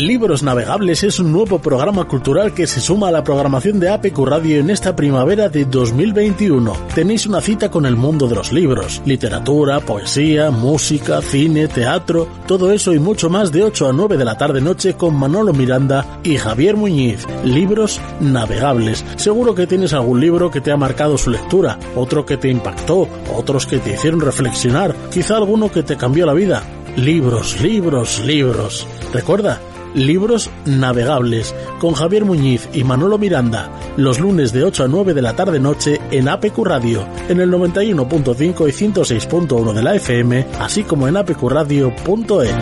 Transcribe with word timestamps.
Libros 0.00 0.42
Navegables 0.42 1.02
es 1.02 1.20
un 1.20 1.30
nuevo 1.30 1.58
programa 1.58 2.06
cultural 2.08 2.54
que 2.54 2.66
se 2.66 2.80
suma 2.80 3.08
a 3.08 3.10
la 3.10 3.22
programación 3.22 3.78
de 3.78 3.90
APQ 3.90 4.18
Radio 4.24 4.58
en 4.58 4.70
esta 4.70 4.96
primavera 4.96 5.50
de 5.50 5.66
2021. 5.66 6.72
Tenéis 6.94 7.26
una 7.26 7.42
cita 7.42 7.70
con 7.70 7.84
el 7.84 7.96
mundo 7.96 8.26
de 8.26 8.34
los 8.34 8.50
libros, 8.50 9.02
literatura, 9.04 9.80
poesía, 9.80 10.50
música, 10.50 11.20
cine, 11.20 11.68
teatro, 11.68 12.26
todo 12.46 12.72
eso 12.72 12.94
y 12.94 12.98
mucho 12.98 13.28
más 13.28 13.52
de 13.52 13.62
8 13.62 13.90
a 13.90 13.92
9 13.92 14.16
de 14.16 14.24
la 14.24 14.38
tarde 14.38 14.62
noche 14.62 14.94
con 14.94 15.14
Manolo 15.16 15.52
Miranda 15.52 16.20
y 16.22 16.38
Javier 16.38 16.76
Muñiz. 16.76 17.26
Libros 17.44 18.00
Navegables. 18.20 19.04
Seguro 19.16 19.54
que 19.54 19.66
tienes 19.66 19.92
algún 19.92 20.18
libro 20.18 20.50
que 20.50 20.62
te 20.62 20.72
ha 20.72 20.78
marcado 20.78 21.18
su 21.18 21.28
lectura, 21.28 21.78
otro 21.94 22.24
que 22.24 22.38
te 22.38 22.48
impactó, 22.48 23.06
otros 23.36 23.66
que 23.66 23.78
te 23.78 23.92
hicieron 23.92 24.22
reflexionar, 24.22 24.94
quizá 25.12 25.36
alguno 25.36 25.70
que 25.70 25.82
te 25.82 25.98
cambió 25.98 26.24
la 26.24 26.32
vida. 26.32 26.62
Libros, 26.96 27.60
libros, 27.60 28.24
libros. 28.24 28.86
Recuerda, 29.12 29.60
Libros 29.94 30.50
Navegables 30.66 31.54
con 31.78 31.94
Javier 31.94 32.24
Muñiz 32.24 32.68
y 32.72 32.84
Manolo 32.84 33.18
Miranda, 33.18 33.70
los 33.96 34.20
lunes 34.20 34.52
de 34.52 34.64
8 34.64 34.84
a 34.84 34.88
9 34.88 35.14
de 35.14 35.22
la 35.22 35.34
tarde 35.34 35.58
noche 35.58 36.00
en 36.10 36.28
APQ 36.28 36.58
Radio, 36.64 37.06
en 37.28 37.40
el 37.40 37.50
91.5 37.50 38.68
y 38.68 38.90
106.1 38.90 39.72
de 39.72 39.82
la 39.82 39.94
FM, 39.94 40.46
así 40.58 40.84
como 40.84 41.08
en 41.08 41.16
apqradio.es. 41.16 42.54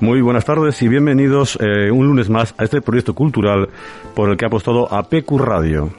Muy 0.00 0.22
buenas 0.22 0.46
tardes 0.46 0.80
y 0.80 0.88
bienvenidos 0.88 1.58
eh, 1.60 1.90
un 1.90 2.06
lunes 2.06 2.30
más 2.30 2.54
a 2.56 2.64
este 2.64 2.80
proyecto 2.80 3.14
cultural 3.14 3.68
por 4.14 4.30
el 4.30 4.38
que 4.38 4.46
ha 4.46 4.48
apostado 4.48 4.92
APQ 4.92 5.38
Radio. 5.38 5.90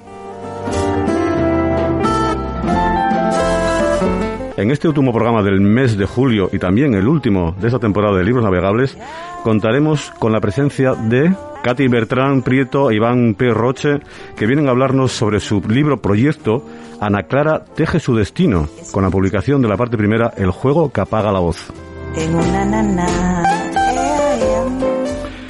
En 4.62 4.70
este 4.70 4.88
último 4.88 5.12
programa 5.12 5.42
del 5.42 5.60
mes 5.60 5.98
de 5.98 6.06
julio 6.06 6.48
y 6.54 6.60
también 6.60 6.94
el 6.94 7.08
último 7.08 7.56
de 7.60 7.66
esta 7.66 7.80
temporada 7.80 8.16
de 8.16 8.24
libros 8.24 8.44
navegables, 8.44 8.96
contaremos 9.42 10.12
con 10.20 10.32
la 10.32 10.40
presencia 10.40 10.94
de 10.94 11.34
Katy 11.64 11.88
Bertrán 11.88 12.44
Prieto 12.44 12.92
e 12.92 12.96
Iván 12.98 13.34
P. 13.34 13.50
Roche, 13.56 14.02
que 14.38 14.46
vienen 14.46 14.68
a 14.68 14.70
hablarnos 14.70 15.14
sobre 15.14 15.40
su 15.40 15.62
libro 15.68 16.00
proyecto 16.00 16.64
Ana 17.00 17.24
Clara 17.24 17.66
teje 17.76 18.00
su 18.00 18.16
destino, 18.16 18.70
con 18.92 19.04
la 19.04 19.10
publicación 19.10 19.64
de 19.64 19.68
la 19.68 19.78
parte 19.78 19.98
primera 19.98 20.32
El 20.38 20.52
juego 20.52 20.92
que 20.92 21.02
apaga 21.02 21.32
la 21.32 21.40
voz. 21.40 21.74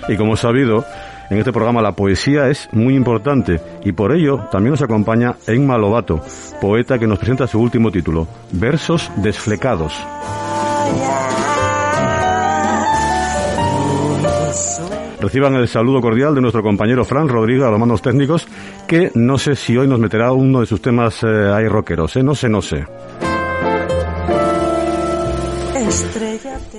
Y 0.07 0.15
como 0.15 0.37
sabido, 0.37 0.85
en 1.31 1.37
este 1.37 1.53
programa 1.53 1.81
la 1.81 1.93
poesía 1.93 2.49
es 2.49 2.67
muy 2.73 2.93
importante 2.93 3.61
y 3.85 3.93
por 3.93 4.13
ello 4.13 4.47
también 4.51 4.71
nos 4.71 4.81
acompaña 4.81 5.37
Enma 5.47 5.77
Lobato, 5.77 6.21
poeta 6.59 6.99
que 6.99 7.07
nos 7.07 7.19
presenta 7.19 7.47
su 7.47 7.59
último 7.59 7.89
título, 7.89 8.27
Versos 8.51 9.09
desflecados. 9.15 9.93
Reciban 15.21 15.55
el 15.55 15.69
saludo 15.69 16.01
cordial 16.01 16.35
de 16.35 16.41
nuestro 16.41 16.61
compañero 16.61 17.05
Fran 17.05 17.29
Rodríguez 17.29 17.63
a 17.63 17.71
los 17.71 17.79
mandos 17.79 18.01
técnicos, 18.01 18.45
que 18.85 19.11
no 19.15 19.37
sé 19.37 19.55
si 19.55 19.77
hoy 19.77 19.87
nos 19.87 19.99
meterá 19.99 20.33
uno 20.33 20.59
de 20.59 20.65
sus 20.65 20.81
temas 20.81 21.23
eh, 21.23 21.27
ahí 21.27 21.67
rockeros, 21.67 22.17
¿eh? 22.17 22.23
no 22.23 22.35
sé, 22.35 22.49
no 22.49 22.61
sé. 22.61 22.85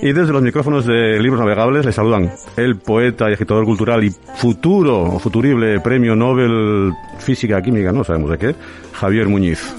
Y 0.03 0.11
desde 0.11 0.33
los 0.33 0.41
micrófonos 0.41 0.85
de 0.85 1.17
Libros 1.21 1.39
Navegables 1.39 1.85
le 1.85 1.93
saludan 1.93 2.29
el 2.57 2.75
poeta 2.75 3.29
y 3.29 3.35
agitador 3.35 3.63
cultural 3.63 4.03
y 4.03 4.09
futuro 4.35 5.01
o 5.01 5.17
futurible 5.17 5.79
premio 5.79 6.13
Nobel 6.13 6.91
Física 7.19 7.61
Química, 7.61 7.93
no 7.93 8.03
sabemos 8.03 8.31
de 8.31 8.37
qué, 8.37 8.55
Javier 8.91 9.29
Muñiz. 9.29 9.73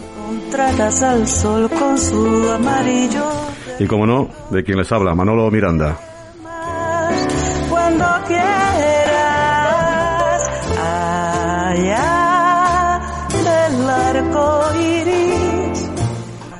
Y 3.78 3.86
como 3.86 4.06
no, 4.06 4.30
de 4.48 4.64
quien 4.64 4.78
les 4.78 4.90
habla, 4.90 5.14
Manolo 5.14 5.50
Miranda. 5.50 6.13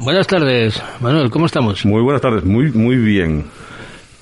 Buenas 0.04 0.26
tardes, 0.26 0.82
Manuel, 1.00 1.30
¿cómo 1.30 1.46
estamos? 1.46 1.86
Muy 1.86 2.02
buenas 2.02 2.20
tardes, 2.20 2.44
muy 2.44 2.70
muy 2.72 2.96
bien. 2.96 3.44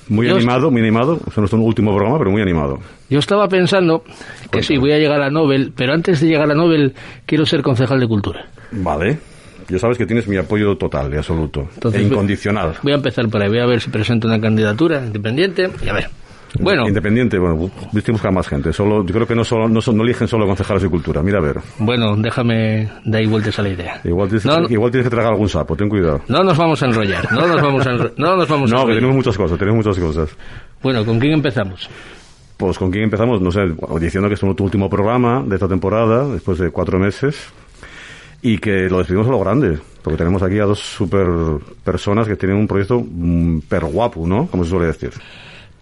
Muy 0.07 0.29
animado, 0.29 0.71
muy 0.71 0.79
animado. 0.79 1.19
Es 1.27 1.37
nuestro 1.37 1.59
último 1.59 1.93
programa, 1.93 2.17
pero 2.17 2.31
muy 2.31 2.41
animado. 2.41 2.79
Yo 3.09 3.19
estaba 3.19 3.49
pensando 3.49 4.01
que 4.49 4.63
sí, 4.63 4.77
voy 4.77 4.93
a 4.93 4.97
llegar 4.97 5.21
a 5.21 5.29
Nobel, 5.29 5.73
pero 5.75 5.93
antes 5.93 6.21
de 6.21 6.27
llegar 6.27 6.49
a 6.49 6.55
Nobel 6.55 6.93
quiero 7.25 7.45
ser 7.45 7.61
concejal 7.61 7.99
de 7.99 8.07
cultura. 8.07 8.45
Vale. 8.71 9.19
Ya 9.67 9.77
sabes 9.77 9.97
que 9.97 10.05
tienes 10.05 10.25
mi 10.25 10.37
apoyo 10.37 10.77
total 10.77 11.13
y 11.13 11.17
absoluto. 11.17 11.67
e 11.93 12.01
incondicional. 12.01 12.75
Voy 12.81 12.93
a 12.93 12.95
empezar 12.95 13.27
por 13.27 13.43
ahí. 13.43 13.49
Voy 13.49 13.59
a 13.59 13.65
ver 13.65 13.81
si 13.81 13.89
presento 13.89 14.25
una 14.25 14.39
candidatura 14.39 15.05
independiente 15.05 15.69
y 15.85 15.89
a 15.89 15.93
ver. 15.93 16.09
Bueno. 16.59 16.87
Independiente, 16.87 17.39
bueno, 17.39 17.69
viste 17.91 18.11
buscar 18.11 18.31
más 18.31 18.47
gente. 18.47 18.71
Solo, 18.71 19.05
yo 19.05 19.13
creo 19.13 19.27
que 19.27 19.35
no 19.35 19.43
solo, 19.43 19.67
no, 19.67 19.79
no, 19.85 20.03
eligen 20.03 20.27
solo 20.27 20.45
concejales 20.45 20.83
de 20.83 20.89
cultura. 20.89 21.23
Mira 21.23 21.39
a 21.39 21.41
ver. 21.41 21.57
Bueno, 21.79 22.15
déjame 22.15 22.89
dar 23.05 23.21
ahí 23.21 23.27
vueltas 23.27 23.57
a 23.59 23.63
la 23.63 23.69
idea. 23.69 24.01
Igual 24.03 24.29
tienes, 24.29 24.43
que, 24.43 24.73
igual 24.73 24.91
tienes 24.91 25.07
que 25.07 25.15
tragar 25.15 25.31
algún 25.31 25.49
sapo, 25.49 25.75
ten 25.75 25.89
cuidado. 25.89 26.21
No 26.27 26.43
nos 26.43 26.57
vamos 26.57 26.81
a 26.83 26.85
enrollar, 26.85 27.31
no 27.31 27.47
nos 27.47 27.61
vamos 27.61 27.87
a 27.87 27.91
enrollar. 27.91 28.13
No, 28.17 28.35
nos 28.37 28.47
vamos 28.47 28.71
no 28.71 28.85
que 28.85 28.93
tenemos 28.93 29.15
muchas 29.15 29.37
cosas, 29.37 29.57
tenemos 29.57 29.85
muchas 29.85 30.01
cosas. 30.01 30.37
Bueno, 30.81 31.03
¿con 31.05 31.19
quién 31.19 31.33
empezamos? 31.33 31.89
Pues 32.57 32.77
con 32.77 32.91
quién 32.91 33.05
empezamos, 33.05 33.41
no 33.41 33.51
sé, 33.51 33.61
diciendo 33.99 34.29
que 34.29 34.35
es 34.35 34.39
tu 34.39 34.63
último 34.63 34.89
programa 34.89 35.43
de 35.45 35.55
esta 35.55 35.67
temporada, 35.67 36.27
después 36.27 36.59
de 36.59 36.69
cuatro 36.69 36.99
meses, 36.99 37.51
y 38.41 38.57
que 38.59 38.89
lo 38.89 38.99
despedimos 38.99 39.27
a 39.27 39.31
lo 39.31 39.39
grande, 39.39 39.79
porque 40.03 40.17
tenemos 40.17 40.43
aquí 40.43 40.59
a 40.59 40.65
dos 40.65 40.79
super 40.79 41.25
personas 41.83 42.27
que 42.27 42.35
tienen 42.35 42.57
un 42.57 42.67
proyecto 42.67 43.03
mm, 43.03 43.61
per 43.61 43.85
guapo, 43.85 44.27
¿no? 44.27 44.47
Como 44.47 44.63
se 44.63 44.69
suele 44.69 44.87
decir. 44.87 45.11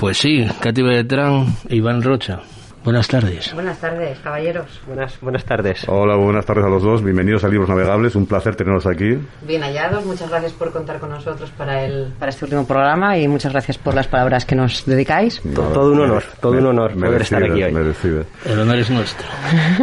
Pues 0.01 0.17
sí, 0.17 0.47
Katy 0.59 0.81
Beltrán 0.81 1.45
e 1.69 1.75
Iván 1.75 2.01
Rocha. 2.01 2.39
Buenas 2.83 3.07
tardes. 3.07 3.53
Buenas 3.53 3.79
tardes, 3.79 4.17
caballeros. 4.17 4.81
Buenas, 4.87 5.21
buenas 5.21 5.45
tardes. 5.45 5.87
Hola, 5.87 6.15
buenas 6.15 6.43
tardes 6.43 6.65
a 6.65 6.69
los 6.69 6.81
dos. 6.81 7.03
Bienvenidos 7.03 7.43
a 7.43 7.47
Libros 7.47 7.69
Navegables. 7.69 8.15
Un 8.15 8.25
placer 8.25 8.55
tenerlos 8.55 8.87
aquí. 8.87 9.19
Bien 9.43 9.61
hallados. 9.61 10.03
Muchas 10.03 10.27
gracias 10.27 10.53
por 10.53 10.71
contar 10.71 10.99
con 10.99 11.11
nosotros 11.11 11.51
para, 11.51 11.85
el, 11.85 12.13
para 12.17 12.31
este 12.31 12.45
último 12.45 12.65
programa 12.65 13.15
y 13.19 13.27
muchas 13.27 13.51
gracias 13.51 13.77
por 13.77 13.93
las 13.93 14.07
palabras 14.07 14.43
que 14.43 14.55
nos 14.55 14.83
dedicáis. 14.87 15.39
todo 15.53 15.91
un 15.91 15.99
honor, 15.99 16.23
todo 16.41 16.53
un 16.53 16.65
honor 16.65 16.93
poder 16.95 17.21
estar 17.21 17.43
aquí 17.43 17.61
hoy. 17.61 18.25
El 18.45 18.59
honor 18.59 18.77
es 18.77 18.89
nuestro. 18.89 19.27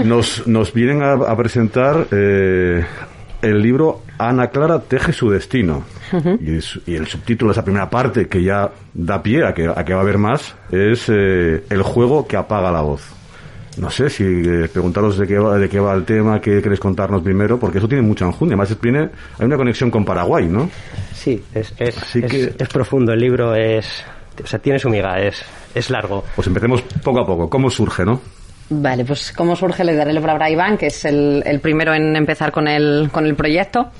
Nos, 0.04 0.48
nos 0.48 0.72
vienen 0.72 1.00
a, 1.04 1.36
presentar 1.36 2.08
eh, 2.10 2.84
el 3.42 3.62
libro 3.62 4.02
Ana 4.18 4.48
Clara 4.48 4.80
teje 4.80 5.12
su 5.12 5.30
destino. 5.30 5.84
y, 6.40 6.94
el 6.94 7.06
subtítulo 7.06 7.50
de 7.50 7.52
esa 7.52 7.64
primera 7.64 7.88
parte, 7.88 8.28
que 8.28 8.42
ya 8.42 8.70
da 8.94 9.22
pie 9.22 9.46
a 9.46 9.54
que, 9.54 9.68
a 9.68 9.84
que 9.84 9.92
va 9.92 10.00
a 10.00 10.02
haber 10.02 10.18
más, 10.18 10.54
es 10.70 11.08
eh, 11.08 11.64
El 11.70 11.82
juego 11.82 12.26
que 12.26 12.36
apaga 12.36 12.70
la 12.72 12.80
voz. 12.80 13.02
No 13.76 13.90
sé 13.90 14.10
si 14.10 14.24
eh, 14.24 14.68
preguntaros 14.72 15.18
de 15.18 15.26
qué, 15.26 15.38
va, 15.38 15.56
de 15.56 15.68
qué 15.68 15.78
va 15.78 15.94
el 15.94 16.04
tema, 16.04 16.40
qué 16.40 16.60
queréis 16.60 16.80
contarnos 16.80 17.22
primero, 17.22 17.60
porque 17.60 17.78
eso 17.78 17.86
tiene 17.86 18.02
mucha 18.02 18.24
enjundia. 18.24 18.56
Además, 18.56 18.76
tiene, 18.80 19.10
hay 19.38 19.46
una 19.46 19.56
conexión 19.56 19.90
con 19.90 20.04
Paraguay, 20.04 20.48
¿no? 20.48 20.68
Sí, 21.14 21.40
es, 21.54 21.72
es, 21.78 22.16
es, 22.16 22.68
profundo. 22.68 23.12
El 23.12 23.20
libro 23.20 23.54
es. 23.54 24.04
O 24.42 24.46
sea, 24.46 24.58
tiene 24.58 24.80
su 24.80 24.88
miga, 24.88 25.20
es, 25.20 25.44
es 25.74 25.90
largo. 25.90 26.24
Pues 26.34 26.48
empecemos 26.48 26.82
poco 27.04 27.20
a 27.20 27.26
poco. 27.26 27.48
¿Cómo 27.48 27.70
surge, 27.70 28.04
no? 28.04 28.20
Vale, 28.70 29.04
pues 29.04 29.32
cómo 29.32 29.56
surge, 29.56 29.82
le 29.82 29.94
daré 29.94 30.12
la 30.12 30.20
palabra 30.20 30.46
a 30.46 30.50
Iván, 30.50 30.76
que 30.76 30.86
es 30.88 31.04
el, 31.06 31.42
el 31.46 31.60
primero 31.60 31.94
en 31.94 32.14
empezar 32.16 32.52
con 32.52 32.68
el, 32.68 33.08
con 33.10 33.24
el 33.24 33.34
proyecto. 33.34 33.90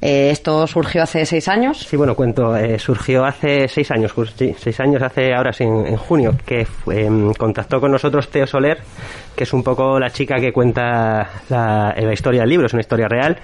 Eh, 0.00 0.30
esto 0.30 0.66
surgió 0.66 1.02
hace 1.02 1.24
seis 1.26 1.48
años. 1.48 1.78
Sí, 1.78 1.96
bueno, 1.96 2.14
cuento, 2.14 2.56
eh, 2.56 2.78
surgió 2.78 3.24
hace 3.24 3.66
seis 3.66 3.90
años, 3.90 4.14
sí, 4.36 4.54
seis 4.58 4.78
años 4.78 5.02
hace 5.02 5.34
ahora 5.34 5.52
sí, 5.52 5.64
en, 5.64 5.96
junio, 5.96 6.36
que 6.44 6.66
em, 6.92 7.32
contactó 7.32 7.80
con 7.80 7.90
nosotros 7.90 8.28
Teo 8.28 8.46
Soler, 8.46 8.78
que 9.34 9.44
es 9.44 9.52
un 9.52 9.64
poco 9.64 9.98
la 9.98 10.10
chica 10.10 10.36
que 10.36 10.52
cuenta 10.52 11.28
la, 11.48 11.94
la 11.96 12.12
historia 12.12 12.42
del 12.42 12.50
libro, 12.50 12.66
es 12.66 12.74
una 12.74 12.82
historia 12.82 13.08
real, 13.08 13.38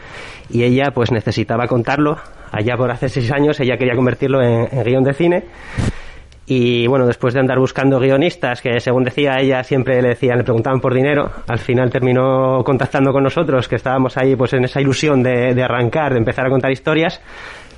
y 0.51 0.63
ella 0.63 0.91
pues 0.95 1.11
necesitaba 1.11 1.67
contarlo. 1.67 2.19
Allá 2.53 2.77
por 2.77 2.91
hace 2.91 3.09
seis 3.09 3.33
años 3.33 3.59
ella 3.61 3.79
quería 3.79 3.97
convertirlo 3.97 4.43
en, 4.43 4.69
en 4.71 4.85
guion 4.85 5.05
de 5.05 5.15
cine 5.15 5.45
y 6.47 6.87
bueno, 6.89 7.07
después 7.07 7.35
de 7.35 7.41
andar 7.41 7.59
buscando 7.59 8.01
guionistas, 8.01 8.61
que 8.61 8.81
según 8.81 9.05
decía 9.05 9.39
ella, 9.39 9.63
siempre 9.63 10.03
le 10.03 10.09
decían, 10.09 10.39
le 10.39 10.45
preguntaban 10.45 10.81
por 10.81 10.93
dinero, 10.93 11.31
al 11.47 11.59
final 11.59 11.91
terminó 11.91 12.63
contactando 12.65 13.13
con 13.13 13.23
nosotros, 13.23 13.69
que 13.69 13.77
estábamos 13.77 14.17
ahí 14.17 14.35
pues 14.35 14.53
en 14.55 14.65
esa 14.65 14.81
ilusión 14.81 15.23
de, 15.23 15.63
arrancar, 15.63 16.13
de 16.13 16.19
empezar 16.19 16.47
a 16.47 16.51
contar 16.51 16.73
historias. 16.73 17.21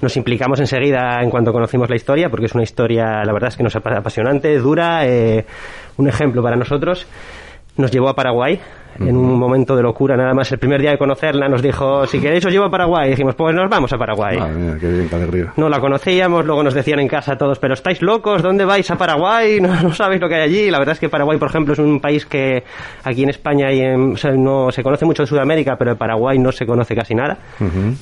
Nos 0.00 0.16
implicamos 0.16 0.60
enseguida 0.60 1.22
en 1.22 1.30
cuanto 1.30 1.52
conocimos 1.52 1.90
la 1.90 1.96
historia, 1.96 2.30
porque 2.30 2.46
es 2.46 2.54
una 2.54 2.62
historia, 2.64 3.22
la 3.24 3.32
verdad 3.32 3.48
es 3.48 3.56
que 3.56 3.62
nos 3.62 3.76
apasionante, 3.76 4.58
dura, 4.58 5.06
eh, 5.06 5.44
un 5.98 6.08
ejemplo 6.08 6.42
para 6.42 6.56
nosotros. 6.56 7.06
Nos 7.76 7.90
llevó 7.90 8.08
a 8.08 8.14
Paraguay, 8.14 8.60
en 9.00 9.16
un 9.16 9.38
momento 9.38 9.74
de 9.76 9.82
locura, 9.82 10.16
nada 10.16 10.34
más 10.34 10.50
el 10.52 10.58
primer 10.58 10.80
día 10.80 10.90
de 10.92 10.98
conocerla, 10.98 11.48
nos 11.48 11.62
dijo, 11.62 12.06
si 12.06 12.20
queréis 12.20 12.44
os 12.46 12.52
llevo 12.52 12.66
a 12.66 12.70
Paraguay. 12.70 13.08
Y 13.08 13.10
dijimos, 13.10 13.34
pues 13.34 13.54
nos 13.54 13.68
vamos 13.68 13.92
a 13.92 13.98
Paraguay. 13.98 14.38
Qué 14.38 14.52
bien, 14.56 14.78
qué. 14.78 14.86
No 15.56 15.68
la 15.68 15.80
conocíamos, 15.80 16.44
luego 16.44 16.62
nos 16.62 16.74
decían 16.74 17.00
en 17.00 17.08
casa 17.08 17.36
todos, 17.36 17.58
pero 17.58 17.74
estáis 17.74 18.02
locos, 18.02 18.42
¿dónde 18.42 18.64
vais 18.64 18.90
a 18.90 18.96
Paraguay? 18.96 19.58
No, 19.64 19.82
no 19.82 19.92
sabéis 19.92 20.20
lo 20.20 20.28
que 20.28 20.34
hay 20.36 20.42
allí. 20.42 20.70
La 20.70 20.78
verdad 20.78 20.92
es 20.94 21.00
que 21.00 21.08
Paraguay, 21.08 21.38
por 21.38 21.48
ejemplo, 21.48 21.72
es 21.72 21.78
un 21.78 22.00
país 22.00 22.26
que 22.26 22.62
aquí 23.04 23.22
en 23.22 23.30
España 23.30 23.72
y 23.72 23.80
en- 23.80 24.12
o 24.12 24.16
sea, 24.16 24.32
no 24.32 24.70
se 24.70 24.82
conoce 24.82 25.04
mucho 25.04 25.22
en 25.22 25.26
Sudamérica, 25.26 25.76
pero 25.78 25.92
en 25.92 25.96
Paraguay 25.96 26.38
no 26.38 26.52
se 26.52 26.66
conoce 26.66 26.94
casi 26.94 27.14
nada. 27.14 27.38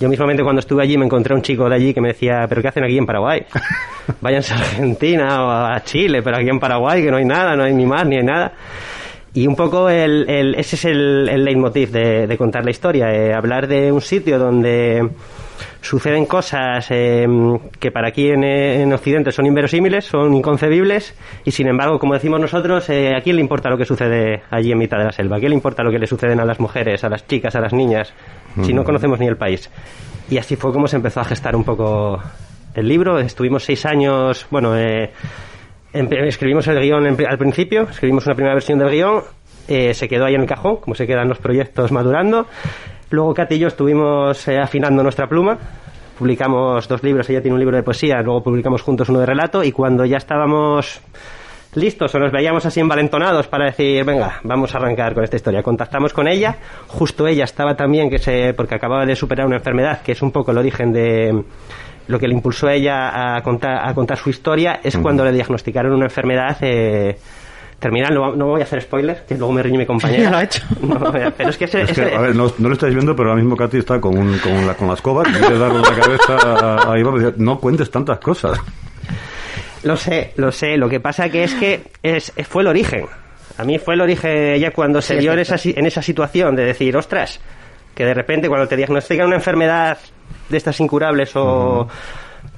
Yo 0.01 0.09
mismamente 0.09 0.43
cuando 0.43 0.61
estuve 0.61 0.83
allí 0.83 0.97
me 0.99 1.05
encontré 1.05 1.33
a 1.35 1.37
un 1.37 1.43
chico 1.43 1.69
de 1.69 1.75
allí 1.77 1.95
que 1.95 2.01
me 2.01 2.09
decía, 2.09 2.47
pero 2.49 2.61
¿qué 2.63 2.69
hacen 2.69 2.85
aquí 2.85 2.99
en 2.99 3.07
Paraguay? 3.07 3.43
Váyanse 4.21 4.55
a 4.55 4.59
Argentina 4.59 5.45
o 5.45 5.51
a 5.51 5.81
Chile, 5.85 6.21
pero 6.23 6.37
aquí 6.37 6.49
en 6.49 6.59
Paraguay 6.59 7.03
que 7.03 7.11
no 7.11 7.17
hay 7.19 7.25
nada, 7.25 7.55
no 7.57 7.63
hay 7.65 7.73
ni 7.75 7.87
mar 7.87 8.07
ni 8.07 8.17
hay 8.17 8.25
nada. 8.25 8.53
Y 9.35 9.47
un 9.47 9.57
poco 9.57 9.89
el, 9.89 10.29
el- 10.29 10.55
ese 10.57 10.77
es 10.77 10.85
el, 10.85 11.29
el 11.29 11.45
leitmotiv 11.45 11.91
de, 11.91 12.27
de 12.27 12.37
contar 12.37 12.65
la 12.65 12.71
historia, 12.71 13.11
eh, 13.15 13.33
hablar 13.33 13.67
de 13.67 13.91
un 13.91 14.03
sitio 14.03 14.39
donde 14.39 15.09
suceden 15.81 16.27
cosas 16.27 16.87
eh, 16.91 17.27
que 17.81 17.91
para 17.91 18.09
aquí 18.09 18.29
en, 18.29 18.45
en 18.45 18.93
Occidente 18.93 19.33
son 19.33 19.47
inverosímiles, 19.47 20.05
son 20.05 20.35
inconcebibles, 20.35 21.15
y 21.45 21.51
sin 21.51 21.67
embargo, 21.67 21.99
como 21.99 22.13
decimos 22.15 22.41
nosotros, 22.41 22.89
eh, 22.91 23.15
¿a 23.17 23.21
quién 23.23 23.37
le 23.37 23.43
importa 23.43 23.71
lo 23.71 23.79
que 23.79 23.85
sucede 23.87 24.43
allí 24.51 24.71
en 24.71 24.79
mitad 24.79 24.99
de 24.99 25.05
la 25.05 25.13
selva? 25.13 25.37
¿A 25.37 25.41
quién 25.41 25.51
le 25.51 25.57
importa 25.57 25.83
lo 25.83 25.91
que 25.91 25.99
le 25.99 26.07
suceden 26.07 26.39
a 26.39 26.45
las 26.45 26.61
mujeres, 26.61 27.03
a 27.03 27.09
las 27.09 27.27
chicas, 27.27 27.55
a 27.57 27.61
las 27.61 27.73
niñas, 27.73 28.13
si 28.63 28.73
no 28.75 28.85
conocemos 28.85 29.19
ni 29.19 29.27
el 29.27 29.37
país? 29.37 29.71
Y 30.31 30.37
así 30.39 30.57
fue 30.57 30.73
como 30.73 30.87
se 30.89 30.97
empezó 30.97 31.21
a 31.21 31.25
gestar 31.25 31.57
un 31.57 31.65
poco 31.65 32.21
el 32.75 32.87
libro. 32.87 33.19
Estuvimos 33.19 33.65
seis 33.65 33.85
años, 33.87 34.47
bueno, 34.51 34.77
eh, 34.79 35.11
Escribimos 35.93 36.67
el 36.69 36.81
guion 36.81 37.07
al 37.07 37.39
principio, 37.39 37.83
escribimos 37.83 38.25
una 38.25 38.35
primera 38.35 38.55
versión 38.55 38.79
del 38.79 38.89
guion, 38.89 39.23
eh, 39.69 39.93
se 39.93 40.09
quedó 40.09 40.25
ahí 40.25 40.35
en 40.35 40.41
el 40.41 40.47
cajón, 40.47 40.77
como 40.77 40.95
se 40.95 41.07
quedan 41.07 41.29
los 41.29 41.39
proyectos 41.39 41.93
madurando. 41.93 42.47
Luego 43.11 43.35
Katy 43.35 43.57
y 43.57 43.59
yo 43.59 43.69
estuvimos 43.69 44.49
eh, 44.49 44.59
afinando 44.59 45.03
nuestra 45.03 45.27
pluma, 45.27 45.59
publicamos 46.19 46.89
dos 46.89 47.03
libros, 47.03 47.29
ella 47.29 47.43
tiene 47.43 47.55
un 47.55 47.61
libro 47.61 47.77
de 47.77 47.83
poesía, 47.83 48.23
luego 48.23 48.43
publicamos 48.43 48.81
juntos 48.81 49.11
uno 49.11 49.21
de 49.21 49.27
relato 49.27 49.63
y 49.63 49.71
cuando 49.71 50.07
ya 50.07 50.17
estábamos 50.17 51.03
listos 51.75 52.15
o 52.15 52.19
nos 52.19 52.33
veíamos 52.33 52.65
así 52.65 52.81
envalentonados 52.81 53.49
para 53.49 53.67
decir, 53.67 54.03
venga, 54.03 54.41
vamos 54.45 54.75
a 54.75 54.79
arrancar 54.79 55.13
con 55.13 55.25
esta 55.25 55.37
historia. 55.37 55.63
Contactamos 55.63 56.15
con 56.15 56.27
ella, 56.27 56.57
justo 56.87 57.27
ella 57.27 57.45
estaba 57.45 57.77
también, 57.77 58.09
que 58.09 58.19
se, 58.19 58.55
porque 58.55 58.77
acababa 58.77 59.05
de 59.05 59.15
superar 59.15 59.47
una 59.47 59.57
enfermedad, 59.57 60.01
que 60.01 60.13
es 60.13 60.23
un 60.23 60.33
poco 60.33 60.53
el 60.53 60.59
origen 60.59 60.91
de 60.91 61.45
lo 62.13 62.19
que 62.21 62.29
le 62.29 62.35
impulsó 62.35 62.69
a 62.69 62.75
ella 62.75 63.37
a 63.37 63.43
contar, 63.43 63.89
a 63.89 63.93
contar 63.95 64.17
su 64.19 64.31
historia, 64.31 64.79
es 64.85 64.97
cuando 64.99 65.25
le 65.25 65.33
diagnosticaron 65.33 65.93
una 65.93 66.05
enfermedad 66.05 66.57
eh, 66.61 67.17
terminal. 67.81 68.15
No, 68.15 68.37
no 68.37 68.47
voy 68.47 68.61
a 68.61 68.65
hacer 68.65 68.83
spoilers, 68.83 69.23
que 69.23 69.35
luego 69.37 69.53
me 69.53 69.63
riñe 69.63 69.79
mi 69.79 69.87
compañera. 69.87 70.23
Ya 70.25 70.31
lo 70.31 70.37
ha 70.37 70.45
hecho. 70.45 70.63
No, 70.83 71.13
pero 71.37 71.51
es 71.51 71.57
que 71.59 71.65
ese- 71.65 71.83
Es 71.83 71.93
que, 71.93 72.03
ese- 72.03 72.15
a 72.15 72.21
ver, 72.21 72.37
no, 72.37 72.53
no 72.59 72.69
lo 72.69 72.75
estáis 72.75 72.95
viendo, 72.95 73.17
pero 73.17 73.31
ahora 73.31 73.41
mismo 73.43 73.57
Katy 73.57 73.79
está 73.79 74.01
con, 74.01 74.17
un- 74.17 74.39
con, 74.39 74.67
la, 74.67 74.75
con 74.75 74.87
la 74.89 74.95
escoba, 74.95 75.25
que 75.25 75.33
quiere 75.33 75.59
darle 75.59 75.81
la 75.81 75.95
cabeza 76.01 76.37
a, 76.37 76.93
a 76.93 76.99
Iván, 76.99 77.15
dice, 77.19 77.33
no 77.39 77.59
cuentes 77.59 77.91
tantas 77.91 78.19
cosas. 78.21 78.59
Lo 79.83 79.97
sé, 79.97 80.33
lo 80.37 80.53
sé. 80.53 80.77
Lo 80.77 80.89
que 80.89 81.01
pasa 81.01 81.29
que 81.29 81.43
es 81.45 81.55
que 81.55 81.83
es, 82.03 82.33
fue 82.49 82.63
el 82.63 82.69
origen. 82.69 83.07
A 83.59 83.65
mí 83.65 83.79
fue 83.79 83.95
el 83.95 84.01
origen 84.01 84.59
ya 84.61 84.71
cuando 84.71 85.03
se 85.03 85.15
Sí, 85.15 85.21
vio 85.21 85.33
en 85.33 85.41
esa, 85.41 85.59
si- 85.59 85.75
en 85.77 85.87
esa 85.87 86.03
situación 86.03 86.55
de 86.55 86.65
decir, 86.65 86.97
ostras, 86.97 87.41
que 87.95 88.05
de 88.05 88.15
repente 88.15 88.49
cuando 88.49 88.67
te 88.69 88.77
diagnostican 88.77 89.27
una 89.27 89.37
enfermedad 89.37 89.99
de 90.49 90.57
estas 90.57 90.79
incurables 90.81 91.33
o 91.37 91.87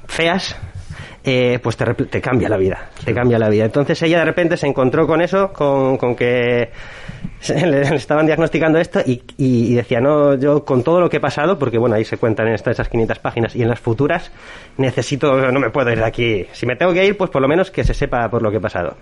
feas, 0.07 0.57
eh, 1.27 1.59
pues 1.63 1.77
te, 1.77 1.87
te 1.95 2.21
cambia 2.21 2.49
la 2.49 2.57
vida, 2.59 2.91
te 3.05 3.15
cambia 3.15 3.39
la 3.39 3.49
vida. 3.49 3.65
Entonces 3.65 4.01
ella 4.03 4.19
de 4.19 4.25
repente 4.27 4.57
se 4.57 4.67
encontró 4.67 5.07
con 5.07 5.23
eso, 5.23 5.53
con, 5.53 5.97
con 5.97 6.15
que 6.15 6.71
se- 7.41 7.67
le, 7.67 7.89
le 7.89 7.97
estaban 7.97 8.27
diagnosticando 8.27 8.79
esto 8.79 9.01
y, 9.05 9.23
y- 9.39 9.73
y 9.73 9.75
decía, 9.75 10.01
no, 10.01 10.35
yo 10.35 10.65
con 10.65 10.83
todo 10.85 11.01
lo 11.01 11.09
que 11.09 11.17
he 11.17 11.21
pasado, 11.21 11.59
porque 11.59 11.79
bueno, 11.79 11.97
ahí 11.97 12.05
se 12.05 12.19
cuentan 12.19 12.49
en 12.49 12.55
estas 12.55 12.73
esas 12.75 12.89
500 12.91 13.19
páginas 13.21 13.57
y 13.57 13.63
en 13.63 13.69
las 13.69 13.81
futuras, 13.81 14.31
necesito, 14.77 15.35
no 15.51 15.61
me 15.61 15.71
puedo 15.71 15.91
ir 15.91 15.99
de 15.99 16.05
aquí. 16.05 16.47
Si 16.53 16.67
me 16.67 16.77
tengo 16.77 16.93
que 16.93 17.05
ir, 17.07 17.17
pues 17.17 17.31
por 17.31 17.41
lo 17.41 17.49
menos 17.49 17.71
que 17.71 17.85
se 17.85 17.95
sepa 17.95 18.29
por 18.29 18.43
lo 18.43 18.51
que 18.51 18.59
he 18.59 18.61
pasado. 18.61 18.97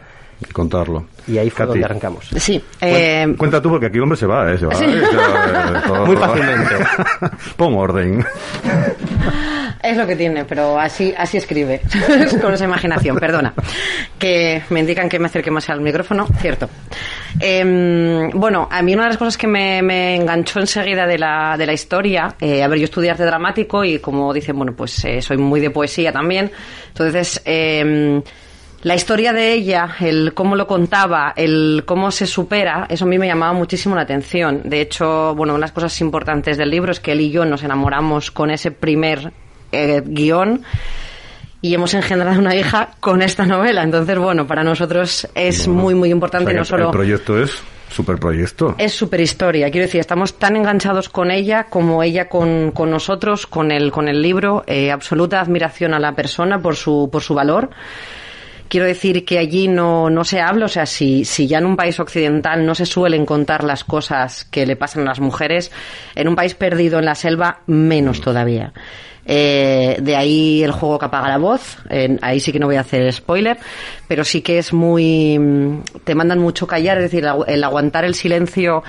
Y 0.49 0.53
contarlo. 0.53 1.07
Y 1.29 1.39
ahí 1.39 1.51
fue 1.51 1.59
Katy, 1.59 1.69
donde 1.69 1.85
arrancamos. 1.85 2.29
Sí. 2.37 2.63
eh, 2.81 3.33
Cuenta 3.39 3.61
tú, 3.63 3.71
porque 3.71 3.87
aquí 3.87 3.97
el 3.97 4.03
hombre 4.03 4.19
se 4.19 4.27
va, 4.27 4.53
¿eh? 4.53 4.59
Se 4.59 4.67
va, 4.67 4.75
Sí. 4.75 4.85
¿eh? 4.85 5.03
Se 5.11 5.17
va, 5.17 5.79
eh, 5.79 5.83
todo- 5.87 6.07
Muy 6.07 6.17
fácilmente. 6.17 6.75
Pon 7.57 7.75
orden. 7.75 8.25
Es 9.83 9.97
lo 9.97 10.07
que 10.07 10.15
tiene, 10.15 10.45
pero 10.45 10.79
así, 10.79 11.13
así 11.17 11.39
escribe, 11.39 11.81
con 12.41 12.55
esa 12.55 12.65
imaginación, 12.65 13.17
perdona. 13.19 13.53
Que 14.19 14.63
me 14.71 14.79
indican 14.81 15.09
que 15.09 15.19
me 15.19 15.27
acerque 15.27 15.51
más 15.51 15.69
al 15.71 15.81
micrófono, 15.81 16.27
cierto. 16.41 16.69
Em, 17.41 18.31
bueno, 18.31 18.69
a 18.71 18.81
mí 18.83 18.95
una 18.95 19.05
de 19.05 19.09
las 19.11 19.17
cosas 19.19 19.37
que 19.37 19.49
me, 19.49 19.83
me 19.83 20.15
enganchó 20.15 20.61
enseguida 20.61 21.05
de 21.07 21.19
la, 21.19 21.57
de 21.59 21.67
la 21.67 21.73
historia, 21.73 22.35
eh, 22.41 22.63
a 22.63 22.69
ver, 22.69 22.79
yo 22.79 22.85
estudié 22.85 23.11
arte 23.11 23.25
dramático 23.25 23.83
y 23.85 23.99
como 23.99 24.33
dicen, 24.33 24.57
bueno, 24.57 24.73
pues 24.77 25.05
eh, 25.05 25.21
soy 25.21 25.37
muy 25.39 25.59
de 25.61 25.71
poesía 25.71 26.13
también, 26.13 26.51
entonces... 26.89 27.43
la 28.83 28.95
historia 28.97 29.33
de 29.33 29.53
ella, 29.53 29.97
el 30.01 30.35
cómo 30.35 30.57
lo 30.57 30.67
contaba, 30.67 31.33
el 31.37 31.85
cómo 31.87 32.11
se 32.11 32.27
supera, 32.27 32.87
eso 32.89 33.05
a 33.05 33.09
mí 33.09 33.19
me 33.19 33.29
llamaba 33.29 33.53
muchísimo 33.53 33.95
la 33.95 34.03
atención. 34.03 34.63
De 34.65 34.81
hecho, 34.81 35.35
bueno, 35.37 35.55
una 35.55 35.59
de 35.59 35.63
las 35.63 35.73
cosas 35.73 36.01
importantes 36.01 36.57
del 36.59 36.71
libro 36.71 36.91
es 36.91 36.99
que 36.99 37.13
él 37.13 37.21
y 37.21 37.31
yo 37.31 37.45
nos 37.45 37.63
enamoramos 37.63 38.33
con 38.33 38.51
ese 38.51 38.73
primer 38.73 39.33
eh, 39.71 40.03
guion 40.05 40.63
y 41.61 41.75
hemos 41.75 41.95
engendrado 41.95 42.41
una 42.41 42.57
hija 42.57 42.91
con 42.99 43.23
esta 43.23 43.47
novela. 43.47 43.85
Entonces, 43.85 44.19
bueno, 44.19 44.49
para 44.49 44.65
nosotros 44.65 45.29
es 45.33 45.67
Bueno, 45.69 45.81
muy, 45.81 45.95
muy 45.95 46.09
o 46.09 46.13
importante 46.13 46.47
sea 46.47 46.55
que 46.55 46.59
no 46.59 46.65
solo... 46.65 46.87
El 46.87 46.91
proyecto 46.91 47.41
es 47.41 47.63
super 47.89 48.19
proyecto. 48.19 48.75
Es 48.79 48.93
super 48.93 49.21
historia. 49.21 49.71
Quiero 49.71 49.87
decir, 49.87 50.01
estamos 50.01 50.35
tan 50.41 50.57
enganchados 50.57 51.09
con 51.09 51.31
ella 51.31 51.65
como 51.65 52.03
ella 52.03 52.29
con, 52.29 52.73
con 52.73 52.91
nosotros, 52.91 53.47
con 53.47 53.71
el, 53.71 53.93
con 53.93 54.09
el 54.09 54.21
libro. 54.21 54.65
Eh, 54.67 54.91
absoluta 54.91 55.41
admiración 55.41 55.95
a 55.95 56.01
la 56.01 56.17
persona 56.17 56.61
por 56.61 56.75
su, 56.75 57.09
por 57.13 57.23
su 57.23 57.35
valor. 57.35 57.71
Quiero 58.73 58.87
decir 58.87 59.27
que 59.27 59.39
allí 59.39 59.69
no, 59.69 60.09
no 60.09 60.25
se 60.25 60.41
habla, 60.41 60.65
o 60.65 60.69
sea, 60.69 60.87
si, 60.87 61.27
si 61.27 61.47
ya 61.47 61.59
en 61.59 61.67
un 61.67 61.77
país 61.77 62.01
occidental 62.01 62.65
no 62.65 62.75
se 62.75 62.87
suelen 62.87 63.27
contar 63.27 63.65
las 63.65 63.85
cosas 63.85 64.47
que 64.47 64.65
le 64.65 64.77
pasan 64.77 65.03
a 65.03 65.11
las 65.11 65.21
mujeres, 65.21 65.71
en 66.15 66.27
un 66.27 66.35
país 66.35 66.55
perdido 66.55 66.99
en 66.99 67.05
la 67.05 67.15
selva, 67.15 67.61
menos 67.67 68.23
todavía. 68.23 68.73
Eh, 69.27 69.99
de 70.01 70.17
ahí 70.17 70.63
el 70.63 70.71
juego 70.71 70.99
que 70.99 71.05
apaga 71.05 71.29
la 71.29 71.37
voz. 71.37 71.77
Eh, 71.91 72.17
ahí 72.23 72.41
sí 72.41 72.51
que 72.51 72.59
no 72.59 72.65
voy 72.65 72.77
a 72.77 72.81
hacer 72.81 73.13
spoiler, 73.13 73.59
pero 74.09 74.25
sí 74.25 74.41
que 74.41 74.57
es 74.57 74.73
muy. 74.73 75.39
mm, 75.39 75.83
Te 76.05 76.15
mandan 76.15 76.39
mucho 76.39 76.67
callar, 76.67 76.97
es 76.97 77.11
decir, 77.11 77.29
el 77.47 77.65
aguantar 77.65 78.07
el 78.07 78.15
silencio 78.15 78.83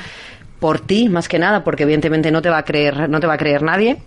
por 0.62 0.79
ti, 0.79 1.09
más 1.09 1.27
que 1.27 1.39
nada, 1.39 1.62
porque 1.62 1.83
evidentemente 1.83 2.31
no 2.31 2.41
te 2.41 2.50
va 2.50 2.59
a 2.59 2.63
creer, 2.63 3.09
no 3.09 3.19
te 3.19 3.27
va 3.27 3.33
a 3.33 3.38
creer 3.38 3.63
nadie. 3.63 3.97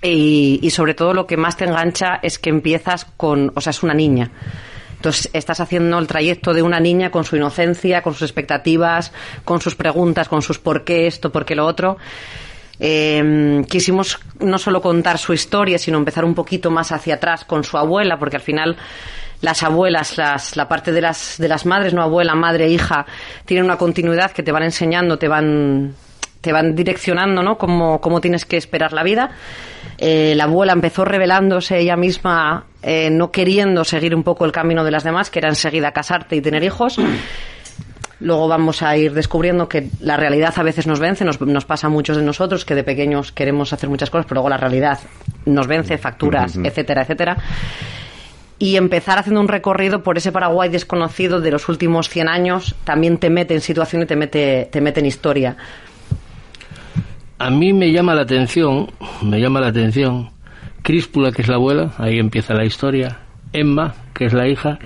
Y, 0.00 0.58
y 0.62 0.70
sobre 0.70 0.94
todo 0.94 1.12
lo 1.12 1.26
que 1.26 1.36
más 1.36 1.58
te 1.58 1.66
engancha 1.66 2.18
es 2.22 2.38
que 2.38 2.48
empiezas 2.48 3.04
con, 3.04 3.52
o 3.54 3.60
sea, 3.60 3.72
es 3.72 3.82
una 3.82 3.92
niña. 3.92 4.30
Estás 5.32 5.60
haciendo 5.60 5.98
el 5.98 6.06
trayecto 6.06 6.52
de 6.52 6.62
una 6.62 6.80
niña 6.80 7.10
con 7.10 7.24
su 7.24 7.36
inocencia, 7.36 8.02
con 8.02 8.14
sus 8.14 8.22
expectativas, 8.22 9.12
con 9.44 9.60
sus 9.60 9.74
preguntas, 9.74 10.28
con 10.28 10.42
sus 10.42 10.58
por 10.58 10.84
qué 10.84 11.06
esto, 11.06 11.30
por 11.30 11.44
qué 11.44 11.54
lo 11.54 11.66
otro. 11.66 11.96
Eh, 12.78 13.64
quisimos 13.68 14.18
no 14.40 14.58
solo 14.58 14.82
contar 14.82 15.18
su 15.18 15.32
historia, 15.32 15.78
sino 15.78 15.98
empezar 15.98 16.24
un 16.24 16.34
poquito 16.34 16.70
más 16.70 16.92
hacia 16.92 17.14
atrás 17.14 17.44
con 17.44 17.64
su 17.64 17.78
abuela, 17.78 18.18
porque 18.18 18.36
al 18.36 18.42
final 18.42 18.76
las 19.40 19.62
abuelas, 19.62 20.16
las, 20.16 20.56
la 20.56 20.68
parte 20.68 20.92
de 20.92 21.00
las, 21.00 21.36
de 21.38 21.48
las 21.48 21.66
madres, 21.66 21.94
no 21.94 22.02
abuela, 22.02 22.34
madre, 22.34 22.68
hija, 22.68 23.06
tienen 23.44 23.64
una 23.64 23.76
continuidad 23.76 24.30
que 24.30 24.42
te 24.42 24.52
van 24.52 24.62
enseñando, 24.62 25.18
te 25.18 25.28
van, 25.28 25.94
te 26.40 26.52
van 26.52 26.74
direccionando, 26.74 27.42
¿no? 27.42 27.58
Cómo, 27.58 28.00
cómo 28.00 28.20
tienes 28.20 28.44
que 28.44 28.56
esperar 28.56 28.92
la 28.92 29.02
vida. 29.02 29.30
Eh, 29.98 30.34
la 30.36 30.44
abuela 30.44 30.72
empezó 30.72 31.04
revelándose 31.04 31.78
ella 31.78 31.96
misma, 31.96 32.64
eh, 32.82 33.08
no 33.10 33.30
queriendo 33.30 33.84
seguir 33.84 34.14
un 34.14 34.22
poco 34.22 34.44
el 34.44 34.52
camino 34.52 34.84
de 34.84 34.90
las 34.90 35.04
demás, 35.04 35.30
que 35.30 35.38
era 35.38 35.48
enseguida 35.48 35.92
casarte 35.92 36.36
y 36.36 36.40
tener 36.40 36.62
hijos. 36.62 36.98
Luego 38.20 38.48
vamos 38.48 38.82
a 38.82 38.96
ir 38.96 39.12
descubriendo 39.12 39.68
que 39.68 39.88
la 40.00 40.16
realidad 40.16 40.54
a 40.56 40.62
veces 40.62 40.86
nos 40.86 41.00
vence, 41.00 41.24
nos, 41.24 41.40
nos 41.40 41.66
pasa 41.66 41.88
a 41.88 41.90
muchos 41.90 42.16
de 42.16 42.22
nosotros 42.22 42.64
que 42.64 42.74
de 42.74 42.82
pequeños 42.82 43.30
queremos 43.30 43.72
hacer 43.72 43.90
muchas 43.90 44.08
cosas, 44.08 44.24
pero 44.26 44.36
luego 44.36 44.48
la 44.48 44.56
realidad 44.56 44.98
nos 45.44 45.66
vence, 45.66 45.98
facturas, 45.98 46.56
etcétera, 46.56 47.02
etcétera. 47.02 47.36
Y 48.58 48.76
empezar 48.76 49.18
haciendo 49.18 49.40
un 49.42 49.48
recorrido 49.48 50.02
por 50.02 50.16
ese 50.16 50.32
Paraguay 50.32 50.70
desconocido 50.70 51.42
de 51.42 51.50
los 51.50 51.68
últimos 51.68 52.08
100 52.08 52.28
años 52.28 52.74
también 52.84 53.18
te 53.18 53.28
mete 53.28 53.52
en 53.52 53.60
situación 53.60 54.02
y 54.02 54.06
te 54.06 54.16
mete, 54.16 54.68
te 54.72 54.80
mete 54.80 55.00
en 55.00 55.06
historia. 55.06 55.56
A 57.38 57.50
mí 57.50 57.72
me 57.72 57.92
llama 57.92 58.14
la 58.14 58.22
atención, 58.22 58.88
me 59.22 59.40
llama 59.40 59.60
la 59.60 59.68
atención, 59.68 60.30
Críspula, 60.82 61.32
que 61.32 61.42
es 61.42 61.48
la 61.48 61.56
abuela, 61.56 61.90
ahí 61.98 62.18
empieza 62.18 62.54
la 62.54 62.64
historia, 62.64 63.18
Emma, 63.52 63.94
que 64.14 64.24
es 64.26 64.32
la 64.32 64.48
hija, 64.48 64.78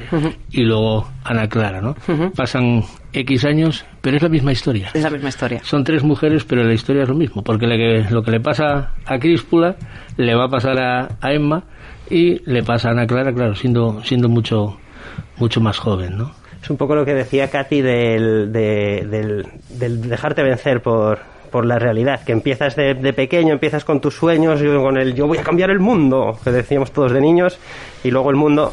y 0.50 0.62
luego 0.62 1.08
Ana 1.24 1.48
Clara, 1.48 1.80
¿no? 1.80 1.94
Pasan 2.34 2.82
X 3.12 3.44
años, 3.44 3.84
pero 4.00 4.16
es 4.16 4.22
la 4.22 4.28
misma 4.28 4.50
historia. 4.52 4.90
Es 4.94 5.02
la 5.02 5.10
misma 5.10 5.28
historia. 5.28 5.60
Son 5.62 5.84
tres 5.84 6.02
mujeres, 6.02 6.44
pero 6.44 6.64
la 6.64 6.72
historia 6.74 7.02
es 7.04 7.08
lo 7.08 7.14
mismo, 7.14 7.42
porque 7.44 7.66
lo 7.66 7.76
que, 7.76 8.06
lo 8.12 8.22
que 8.22 8.30
le 8.32 8.40
pasa 8.40 8.94
a 9.06 9.18
Críspula 9.18 9.76
le 10.16 10.34
va 10.34 10.44
a 10.46 10.48
pasar 10.48 10.78
a, 10.80 11.08
a 11.20 11.32
Emma 11.32 11.62
y 12.10 12.40
le 12.50 12.62
pasa 12.64 12.88
a 12.88 12.92
Ana 12.92 13.06
Clara, 13.06 13.32
claro, 13.32 13.54
siendo, 13.54 14.02
siendo 14.04 14.28
mucho, 14.28 14.76
mucho 15.36 15.60
más 15.60 15.78
joven, 15.78 16.18
¿no? 16.18 16.32
Es 16.62 16.68
un 16.68 16.76
poco 16.76 16.94
lo 16.94 17.04
que 17.04 17.14
decía 17.14 17.48
Katy 17.48 17.80
del, 17.80 18.52
de- 18.52 19.06
del, 19.08 19.46
del 19.70 20.08
dejarte 20.08 20.42
vencer 20.42 20.82
por, 20.82 21.20
por 21.50 21.66
la 21.66 21.78
realidad, 21.78 22.22
que 22.24 22.32
empiezas 22.32 22.76
de, 22.76 22.94
de 22.94 23.12
pequeño, 23.12 23.52
empiezas 23.52 23.84
con 23.84 24.00
tus 24.00 24.14
sueños, 24.14 24.60
yo 24.60 24.82
con 24.82 24.96
el 24.96 25.14
yo 25.14 25.26
voy 25.26 25.38
a 25.38 25.42
cambiar 25.42 25.70
el 25.70 25.80
mundo, 25.80 26.38
que 26.42 26.50
decíamos 26.50 26.92
todos 26.92 27.12
de 27.12 27.20
niños, 27.20 27.58
y 28.04 28.10
luego 28.10 28.30
el 28.30 28.36
mundo 28.36 28.70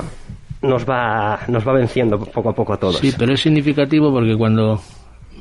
nos 0.62 0.88
va, 0.90 1.40
nos 1.48 1.68
va 1.68 1.74
venciendo 1.74 2.20
poco 2.20 2.50
a 2.50 2.54
poco 2.54 2.74
a 2.74 2.78
todos. 2.78 2.98
Sí, 2.98 3.14
pero 3.18 3.34
es 3.34 3.42
significativo 3.42 4.12
porque 4.12 4.36
cuando 4.36 4.82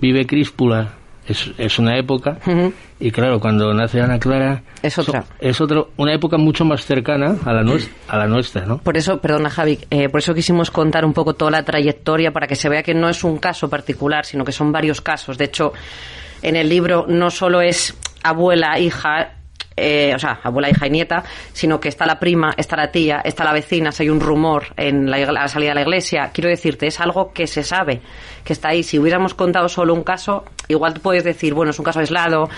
vive 0.00 0.26
Críspula 0.26 0.93
es, 1.26 1.50
es 1.59 1.78
una 1.78 1.99
época 1.99 2.38
y 3.00 3.11
claro, 3.11 3.40
cuando 3.40 3.73
nace 3.75 4.00
Ana 4.00 4.19
Clara 4.21 4.62
Es 4.83 4.97
otra. 4.99 5.23
so- 5.23 5.28
es 5.40 5.61
otro, 5.61 5.88
una 5.97 6.12
época 6.14 6.37
mucho 6.37 6.64
más 6.64 6.85
cercana 6.85 7.35
a 7.45 7.52
la, 7.52 7.62
nues- 7.62 7.88
a 8.09 8.16
la 8.19 8.26
nuestra, 8.28 8.64
¿no? 8.66 8.78
Por 8.78 8.97
eso, 8.97 9.19
perdona 9.21 9.50
Javi, 9.50 9.78
eh, 9.90 10.09
por 10.09 10.21
eso 10.21 10.35
quisimos 10.35 10.71
contar 10.71 11.05
un 11.05 11.12
poco 11.14 11.33
toda 11.35 11.50
la 11.50 11.64
trayectoria 11.64 12.31
para 12.31 12.47
que 12.47 12.55
se 12.55 12.69
vea 12.69 12.83
que 12.85 12.95
no 12.95 13.09
es 13.09 13.25
un 13.25 13.38
caso 13.38 13.69
particular, 13.69 14.25
sino 14.26 14.45
que 14.45 14.52
son 14.52 14.71
varios 14.71 15.00
casos. 15.00 15.37
De 15.38 15.47
hecho, 15.47 15.73
en 16.46 16.54
el 16.54 16.68
libro 16.68 17.06
no 17.08 17.28
solo 17.28 17.60
es 17.60 17.92
abuela, 18.22 18.78
hija, 18.78 19.32
eh, 19.76 20.12
o 20.14 20.18
sea, 20.20 20.38
abuela, 20.44 20.70
hija 20.70 20.86
y 20.86 20.90
nieta, 20.90 21.24
sino 21.52 21.80
que 21.80 21.88
está 21.88 22.06
la 22.06 22.20
prima, 22.20 22.54
está 22.56 22.76
la 22.76 22.92
tía, 22.92 23.20
está 23.24 23.42
la 23.42 23.52
vecina, 23.52 23.90
si 23.90 24.04
hay 24.04 24.10
un 24.10 24.20
rumor 24.20 24.66
en 24.76 25.10
la, 25.10 25.48
salida 25.48 25.70
de 25.70 25.74
la 25.74 25.80
iglesia. 25.80 26.30
Quiero 26.32 26.48
decirte, 26.48 26.86
es 26.86 27.00
algo 27.00 27.32
que 27.32 27.48
se 27.48 27.64
sabe, 27.64 28.00
que 28.44 28.52
está 28.52 28.68
ahí. 28.68 28.84
Si 28.84 28.96
hubiéramos 28.96 29.34
contado 29.34 29.68
solo 29.68 29.92
un 29.92 30.04
caso, 30.04 30.44
igual 30.68 30.94
tú 30.94 31.00
puedes 31.00 31.24
decir, 31.24 31.52
bueno, 31.52 31.72
es 31.72 31.78
un 31.80 31.84
caso 31.84 31.98
aislado. 31.98 32.48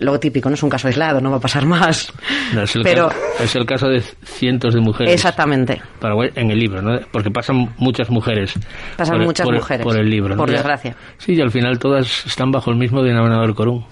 Lo 0.00 0.18
típico, 0.20 0.48
no 0.48 0.54
es 0.54 0.62
un 0.62 0.70
caso 0.70 0.86
aislado, 0.88 1.20
no 1.20 1.30
va 1.30 1.38
a 1.38 1.40
pasar 1.40 1.66
más. 1.66 2.12
No, 2.54 2.62
es, 2.62 2.74
el 2.76 2.82
Pero, 2.82 3.08
caso, 3.08 3.20
es 3.44 3.56
el 3.56 3.66
caso 3.66 3.88
de 3.88 4.00
cientos 4.24 4.74
de 4.74 4.80
mujeres. 4.80 5.12
exactamente. 5.14 5.80
Paraguay 6.00 6.30
en 6.34 6.50
el 6.50 6.58
libro, 6.58 6.80
¿no? 6.82 6.98
Porque 7.10 7.30
pasan 7.30 7.74
muchas 7.78 8.08
mujeres. 8.10 8.52
Pasan 8.96 9.16
por 9.18 9.26
muchas 9.26 9.44
por 9.44 9.54
mujeres, 9.56 9.84
Por 9.84 9.96
el 9.98 10.08
libro, 10.08 10.30
¿no? 10.34 10.36
por 10.40 10.50
desgracia. 10.50 10.94
Sí, 11.18 11.34
y 11.34 11.40
al 11.40 11.50
final 11.50 11.78
todas 11.78 12.26
están 12.26 12.50
bajo 12.50 12.70
el 12.70 12.76
mismo 12.76 13.02
denominador 13.02 13.54
común. 13.54 13.84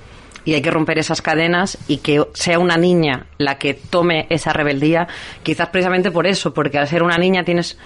y 0.45 0.55
hay 0.55 0.63
que 0.63 0.71
romper 0.71 0.99
esas 0.99 1.21
cadenas 1.23 1.77
y 1.89 1.97
que 1.99 2.23
sea 2.35 2.59
una 2.61 2.77
niña 2.77 3.27
la 3.39 3.59
que 3.59 3.75
tome 3.75 4.27
esa 4.31 4.53
rebeldía, 4.53 5.09
quizás 5.43 5.69
precisamente 5.71 6.13
por 6.13 6.27
eso, 6.27 6.55
porque 6.55 6.79
al 6.79 6.87
ser 6.87 7.03
una 7.03 7.19
niña 7.19 7.43
tienes 7.43 7.77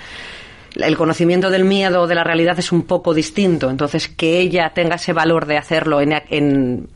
el 0.77 0.97
conocimiento 0.97 1.51
del 1.51 1.65
miedo 1.65 2.07
de 2.07 2.15
la 2.15 2.23
realidad 2.23 2.57
es 2.59 2.71
un 2.71 2.83
poco 2.83 3.13
distinto, 3.15 3.71
entonces 3.71 4.09
que 4.09 4.39
ella 4.41 4.71
tenga 4.75 4.97
ese 4.97 5.13
valor 5.13 5.47
de 5.47 5.57
hacerlo 5.57 6.01
en, 6.03 6.13
en- 6.29 6.89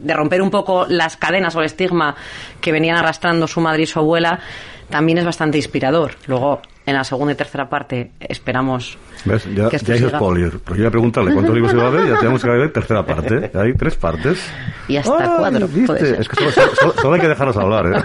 de 0.00 0.14
romper 0.14 0.42
un 0.42 0.50
poco 0.50 0.86
las 0.88 1.16
cadenas 1.16 1.54
o 1.56 1.60
el 1.60 1.66
estigma 1.66 2.14
que 2.60 2.72
venían 2.72 2.96
arrastrando 2.96 3.46
su 3.46 3.60
madre 3.60 3.82
y 3.82 3.86
su 3.86 3.98
abuela 3.98 4.40
también 4.88 5.18
es 5.18 5.24
bastante 5.24 5.56
inspirador. 5.58 6.12
Luego 6.26 6.60
en 6.86 6.94
la 6.94 7.04
segunda 7.04 7.32
y 7.34 7.36
tercera 7.36 7.68
parte 7.68 8.10
esperamos 8.18 8.98
¿Ves? 9.24 9.46
Ya, 9.54 9.68
que 9.68 9.76
esto 9.76 9.88
ya 9.88 9.94
hay 9.94 10.00
siga. 10.00 10.18
spoiler. 10.18 10.50
Porque 10.58 10.78
yo 10.78 10.80
iba 10.80 10.88
a 10.88 10.90
preguntarle 10.90 11.32
cuántos 11.32 11.54
libros 11.54 11.72
iba 11.74 11.86
a 11.86 11.90
ver 11.90 12.08
ya 12.08 12.18
tenemos 12.18 12.42
que 12.42 12.50
ver 12.50 12.72
tercera 12.72 13.04
parte. 13.04 13.50
Hay 13.54 13.74
tres 13.74 13.94
partes. 13.96 14.42
y 14.88 14.96
hasta 14.96 15.16
Ay, 15.18 15.30
cuatro. 15.38 15.68
Es 15.94 16.28
que 16.28 16.50
solo, 16.50 16.50
solo- 16.80 16.94
solo 17.00 17.14
hay 17.14 17.20
que 17.20 17.28
dejarnos 17.28 17.56
hablar, 17.56 17.86
¿eh? 17.86 18.02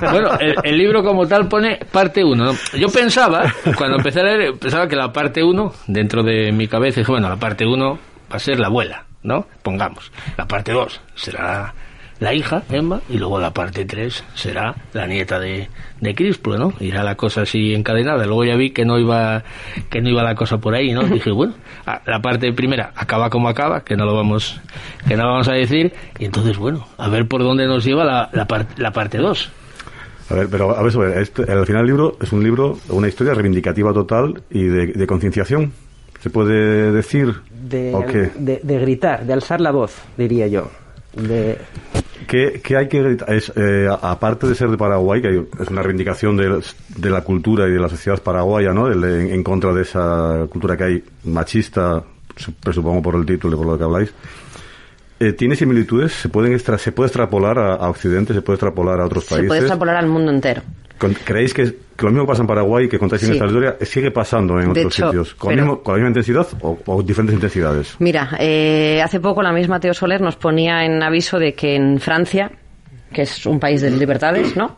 Bueno, 0.10 0.38
el, 0.38 0.54
el 0.62 0.78
libro 0.78 1.02
como 1.02 1.26
tal 1.26 1.48
pone 1.48 1.80
parte 1.90 2.24
1. 2.24 2.52
Yo 2.78 2.88
pensaba, 2.88 3.52
cuando 3.76 3.96
empecé 3.98 4.20
a 4.20 4.24
leer, 4.24 4.54
pensaba 4.58 4.86
que 4.88 4.96
la 4.96 5.12
parte 5.12 5.42
1, 5.42 5.72
dentro 5.88 6.22
de 6.22 6.52
mi 6.52 6.68
cabeza, 6.68 7.00
dije, 7.00 7.10
bueno, 7.12 7.28
la 7.28 7.36
parte 7.36 7.66
1 7.66 7.92
va 8.32 8.36
a 8.36 8.38
ser 8.38 8.58
la 8.60 8.68
abuela, 8.68 9.04
¿no? 9.26 9.46
Pongamos. 9.62 10.10
La 10.38 10.46
parte 10.46 10.72
2 10.72 11.00
será 11.14 11.74
la 12.18 12.32
hija, 12.32 12.62
Emma, 12.70 13.02
y 13.10 13.18
luego 13.18 13.38
la 13.38 13.50
parte 13.52 13.84
3 13.84 14.24
será 14.34 14.74
la 14.94 15.06
nieta 15.06 15.38
de, 15.38 15.68
de 16.00 16.14
Críspula, 16.14 16.56
¿no? 16.56 16.72
Irá 16.80 17.02
la 17.04 17.14
cosa 17.14 17.42
así 17.42 17.74
encadenada. 17.74 18.24
Luego 18.24 18.42
ya 18.46 18.56
vi 18.56 18.70
que 18.70 18.86
no 18.86 18.98
iba 18.98 19.42
que 19.90 20.00
no 20.00 20.08
iba 20.08 20.22
la 20.22 20.34
cosa 20.34 20.56
por 20.56 20.74
ahí, 20.74 20.92
¿no? 20.92 21.02
Dije, 21.04 21.30
bueno, 21.30 21.52
la 22.06 22.22
parte 22.22 22.50
primera 22.54 22.92
acaba 22.96 23.28
como 23.28 23.50
acaba, 23.50 23.84
que 23.84 23.96
no 23.96 24.06
lo 24.06 24.14
vamos 24.14 24.58
que 25.06 25.14
no 25.16 25.24
lo 25.24 25.32
vamos 25.32 25.48
a 25.48 25.52
decir, 25.52 25.92
y 26.18 26.24
entonces, 26.24 26.56
bueno, 26.56 26.88
a 26.96 27.08
ver 27.10 27.28
por 27.28 27.42
dónde 27.42 27.66
nos 27.66 27.84
lleva 27.84 28.04
la, 28.06 28.30
la, 28.32 28.46
par- 28.46 28.66
la 28.78 28.92
parte 28.92 29.18
2. 29.18 29.50
A 30.30 30.34
ver, 30.34 30.48
pero 30.50 30.74
a 30.76 30.82
ver, 30.82 30.92
a 30.96 30.98
ver, 30.98 31.18
este- 31.18 31.42
al 31.52 31.66
final 31.66 31.82
el 31.82 31.86
libro 31.86 32.16
es 32.20 32.32
un 32.32 32.42
libro, 32.42 32.78
una 32.88 33.08
historia 33.08 33.34
reivindicativa 33.34 33.92
total 33.92 34.42
y 34.50 34.64
de, 34.64 34.86
de 34.86 35.06
concienciación. 35.06 35.72
¿Se 36.20 36.30
puede 36.30 36.92
decir? 36.92 37.34
De, 37.68 37.94
¿O 37.94 38.04
qué? 38.06 38.30
de, 38.36 38.60
de 38.62 38.78
gritar, 38.80 39.24
de 39.26 39.32
alzar 39.32 39.60
la 39.60 39.70
voz, 39.70 39.94
diría 40.16 40.46
yo. 40.46 40.68
De, 41.14 41.58
¿Qué, 42.26 42.60
qué 42.64 42.76
hay 42.76 42.88
que 42.88 43.02
gritar? 43.02 43.32
Es, 43.32 43.52
eh, 43.56 43.88
aparte 44.02 44.46
de 44.48 44.54
ser 44.54 44.68
de 44.70 44.76
Paraguay, 44.76 45.22
que 45.22 45.28
hay- 45.28 45.46
es 45.60 45.68
una 45.68 45.82
reivindicación 45.82 46.36
de, 46.36 46.60
de 46.96 47.10
la 47.10 47.20
cultura 47.22 47.68
y 47.68 47.72
de 47.72 47.78
la 47.78 47.88
sociedad 47.88 48.20
paraguaya, 48.22 48.72
¿no? 48.72 48.88
El- 48.88 49.04
en, 49.04 49.30
en 49.32 49.42
contra 49.44 49.72
de 49.72 49.82
esa 49.82 50.46
cultura 50.50 50.76
que 50.76 50.84
hay 50.84 51.04
machista, 51.24 52.02
su- 52.36 52.52
presupongo 52.54 53.02
por 53.02 53.14
el 53.14 53.24
título 53.24 53.54
y 53.54 53.58
por 53.58 53.66
lo 53.66 53.78
que 53.78 53.84
habláis. 53.84 54.12
Eh, 55.18 55.32
¿Tiene 55.32 55.56
similitudes? 55.56 56.12
¿Se, 56.12 56.28
pueden 56.28 56.52
extra- 56.52 56.76
¿Se 56.78 56.92
puede 56.92 57.06
extrapolar 57.08 57.58
a, 57.58 57.74
a 57.74 57.88
Occidente? 57.88 58.34
¿Se 58.34 58.42
puede 58.42 58.56
extrapolar 58.56 59.00
a 59.00 59.06
otros 59.06 59.24
Se 59.24 59.30
países? 59.30 59.48
puede 59.48 59.60
extrapolar 59.60 59.96
al 59.96 60.06
mundo 60.06 60.30
entero. 60.30 60.62
¿Creéis 61.24 61.52
que, 61.52 61.64
que 61.94 62.04
lo 62.06 62.10
mismo 62.10 62.26
pasa 62.26 62.40
en 62.42 62.46
Paraguay 62.46 62.88
que 62.88 62.98
contáis 62.98 63.22
en 63.22 63.28
Sí. 63.28 63.32
esta 63.34 63.44
historia 63.46 63.76
sigue 63.82 64.10
pasando 64.10 64.58
en 64.60 64.72
De 64.72 64.80
otros 64.80 64.94
hecho, 64.98 65.06
sitios? 65.08 65.34
¿Con, 65.34 65.48
pero- 65.50 65.62
el 65.62 65.68
mismo- 65.68 65.82
¿Con 65.82 65.92
la 65.92 65.96
misma 65.98 66.08
intensidad 66.08 66.46
o, 66.62 66.78
o 66.86 67.02
diferentes 67.02 67.34
intensidades? 67.34 67.96
Mira, 67.98 68.30
eh, 68.38 69.00
hace 69.04 69.20
poco 69.20 69.42
la 69.42 69.52
misma 69.52 69.78
Teo 69.80 69.92
Soler 69.94 70.20
nos 70.22 70.36
ponía 70.36 70.84
en 70.86 71.02
aviso 71.02 71.38
de 71.38 71.54
que 71.54 71.76
en 71.76 71.98
Francia, 72.00 72.50
que 73.12 73.22
es 73.22 73.46
un 73.46 73.58
país 73.60 73.80
de 73.80 73.90
libertades, 73.90 74.56
¿no? 74.56 74.76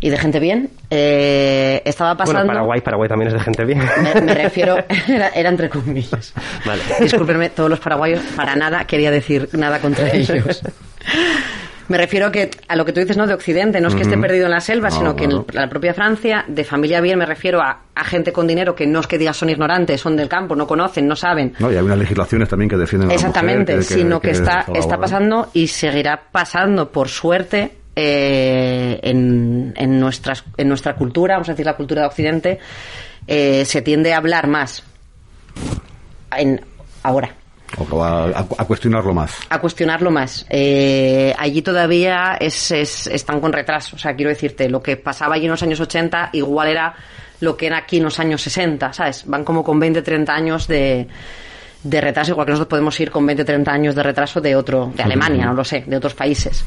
Y 0.00 0.10
de 0.10 0.18
gente 0.18 0.40
bien, 0.40 0.70
eh, 0.90 1.80
estaba 1.84 2.16
pasando... 2.16 2.40
bueno, 2.40 2.52
Paraguay, 2.52 2.80
Paraguay 2.80 3.08
también 3.08 3.28
es 3.28 3.34
de 3.34 3.40
gente 3.40 3.64
bien. 3.64 3.80
Me, 4.02 4.20
me 4.20 4.34
refiero, 4.34 4.76
era, 5.08 5.28
era 5.28 5.48
entre 5.48 5.68
comillas. 5.68 6.32
Vale. 6.66 6.82
Discúlpenme, 7.00 7.50
todos 7.50 7.70
los 7.70 7.80
paraguayos, 7.80 8.20
para 8.36 8.56
nada 8.56 8.84
quería 8.84 9.10
decir 9.10 9.48
nada 9.52 9.78
contra 9.78 10.10
ellos. 10.12 10.62
Me 11.92 11.98
refiero 11.98 12.32
que 12.32 12.48
a 12.68 12.74
lo 12.74 12.86
que 12.86 12.94
tú 12.94 13.00
dices, 13.00 13.18
¿no? 13.18 13.26
De 13.26 13.34
Occidente, 13.34 13.78
no 13.78 13.88
es 13.88 13.94
que 13.94 14.00
esté 14.00 14.16
perdido 14.16 14.46
en 14.46 14.52
la 14.52 14.60
selva, 14.60 14.88
No, 14.88 14.96
sino 14.96 15.14
que 15.14 15.24
en 15.24 15.44
la 15.52 15.68
propia 15.68 15.92
Francia, 15.92 16.42
de 16.48 16.64
familia 16.64 17.02
bien, 17.02 17.18
me 17.18 17.26
refiero 17.26 17.60
a, 17.60 17.82
a 17.94 18.04
gente 18.04 18.32
con 18.32 18.46
dinero 18.46 18.74
que 18.74 18.86
no 18.86 19.00
es 19.00 19.06
que 19.06 19.18
digas 19.18 19.36
son 19.36 19.50
ignorantes, 19.50 20.00
son 20.00 20.16
del 20.16 20.26
campo, 20.26 20.56
no 20.56 20.66
conocen, 20.66 21.06
no 21.06 21.14
saben. 21.14 21.52
No, 21.58 21.70
y 21.70 21.76
hay 21.76 21.82
unas 21.82 21.98
legislaciones 21.98 22.48
también 22.48 22.70
que 22.70 22.78
defienden 22.78 23.10
a 23.10 23.12
la 23.12 23.14
Exactamente, 23.16 23.82
sino 23.82 24.22
que, 24.22 24.30
está, 24.30 24.64
está 24.74 24.96
pasando 24.96 25.50
y 25.52 25.66
seguirá 25.66 26.18
pasando, 26.32 26.90
por 26.90 27.10
suerte, 27.10 27.72
eh, 27.94 28.98
en, 29.02 29.74
en, 29.76 30.00
nuestras, 30.00 30.44
en 30.56 30.68
nuestra 30.68 30.94
cultura, 30.94 31.34
vamos 31.34 31.50
a 31.50 31.52
decir 31.52 31.66
la 31.66 31.76
cultura 31.76 32.00
de 32.00 32.08
Occidente, 32.08 32.58
eh, 33.26 33.66
se 33.66 33.82
tiende 33.82 34.14
a 34.14 34.16
hablar 34.16 34.46
más. 34.46 34.82
En, 36.38 36.58
ahora, 37.02 37.34
O 37.78 38.02
a, 38.04 38.24
a- 38.26 38.46
a 38.58 38.64
cuestionarlo 38.66 39.14
más. 39.14 39.34
a 39.48 39.58
cuestionarlo 39.60 40.10
más. 40.10 40.44
Eh, 40.50 41.34
allí 41.38 41.62
todavía 41.62 42.36
es, 42.40 42.70
es- 42.70 43.06
están 43.06 43.40
con 43.40 43.52
retraso. 43.52 43.96
O 43.96 43.98
sea, 43.98 44.14
quiero 44.14 44.28
decirte, 44.30 44.68
lo 44.68 44.82
que 44.82 44.96
pasaba 44.96 45.34
allí 45.36 45.44
en 45.46 45.50
los 45.52 45.62
años 45.62 45.80
80 45.80 46.30
igual 46.32 46.68
era 46.68 46.94
lo 47.40 47.56
que 47.56 47.66
era 47.66 47.78
aquí 47.78 47.96
en 47.96 48.04
los 48.04 48.20
años 48.20 48.40
60, 48.42 48.92
¿sabes? 48.92 49.24
Van 49.26 49.42
como 49.44 49.64
con 49.64 49.80
20, 49.80 50.00
30 50.02 50.32
años 50.32 50.68
de, 50.68 51.08
de 51.82 52.00
retraso, 52.00 52.30
igual 52.30 52.46
que 52.46 52.52
nosotros 52.52 52.68
podemos 52.70 53.00
ir 53.00 53.10
con 53.10 53.26
20, 53.26 53.44
30 53.44 53.72
años 53.72 53.94
de 53.96 54.02
retraso 54.04 54.40
de 54.40 54.54
otro, 54.54 54.92
de 54.94 55.02
Alemania, 55.02 55.46
no 55.46 55.54
lo 55.54 55.64
sé, 55.64 55.82
de 55.84 55.96
otros 55.96 56.14
países. 56.14 56.64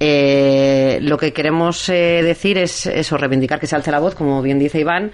Eh, 0.00 0.98
lo 1.02 1.16
que 1.16 1.32
queremos 1.32 1.88
eh, 1.88 2.20
decir 2.24 2.58
es 2.58 2.86
eso, 2.86 3.16
reivindicar 3.16 3.60
que 3.60 3.66
se 3.68 3.76
alce 3.76 3.90
la 3.92 4.00
voz, 4.00 4.14
como 4.16 4.42
bien 4.42 4.58
dice 4.58 4.80
Iván, 4.80 5.12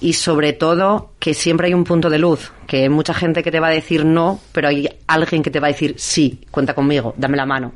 y 0.00 0.12
sobre 0.12 0.52
todo 0.52 1.12
que 1.18 1.34
siempre 1.34 1.66
hay 1.68 1.74
un 1.74 1.84
punto 1.84 2.10
de 2.10 2.18
luz, 2.18 2.52
que 2.66 2.82
hay 2.82 2.88
mucha 2.88 3.14
gente 3.14 3.42
que 3.42 3.50
te 3.50 3.60
va 3.60 3.68
a 3.68 3.70
decir 3.70 4.04
no, 4.04 4.40
pero 4.52 4.68
hay 4.68 4.88
alguien 5.06 5.42
que 5.42 5.50
te 5.50 5.60
va 5.60 5.66
a 5.68 5.70
decir 5.70 5.94
sí, 5.98 6.40
cuenta 6.50 6.74
conmigo, 6.74 7.14
dame 7.16 7.36
la 7.36 7.46
mano, 7.46 7.72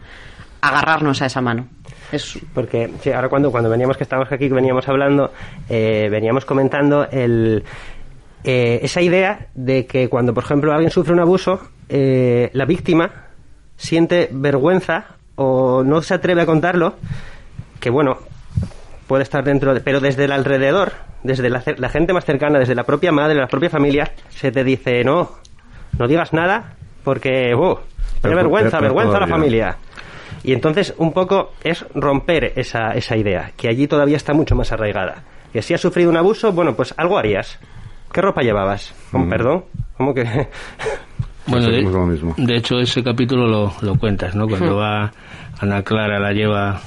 agarrarnos 0.60 1.20
a 1.22 1.26
esa 1.26 1.40
mano. 1.40 1.68
Es, 2.12 2.38
Porque 2.52 2.90
sí, 3.00 3.10
ahora 3.10 3.28
cuando, 3.28 3.50
cuando 3.50 3.70
veníamos, 3.70 3.96
que 3.96 4.02
estábamos 4.02 4.30
aquí, 4.30 4.48
que 4.48 4.54
veníamos 4.54 4.86
hablando, 4.86 5.32
eh, 5.68 6.08
veníamos 6.10 6.44
comentando 6.44 7.08
el, 7.10 7.64
eh, 8.44 8.80
esa 8.82 9.00
idea 9.00 9.48
de 9.54 9.86
que 9.86 10.08
cuando, 10.08 10.34
por 10.34 10.44
ejemplo, 10.44 10.72
alguien 10.72 10.90
sufre 10.90 11.12
un 11.12 11.20
abuso, 11.20 11.60
eh, 11.88 12.50
la 12.52 12.66
víctima 12.66 13.28
siente 13.76 14.28
vergüenza 14.30 15.16
o 15.36 15.82
no 15.84 16.02
se 16.02 16.14
atreve 16.14 16.42
a 16.42 16.46
contarlo, 16.46 16.94
que 17.80 17.90
bueno, 17.90 18.18
puede 19.12 19.24
estar 19.24 19.44
dentro 19.44 19.74
de, 19.74 19.80
pero 19.80 20.00
desde 20.00 20.24
el 20.24 20.32
alrededor, 20.32 20.92
desde 21.22 21.50
la, 21.50 21.60
gente 21.60 22.14
más 22.14 22.24
cercana, 22.24 22.58
desde 22.58 22.74
la 22.74 22.84
propia 22.84 23.12
madre, 23.12 23.34
la 23.34 23.46
propia 23.46 23.68
familia, 23.68 24.10
se 24.30 24.50
te 24.50 24.64
dice, 24.64 25.04
no, 25.04 25.32
no 25.98 26.08
digas 26.08 26.32
nada 26.32 26.76
porque, 27.04 27.54
uh, 27.54 27.76
tiene 28.22 28.36
vergüenza, 28.36 28.78
pero 28.78 28.94
vergüenza 28.94 29.18
a 29.18 29.20
la 29.20 29.26
familia. 29.26 29.76
Y 30.42 30.54
entonces 30.54 30.94
un 30.96 31.12
poco 31.12 31.50
es 31.62 31.84
romper 31.94 32.54
esa, 32.56 32.92
esa 32.92 33.14
idea, 33.14 33.52
que 33.54 33.68
allí 33.68 33.86
todavía 33.86 34.16
está 34.16 34.32
mucho 34.32 34.54
más 34.54 34.72
arraigada. 34.72 35.24
Que 35.52 35.60
si 35.60 35.74
has 35.74 35.82
sufrido 35.82 36.08
un 36.08 36.16
abuso, 36.16 36.50
bueno, 36.50 36.74
pues 36.74 36.94
algo 36.96 37.18
harías. 37.18 37.58
¿Qué 38.14 38.22
ropa 38.22 38.40
llevabas? 38.40 38.94
¿Con 39.10 39.26
Mm. 39.26 39.28
perdón? 39.28 39.64
¿Cómo 39.98 40.14
que...? 40.14 40.24
Bueno, 41.44 41.66
de, 41.66 42.34
de 42.36 42.56
hecho 42.56 42.78
ese 42.78 43.02
capítulo 43.02 43.46
lo, 43.48 43.72
lo 43.82 43.98
cuentas, 43.98 44.34
¿no? 44.36 44.46
Cuando 44.46 44.76
va 44.76 45.12
Ana 45.60 45.82
Clara, 45.82 46.20
la 46.20 46.30
lleva 46.30 46.80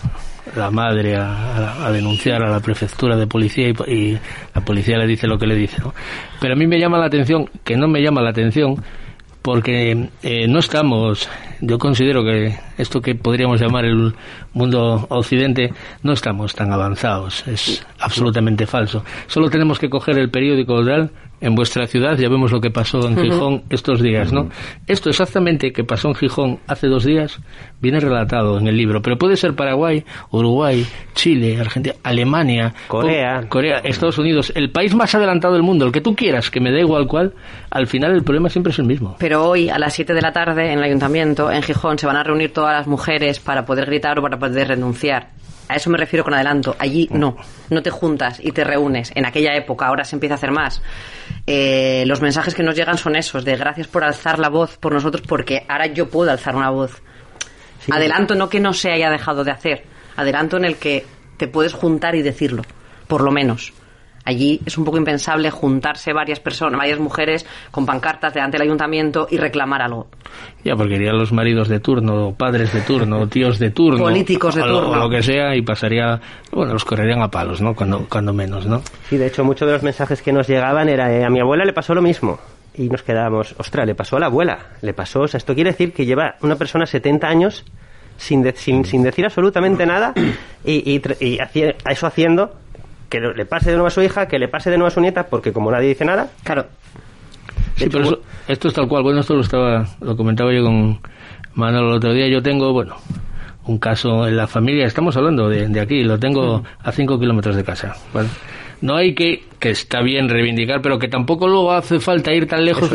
la 0.56 0.70
madre 0.70 1.16
a, 1.16 1.90
denunciar 1.92 2.44
a 2.44 2.50
la 2.50 2.60
prefectura 2.60 3.16
de 3.16 3.28
policía 3.28 3.70
y, 3.88 4.18
la 4.54 4.62
policía 4.62 4.98
le 4.98 5.08
dice 5.08 5.28
lo 5.28 5.38
que 5.38 5.48
le 5.48 5.56
dice. 5.56 5.82
¿no? 5.82 5.94
Pero 6.40 6.54
a 6.54 6.58
mí 6.58 6.68
me 6.68 6.80
llama 6.80 6.98
la 6.98 7.06
atención, 7.06 7.50
que 7.64 7.76
no 7.76 7.88
me 7.88 8.02
llama 8.02 8.22
la 8.22 8.30
atención, 8.30 8.84
porque 9.42 10.10
eh, 10.24 10.48
no 10.48 10.58
estamos, 10.58 11.30
yo 11.62 11.78
considero 11.78 12.24
que 12.24 12.58
esto 12.80 13.00
que 13.00 13.14
podríamos 13.14 13.62
llamar 13.62 13.86
el 13.86 14.16
mundo 14.54 15.06
occidente, 15.10 15.72
no 16.02 16.14
estamos 16.14 16.56
tan 16.56 16.74
avanzados, 16.74 17.48
es 17.48 17.86
absolutamente 18.00 18.66
falso. 18.66 19.06
Solo 19.28 19.52
tenemos 19.52 19.78
que 19.78 19.90
coger 19.90 20.18
el 20.18 20.32
periódico 20.32 20.82
real 20.82 21.12
en 21.42 21.56
vuestra 21.56 21.88
ciudad, 21.88 22.18
ya 22.18 22.30
vemos 22.30 22.52
lo 22.52 22.62
que 22.62 22.72
pasó 22.72 23.08
en 23.08 23.18
Gijón 23.18 23.64
estos 23.70 24.02
días, 24.02 24.32
¿no? 24.32 24.50
Esto 24.88 25.10
exactamente 25.10 25.72
que 25.72 25.84
pasó 25.84 26.10
en 26.10 26.16
Gijón 26.16 26.60
hace 26.68 26.88
dos 26.88 27.04
días 27.04 27.40
viene 27.82 28.00
relatado 28.00 28.58
en 28.58 28.68
el 28.68 28.78
libro, 28.78 29.02
pero 29.02 29.18
puede 29.18 29.36
ser 29.36 29.56
Paraguay, 29.56 30.04
Uruguay, 30.32 30.86
Chile, 31.14 31.60
Argentina, 31.60 31.96
Alemania, 32.04 32.74
Corea, 32.88 33.46
Corea, 33.48 33.80
Estados 33.80 34.18
Unidos, 34.18 34.52
el 34.56 34.72
país 34.72 34.96
más 34.96 35.14
adelantado 35.14 35.54
del 35.54 35.64
mundo, 35.64 35.86
el 35.86 35.92
que 35.92 36.02
tú 36.02 36.16
quieras, 36.16 36.50
que 36.50 36.60
me 36.60 36.72
da 36.72 36.80
igual 36.80 37.08
cuál, 37.08 37.34
al 37.70 37.88
final 37.88 38.14
el 38.14 38.24
problema 38.24 38.50
siempre 38.50 38.72
es 38.72 38.80
el 38.80 38.86
mismo. 38.86 39.16
Pero 39.20 39.48
hoy 39.48 39.70
a 39.70 39.78
las 39.78 39.94
7 39.94 40.14
de 40.14 40.22
la 40.22 40.32
tarde 40.32 40.72
en 40.72 40.80
el 40.80 40.84
ayuntamiento 40.84 41.52
en 41.52 41.62
Gijón 41.62 42.00
se 42.00 42.08
van 42.08 42.16
a 42.16 42.24
reunir 42.24 42.54
todas 42.54 42.74
las 42.74 42.88
mujeres 42.88 43.40
para 43.40 43.66
poder 43.66 43.86
gritar 43.86 44.18
o 44.20 44.22
para 44.22 44.38
poder 44.38 44.70
renunciar. 44.70 45.30
A 45.68 45.76
eso 45.76 45.90
me 45.90 45.98
refiero 45.98 46.24
con 46.24 46.34
adelanto. 46.34 46.76
Allí 46.78 47.08
no, 47.12 47.38
no 47.70 47.82
te 47.82 47.90
juntas 47.90 48.40
y 48.44 48.52
te 48.52 48.64
reúnes. 48.64 49.12
En 49.16 49.26
aquella 49.26 49.56
época, 49.56 49.88
ahora 49.88 50.04
se 50.04 50.16
empieza 50.16 50.36
a 50.36 50.38
hacer 50.38 50.52
más. 50.52 50.82
Eh, 51.48 52.04
los 52.08 52.22
mensajes 52.22 52.56
que 52.56 52.64
nos 52.64 52.76
llegan 52.76 52.98
son 52.98 53.16
esos, 53.16 53.46
de 53.46 53.56
gracias 53.56 53.88
por 53.88 54.04
alzar 54.04 54.40
la 54.40 54.50
voz 54.50 54.78
por 54.78 54.94
nosotros, 54.94 55.24
porque 55.28 55.66
ahora 55.68 55.88
yo 55.88 56.10
puedo 56.10 56.32
alzar 56.32 56.56
una 56.56 56.70
voz. 56.70 57.02
Adelanto 57.92 58.34
no 58.34 58.50
que 58.50 58.60
no 58.60 58.74
se 58.74 58.92
haya 58.92 59.12
dejado 59.12 59.44
de 59.44 59.52
hacer, 59.52 59.84
adelanto 60.16 60.58
en 60.58 60.66
el 60.66 60.78
que 60.78 61.06
te 61.38 61.48
puedes 61.48 61.74
juntar 61.74 62.16
y 62.16 62.24
decirlo, 62.24 62.64
por 63.08 63.22
lo 63.22 63.32
menos. 63.32 63.74
Allí 64.26 64.60
es 64.66 64.76
un 64.78 64.84
poco 64.84 64.98
impensable 64.98 65.52
juntarse 65.52 66.12
varias 66.12 66.40
personas, 66.40 66.80
varias 66.80 67.00
mujeres 67.00 67.46
con 67.70 67.86
pancartas 67.86 68.34
delante 68.34 68.58
del 68.58 68.68
ayuntamiento 68.68 69.28
y 69.30 69.38
reclamar 69.38 69.84
algo. 69.84 70.08
Ya, 70.64 70.76
porque 70.76 70.96
irían 70.96 71.18
los 71.18 71.32
maridos 71.32 71.68
de 71.68 71.80
turno, 71.80 72.34
padres 72.36 72.74
de 72.74 72.82
turno, 72.82 73.28
tíos 73.30 73.60
de 73.60 73.70
turno, 73.70 74.00
políticos 74.00 74.56
de 74.56 74.64
turno, 74.64 74.90
o 74.90 74.96
lo 74.96 75.10
que 75.12 75.22
sea, 75.22 75.56
y 75.56 75.62
pasaría, 75.62 76.20
bueno, 76.52 76.74
los 76.74 76.84
correrían 76.84 77.22
a 77.22 77.30
palos, 77.30 77.62
¿no? 77.62 77.76
Cuando, 77.76 78.08
cuando 78.10 78.34
menos, 78.34 78.66
¿no? 78.66 78.82
Sí, 79.08 79.18
de 79.18 79.28
hecho, 79.28 79.44
muchos 79.44 79.68
de 79.68 79.74
los 79.74 79.84
mensajes 79.84 80.24
que 80.24 80.34
nos 80.34 80.48
llegaban 80.48 80.90
era, 80.90 81.14
eh, 81.14 81.24
a 81.24 81.30
mi 81.30 81.40
abuela 81.40 81.64
le 81.64 81.74
pasó 81.74 81.94
lo 81.94 82.02
mismo. 82.02 82.40
Y 82.74 82.90
nos 82.90 83.04
quedábamos, 83.04 83.54
ostras, 83.60 83.86
le 83.86 83.94
pasó 83.94 84.18
a 84.18 84.20
la 84.20 84.26
abuela, 84.26 84.58
le 84.82 84.94
pasó, 84.94 85.22
o 85.22 85.28
sea, 85.28 85.38
esto 85.38 85.54
quiere 85.54 85.70
decir 85.70 85.94
que 85.94 86.06
lleva 86.06 86.36
una 86.42 86.56
persona 86.56 86.86
70 86.86 87.28
años 87.28 87.64
sin, 88.18 88.52
sin, 88.56 88.84
sin 88.86 89.04
decir 89.04 89.24
absolutamente 89.24 89.86
nada 89.86 90.14
y, 90.66 90.96
y, 90.96 91.02
y 91.22 91.40
eso 91.90 92.08
haciendo 92.08 92.54
que 93.20 93.34
le 93.34 93.46
pase 93.46 93.70
de 93.70 93.76
nuevo 93.76 93.88
a 93.88 93.92
su 93.92 94.02
hija, 94.02 94.28
que 94.28 94.40
le 94.40 94.48
pase 94.48 94.70
de 94.70 94.78
nuevo 94.78 94.88
a 94.88 94.92
su 94.92 95.02
nieta, 95.02 95.28
porque 95.28 95.54
como 95.54 95.72
nadie 95.72 95.90
dice 95.90 96.06
nada, 96.06 96.30
claro. 96.44 96.66
Sí, 97.76 97.88
pero 97.90 98.20
esto 98.48 98.68
es 98.68 98.74
tal 98.74 98.88
cual. 98.88 99.04
Bueno, 99.04 99.20
esto 99.20 99.36
lo 99.36 99.42
estaba, 99.42 99.86
lo 100.02 100.16
comentaba 100.16 100.54
yo 100.54 100.64
con 100.64 101.00
Manolo 101.54 101.90
el 101.90 101.96
otro 101.96 102.14
día. 102.14 102.28
Yo 102.28 102.42
tengo, 102.42 102.72
bueno, 102.74 102.96
un 103.66 103.78
caso 103.78 104.28
en 104.28 104.38
la 104.38 104.48
familia. 104.48 104.86
Estamos 104.86 105.16
hablando 105.18 105.50
de, 105.50 105.68
de 105.68 105.80
aquí. 105.80 106.04
Lo 106.04 106.18
tengo 106.20 106.64
a 106.82 106.92
cinco 106.92 107.20
kilómetros 107.20 107.56
de 107.56 107.64
casa. 107.64 107.96
¿vale? 108.14 108.30
No 108.82 108.96
hay 108.96 109.14
que, 109.14 109.44
que 109.60 109.70
está 109.72 110.02
bien 110.02 110.30
reivindicar, 110.30 110.82
pero 110.82 111.00
que 111.00 111.08
tampoco 111.08 111.48
luego 111.48 111.72
hace 111.72 112.00
falta 112.00 112.34
ir 112.34 112.48
tan 112.48 112.66
lejos, 112.66 112.92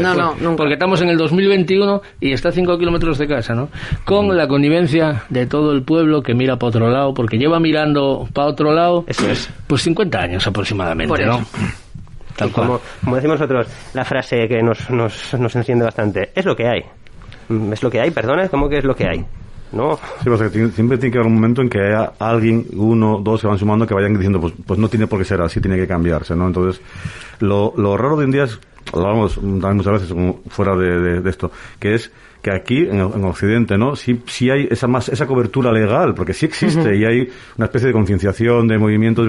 porque 0.57 0.75
estamos 0.75 1.01
en 1.03 1.09
el 1.09 1.19
2021 1.19 2.03
y 2.21 2.33
está 2.33 2.51
a 2.51 2.53
5 2.53 2.79
kilómetros 2.79 3.19
de 3.19 3.27
casa, 3.27 3.55
¿no? 3.55 3.69
Con 4.05 4.37
la 4.37 4.47
connivencia 4.47 5.25
de 5.29 5.47
todo 5.47 5.73
el 5.73 5.83
pueblo 5.83 6.23
que 6.23 6.35
mira 6.35 6.57
para 6.57 6.69
otro 6.69 6.91
lado, 6.91 7.15
porque 7.15 7.39
lleva 7.39 7.61
mirando 7.61 8.29
para 8.33 8.49
otro 8.49 8.73
lado, 8.73 9.05
pues 9.67 9.83
50 9.83 10.19
años 10.19 10.47
aproximadamente, 10.47 11.25
¿no? 11.25 11.45
Tal 12.37 12.53
como, 12.53 12.81
como 13.05 13.17
decimos 13.17 13.39
nosotros, 13.39 13.67
la 13.93 14.05
frase 14.05 14.49
que 14.49 14.63
nos, 14.63 14.89
nos, 14.91 15.35
nos 15.35 15.57
enciende 15.57 15.85
bastante, 15.85 16.31
es 16.35 16.45
lo 16.45 16.57
que 16.57 16.67
hay. 16.67 16.83
Mm, 17.49 17.73
es 17.73 17.83
lo 17.83 17.91
que 17.91 18.01
hay, 18.01 18.11
perdona, 18.11 18.49
¿cómo 18.49 18.69
que 18.69 18.79
es 18.79 18.85
lo 18.85 18.95
que 18.95 19.07
hay? 19.07 19.25
¿No? 19.73 19.99
Sí, 20.23 20.29
pues 20.29 20.53
siempre 20.75 20.99
tiene 20.99 21.13
que 21.13 21.19
haber 21.19 21.27
un 21.27 21.35
momento 21.35 21.63
en 21.63 21.69
que 21.69 21.81
haya 21.81 22.13
alguien, 22.19 22.67
uno, 22.75 23.21
dos, 23.23 23.41
se 23.41 23.47
van 23.47 23.59
sumando, 23.59 23.87
que 23.87 23.95
vayan 23.95 24.15
diciendo, 24.15 24.41
pues, 24.41 24.55
pues 24.67 24.79
no 24.79 24.89
tiene 24.89 25.07
por 25.07 25.19
qué 25.19 25.25
ser 25.25 25.41
así, 25.41 25.61
tiene 25.61 25.77
que 25.77 25.87
cambiarse, 25.87 26.35
¿no? 26.35 26.47
Entonces, 26.47 26.83
lo, 27.41 27.73
lo 27.77 27.97
raro 27.97 28.17
de 28.17 28.25
un 28.25 28.31
día 28.31 28.45
es, 28.45 28.59
hablamos 28.93 29.35
también 29.37 29.77
muchas 29.77 29.93
veces 29.95 30.15
fuera 30.49 30.77
de, 30.77 31.21
de, 31.21 31.31
esto, 31.31 31.51
que 31.79 31.95
es 31.95 32.11
que 32.43 32.51
aquí 32.53 32.79
en, 32.79 33.01
en, 33.01 33.25
Occidente, 33.25 33.77
¿no? 33.77 33.97
Sí, 33.97 34.23
sí 34.27 34.51
hay 34.51 34.69
esa 34.71 34.87
más 34.87 35.09
esa 35.09 35.27
cobertura 35.27 35.73
legal, 35.73 36.15
porque 36.15 36.33
sí 36.33 36.47
existe 36.47 36.97
y 36.97 37.05
hay 37.05 37.29
una 37.57 37.67
especie 37.67 37.89
de 37.89 37.93
concienciación 37.93 38.69
de 38.69 38.79
movimientos, 38.79 39.29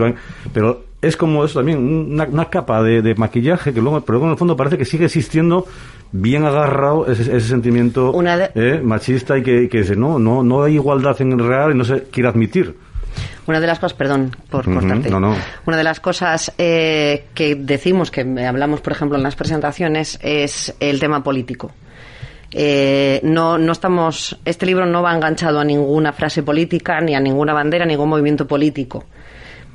pero 0.54 0.86
es 1.02 1.18
como 1.18 1.44
eso 1.44 1.60
también, 1.60 1.80
una, 1.80 2.26
una 2.26 2.46
capa 2.46 2.84
de, 2.84 3.02
de, 3.02 3.16
maquillaje 3.16 3.74
que 3.74 3.82
luego, 3.82 4.02
pero 4.02 4.14
luego 4.14 4.28
en 4.28 4.32
el 4.34 4.38
fondo 4.38 4.56
parece 4.56 4.78
que 4.78 4.86
sigue 4.86 5.06
existiendo 5.06 5.66
bien 6.12 6.46
agarrado 6.46 7.08
ese, 7.08 7.24
ese 7.24 7.48
sentimiento 7.48 8.14
eh, 8.56 8.82
machista 8.84 9.38
y 9.38 9.44
que, 9.44 9.68
que 9.68 9.84
no, 9.96 10.20
no, 10.20 10.44
no 10.44 10.64
hay 10.64 10.76
igualdad 10.76 11.20
en 11.22 11.32
el 11.34 11.40
real 11.40 11.72
y 11.72 11.78
no 11.78 11.84
se 11.84 12.04
quiere 12.04 12.30
admitir. 12.30 12.76
Una 13.48 13.60
de 13.60 13.68
las 13.68 13.80
cosas, 13.80 13.98
perdón 13.98 14.36
por 14.50 14.66
cortarte, 14.66 15.14
una 15.14 15.78
de 15.78 15.84
las 15.84 16.00
cosas 16.00 16.54
eh, 16.58 17.26
que 17.34 17.56
decimos, 17.56 18.12
que 18.12 18.22
hablamos 18.22 18.82
por 18.82 18.94
ejemplo 18.94 19.18
en 19.18 19.24
las 19.24 19.36
presentaciones, 19.36 20.20
es 20.22 20.74
el 20.80 21.00
tema 21.00 21.24
político. 21.24 21.72
Eh, 22.54 23.22
no, 23.24 23.58
no 23.58 23.72
estamos, 23.72 24.38
este 24.44 24.66
libro 24.66 24.86
no 24.86 25.02
va 25.02 25.16
enganchado 25.16 25.60
a 25.60 25.64
ninguna 25.64 26.12
frase 26.12 26.44
política, 26.44 27.00
ni 27.00 27.16
a 27.16 27.20
ninguna 27.20 27.54
bandera, 27.54 27.86
a 27.86 27.88
ningún 27.88 28.10
movimiento 28.10 28.48
político 28.48 29.06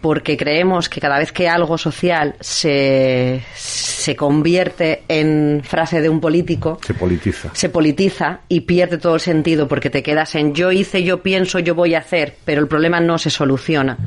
porque 0.01 0.37
creemos 0.37 0.89
que 0.89 1.01
cada 1.01 1.19
vez 1.19 1.33
que 1.33 1.49
algo 1.49 1.77
social 1.79 2.37
se, 2.41 3.43
se 3.55 4.15
convierte 4.15 5.03
en 5.09 5.63
frase 5.65 6.01
de 6.01 6.09
un 6.09 6.21
político, 6.21 6.79
se 6.87 6.95
politiza. 6.95 7.51
Se 7.53 7.69
politiza 7.69 8.41
y 8.49 8.61
pierde 8.61 8.99
todo 8.99 9.15
el 9.15 9.21
sentido 9.21 9.67
porque 9.67 9.91
te 9.91 10.05
quedas 10.05 10.35
en 10.37 10.55
yo 10.55 10.71
hice, 10.71 11.03
yo 11.03 11.23
pienso, 11.23 11.59
yo 11.59 11.75
voy 11.75 11.95
a 11.95 11.99
hacer, 11.99 12.37
pero 12.45 12.61
el 12.61 12.69
problema 12.69 13.01
no 13.01 13.19
se 13.19 13.31
soluciona. 13.31 13.99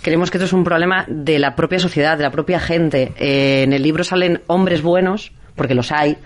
Creemos 0.00 0.30
que 0.30 0.38
esto 0.38 0.46
es 0.46 0.52
un 0.52 0.64
problema 0.64 1.06
de 1.08 1.38
la 1.38 1.56
propia 1.56 1.78
sociedad, 1.78 2.16
de 2.16 2.24
la 2.24 2.30
propia 2.30 2.60
gente. 2.60 3.12
Eh, 3.16 3.62
en 3.64 3.72
el 3.72 3.82
libro 3.82 4.04
salen 4.04 4.42
hombres 4.48 4.82
buenos, 4.82 5.32
porque 5.54 5.74
los 5.74 5.92
hay, 5.92 6.18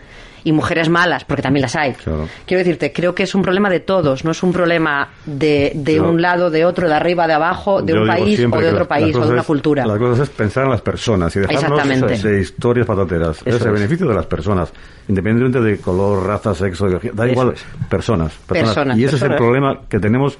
y 0.47 0.53
mujeres 0.53 0.89
malas, 0.89 1.25
porque 1.25 1.43
también 1.43 1.63
las 1.63 1.75
hay. 1.75 1.95
Quiero 1.95 2.59
decirte, 2.59 2.93
creo 2.93 3.17
que 3.17 3.25
es 3.25 3.35
un 3.35 3.43
problema 3.43 3.69
de 3.69 3.81
todos, 3.81 4.25
no 4.25 4.31
es 4.31 4.45
un 4.45 4.53
problema 4.53 5.09
de, 5.25 5.73
de 5.75 6.01
un 6.01 6.23
lado, 6.23 6.51
de 6.51 6.65
otro, 6.65 6.89
de 6.89 6.95
arriba, 6.95 7.27
de 7.27 7.33
abajo, 7.33 7.83
de 7.83 7.99
un 7.99 8.07
país 8.07 8.39
o 8.49 8.61
de 8.61 8.69
otro 8.69 8.87
país 8.87 9.17
o 9.17 9.27
de 9.27 9.33
una 9.33 9.43
cultura. 9.43 9.85
La 9.85 9.99
cosa 9.99 10.23
es 10.23 10.29
pensar 10.29 10.63
en 10.67 10.71
las 10.71 10.83
personas 10.83 11.35
y 11.35 11.41
dejarnos 11.41 12.23
de 12.23 12.41
historias 12.41 12.87
patateras. 12.87 13.43
es 13.45 13.61
el 13.61 13.73
beneficio 13.73 14.07
de 14.07 14.15
las 14.15 14.27
personas, 14.27 14.73
independientemente 15.09 15.69
de 15.69 15.79
color, 15.79 16.25
raza, 16.25 16.55
sexo, 16.55 16.87
da 17.13 17.29
igual, 17.29 17.55
personas, 17.91 18.33
personas. 18.47 18.97
Y 18.97 19.05
ese 19.05 19.17
es 19.17 19.23
el 19.23 19.35
problema 19.35 19.81
que 19.89 19.99
tenemos 19.99 20.39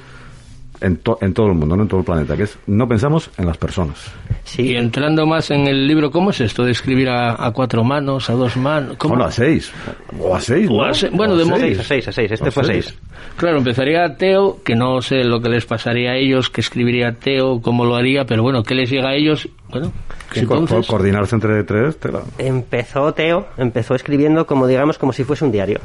en, 0.81 1.01
en 1.21 1.35
todo 1.35 1.47
el 1.47 1.55
mundo, 1.55 1.77
no 1.77 1.83
en 1.83 1.89
todo 1.89 2.01
el 2.01 2.07
planeta, 2.07 2.37
que 2.37 2.45
es 2.45 2.59
no 2.67 2.87
pensamos 2.87 3.31
en 3.39 3.47
las 3.47 3.57
personas. 3.57 4.13
Sí. 4.45 4.63
Y 4.63 4.77
entrando 4.77 5.27
más 5.27 5.51
en 5.51 5.67
el 5.67 5.87
libro, 5.87 6.11
¿cómo 6.11 6.31
es 6.31 6.41
esto 6.41 6.65
de 6.65 6.73
escribir 6.73 7.09
a, 7.09 7.51
cuatro 7.53 7.85
manos, 7.85 8.31
a 8.31 8.35
dos 8.35 8.57
manos? 8.57 8.97
¿Cómo? 8.99 9.23
a 9.23 9.31
seis. 9.31 9.73
O 10.19 10.35
a 10.35 10.41
seis, 10.41 10.69
Bueno, 10.69 11.37
de 11.37 11.45
seis, 11.45 11.79
a 11.81 11.83
seis, 11.83 12.09
a 12.09 12.13
seis. 12.13 12.33
Este 12.33 12.51
fue 12.51 12.63
a 12.63 12.67
seis. 12.67 12.95
Claro, 13.37 13.59
empezaría 13.59 14.17
Teo, 14.17 14.63
que 14.63 14.75
no 14.75 15.01
sé 15.03 15.25
lo 15.25 15.41
que 15.41 15.49
les 15.49 15.67
pasaría 15.67 16.13
a 16.13 16.17
ellos, 16.17 16.51
que 16.51 16.61
escribiría 16.61 17.13
Teo, 17.13 17.61
cómo 17.61 17.85
lo 17.85 17.97
haría, 17.97 18.25
pero 18.25 18.43
bueno, 18.43 18.63
¿qué 18.63 18.75
les 18.75 18.91
llega 18.91 19.11
a 19.11 19.15
ellos? 19.15 19.49
Bueno, 19.69 19.93
entonces... 20.35 20.87
coordinarse 20.87 21.35
entre 21.35 21.65
tres, 21.65 21.99
Empezó 22.39 23.13
Teo, 23.15 23.49
empezó 23.57 23.95
escribiendo 23.95 24.47
como, 24.47 24.67
digamos, 24.67 24.99
como 24.99 25.13
si 25.13 25.25
fuese 25.25 25.45
un 25.45 25.53
diario 25.53 25.81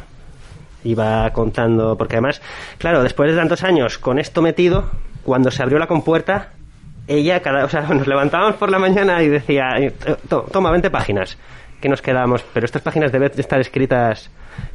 iba 0.83 1.29
contando, 1.31 1.97
porque 1.97 2.15
además, 2.15 2.41
claro, 2.77 3.03
después 3.03 3.31
de 3.31 3.37
tantos 3.37 3.63
años 3.63 3.97
con 3.97 4.19
esto 4.19 4.41
metido, 4.41 4.89
cuando 5.23 5.51
se 5.51 5.61
abrió 5.61 5.77
la 5.79 5.87
compuerta, 5.87 6.49
ella, 7.07 7.41
cada, 7.41 7.65
o 7.65 7.69
sea, 7.69 7.81
nos 7.89 8.07
levantábamos 8.07 8.55
por 8.55 8.71
la 8.71 8.79
mañana 8.79 9.21
y 9.23 9.29
decía, 9.29 9.73
eh, 9.77 9.93
toma, 10.51 10.71
20 10.71 10.89
páginas, 10.89 11.37
que 11.79 11.89
nos 11.89 12.01
quedamos, 12.01 12.43
pero 12.53 12.65
estas 12.65 12.81
páginas 12.81 13.11
deben 13.11 13.31
estar 13.35 13.59
escritas 13.59 14.29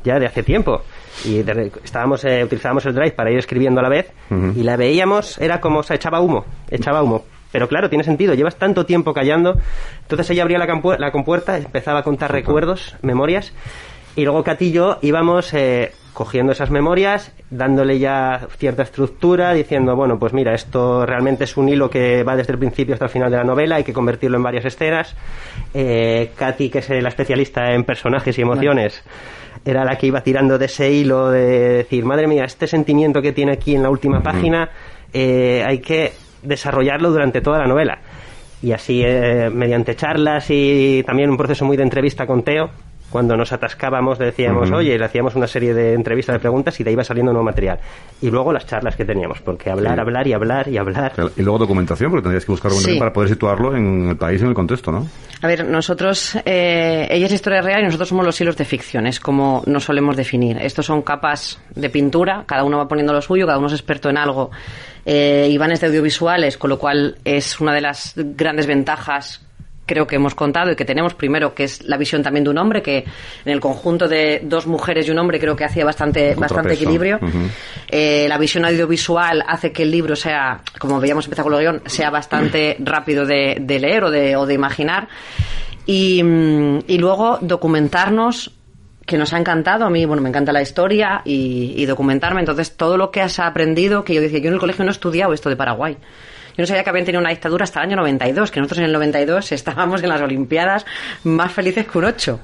ya 0.05 0.19
de 0.19 0.27
hace 0.27 0.42
tiempo. 0.42 0.83
Y 1.25 1.45
estábamos, 1.85 2.25
eh, 2.25 2.45
utilizábamos 2.45 2.85
el 2.87 2.95
drive 2.95 3.12
para 3.12 3.31
ir 3.31 3.38
escribiendo 3.38 3.81
a 3.81 3.83
la 3.83 3.88
vez, 3.88 4.12
y 4.31 4.62
la 4.62 4.77
veíamos, 4.77 5.38
era 5.38 5.61
como, 5.61 5.83
se 5.83 5.95
echaba 5.95 6.21
humo, 6.21 6.45
echaba 6.71 7.03
humo. 7.03 7.25
Pero 7.53 7.69
claro, 7.69 7.88
tiene 7.88 8.05
sentido, 8.05 8.35
llevas 8.35 8.57
tanto 8.57 8.85
tiempo 8.85 9.14
callando. 9.14 9.59
Entonces 10.03 10.29
ella 10.31 10.42
abría 10.42 10.59
la, 10.59 10.66
la 10.99 11.11
compuerta, 11.11 11.57
empezaba 11.57 12.01
a 12.01 12.03
contar 12.03 12.33
recuerdos, 12.33 12.97
memorias, 13.03 13.53
y 14.16 14.24
luego 14.24 14.42
Catillo 14.42 14.98
íbamos 15.02 15.52
eh, 15.52 15.92
cogiendo 16.14 16.52
esas 16.52 16.70
memorias, 16.70 17.31
dándole 17.50 17.98
ya 17.98 18.48
cierta 18.57 18.83
estructura, 18.83 19.52
diciendo, 19.52 19.94
bueno, 19.94 20.18
pues 20.18 20.33
mira, 20.33 20.55
esto 20.55 21.05
realmente 21.05 21.44
es 21.44 21.59
un 21.59 21.68
hilo 21.68 21.90
que 21.90 22.24
va 22.24 22.35
desde 22.35 22.55
el 22.55 22.59
principio 22.59 22.94
hasta 22.94 23.05
el 23.05 23.11
final 23.11 23.31
de 23.31 23.37
la 23.37 23.44
novela, 23.44 23.76
hay 23.76 23.85
que 23.85 23.92
convertirlo 23.92 24.38
en 24.38 24.42
varias 24.42 24.64
escenas. 24.64 25.14
Eh, 25.74 26.31
Katy, 26.35 26.70
que 26.70 26.79
es 26.79 26.88
la 26.88 27.11
especialista 27.11 27.72
en 27.74 27.85
personajes 27.85 28.38
y 28.38 28.42
emociones, 28.42 29.05
era 29.62 29.85
la 29.85 29.96
que 29.98 30.07
iba 30.07 30.22
tirando 30.22 30.57
de 30.57 30.64
ese 30.64 30.90
hilo 30.90 31.31
de 31.31 31.74
decir, 31.74 32.07
madre 32.07 32.26
mía, 32.26 32.44
este 32.44 32.66
sentimiento 32.66 33.20
que 33.20 33.33
tiene 33.33 33.52
aquí 33.52 33.74
en 33.74 33.83
la 33.83 33.90
última 33.90 34.22
página, 34.22 34.70
eh, 35.12 35.62
hay 35.66 35.81
que 35.81 36.12
desarrollarlo 36.42 37.11
durante 37.11 37.42
toda 37.42 37.59
la 37.59 37.66
novela. 37.66 37.98
Y 38.62 38.72
así, 38.72 39.02
eh, 39.05 39.50
mediante 39.52 39.94
charlas 39.94 40.46
y 40.48 41.02
también 41.02 41.29
un 41.29 41.37
proceso 41.37 41.66
muy 41.66 41.76
de 41.76 41.83
entrevista 41.83 42.26
con 42.26 42.42
Teo, 42.42 42.70
cuando 43.11 43.37
nos 43.37 43.53
atascábamos 43.53 44.19
decíamos, 44.19 44.69
Ujú. 44.69 44.79
oye, 44.79 44.99
le 44.99 45.05
hacíamos 45.05 45.35
una 45.35 45.47
serie 45.47 45.73
de 45.75 45.95
entrevistas, 45.95 46.35
de 46.35 46.40
preguntas 46.40 46.79
y 46.81 46.85
de 46.85 46.90
ahí 46.90 46.95
iba 46.95 47.05
saliendo 47.05 47.33
nuevo 47.33 47.45
material. 47.45 47.79
Y 48.21 48.31
luego 48.31 48.53
las 48.53 48.66
charlas 48.66 48.97
que 48.97 49.05
teníamos, 49.05 49.40
porque 49.40 49.71
hablar, 49.71 49.95
Sí. 49.95 50.01
hablar 50.01 50.27
y 50.27 50.33
hablar 50.33 50.69
y 50.69 50.77
hablar. 50.79 51.12
Y 51.37 51.42
luego 51.42 51.59
documentación, 51.59 52.11
porque 52.11 52.23
tendrías 52.23 52.45
que 52.45 52.53
buscar 52.53 52.71
documentación 52.71 52.97
Sí. 52.97 52.99
para 52.99 53.12
poder 53.12 53.29
situarlo 53.31 53.77
en 53.77 54.09
el 54.11 54.16
país, 54.16 54.42
en 54.42 54.49
el 54.49 54.55
contexto, 54.55 54.90
¿no? 54.92 55.07
A 55.42 55.47
ver, 55.47 55.64
nosotros, 55.66 56.37
eh, 56.45 57.07
ella 57.11 57.27
es 57.27 57.33
historia 57.33 57.61
real 57.62 57.83
y 57.83 57.85
nosotros 57.85 58.09
somos 58.09 58.25
los 58.25 58.40
hilos 58.40 58.57
de 58.57 58.64
ficción, 58.64 59.07
es 59.07 59.21
como 59.21 59.62
nos 59.66 59.85
solemos 59.85 60.16
definir. 60.16 60.57
Estos 60.59 60.87
son 60.87 61.03
capas 61.03 61.61
de 61.75 61.90
pintura, 61.90 62.45
cada 62.47 62.64
uno 62.64 62.79
va 62.79 62.88
poniendo 62.88 63.12
lo 63.12 63.21
suyo, 63.23 63.47
cada 63.47 63.59
uno 63.59 63.66
es 63.69 63.75
experto 63.75 64.09
en 64.11 64.16
algo. 64.19 64.51
Eh, 65.05 65.47
Iván 65.51 65.71
es 65.71 65.81
de 65.81 65.87
audiovisuales, 65.87 66.59
con 66.59 66.71
lo 66.71 66.79
cual 66.79 67.16
es 67.25 67.61
una 67.61 67.73
de 67.73 67.81
las 67.83 68.14
grandes 68.16 68.66
ventajas 68.66 69.45
creo 69.87 70.07
que 70.07 70.16
hemos 70.16 70.35
contado 70.35 70.72
y 70.72 70.77
que 70.77 70.85
tenemos 70.85 71.14
primero 71.14 71.55
que 71.55 71.64
es 71.64 71.85
la 71.85 71.96
visión 71.96 72.22
también 72.22 72.44
de 72.44 72.51
un 72.51 72.59
hombre 72.59 72.83
que 72.83 72.99
en 73.44 73.53
el 73.53 73.61
conjunto 73.61 74.09
de 74.09 74.42
dos 74.44 74.66
mujeres 74.66 75.07
y 75.09 75.11
un 75.12 75.18
hombre 75.18 75.38
creo 75.38 75.57
que 75.57 75.64
hacía 75.64 75.85
bastante 75.85 76.35
bastante 76.35 76.75
equilibrio 76.75 77.18
Ujú. 77.22 77.38
Eh, 77.88 78.27
la 78.29 78.37
visión 78.37 78.64
audiovisual 78.64 79.44
hace 79.46 79.72
que 79.72 79.85
el 79.85 79.90
libro 79.90 80.16
sea 80.16 80.61
como 80.79 81.01
veíamos 81.01 81.25
empezar 81.25 81.44
con 81.44 81.55
el 81.55 81.61
guion 81.61 81.83
sea 81.87 82.11
bastante 82.11 82.77
rápido 82.81 83.25
de, 83.25 83.59
de 83.61 83.79
leer 83.79 84.05
o 84.05 84.11
de, 84.11 84.37
o 84.37 84.44
de 84.44 84.55
imaginar 84.55 85.09
y, 85.87 86.22
mm, 86.22 86.81
y 86.88 86.99
luego 86.99 87.38
documentarnos 87.40 88.53
que 89.07 89.16
nos 89.16 89.33
ha 89.33 89.38
encantado. 89.38 89.85
A 89.87 89.90
mí, 89.90 90.05
bueno, 90.05 90.20
me 90.20 90.29
encanta 90.29 90.53
la 90.53 90.61
historia 90.61 91.22
y, 91.25 91.75
y 91.77 91.87
documentarme. 91.87 92.40
Entonces, 92.40 92.77
todo 92.77 92.99
lo 92.99 93.11
que 93.11 93.22
has 93.22 93.38
aprendido, 93.38 94.05
que 94.05 94.12
yo 94.14 94.20
decía, 94.20 94.40
yo 94.40 94.49
en 94.49 94.55
el 94.55 94.61
colegio 94.61 94.85
no 94.85 94.90
he 94.90 94.92
estudiado 94.92 95.33
esto 95.33 95.49
de 95.49 95.57
Paraguay. 95.57 95.96
Yo 96.57 96.62
no 96.62 96.66
sabía 96.66 96.85
que 96.85 96.90
habían 96.90 97.05
tenido 97.05 97.21
una 97.21 97.31
dictadura 97.31 97.64
hasta 97.64 97.81
el 97.81 97.88
año 97.88 97.97
92, 97.97 98.51
que 98.51 98.61
nosotros 98.61 98.79
en 98.79 98.85
el 98.85 98.92
92 98.92 99.53
estábamos 99.53 100.03
en 100.03 100.09
las 100.09 100.21
Olimpiadas 100.21 100.87
más 101.25 101.53
felices 101.53 101.87
que 101.87 101.99
un 101.99 102.05
ocho. 102.05 102.40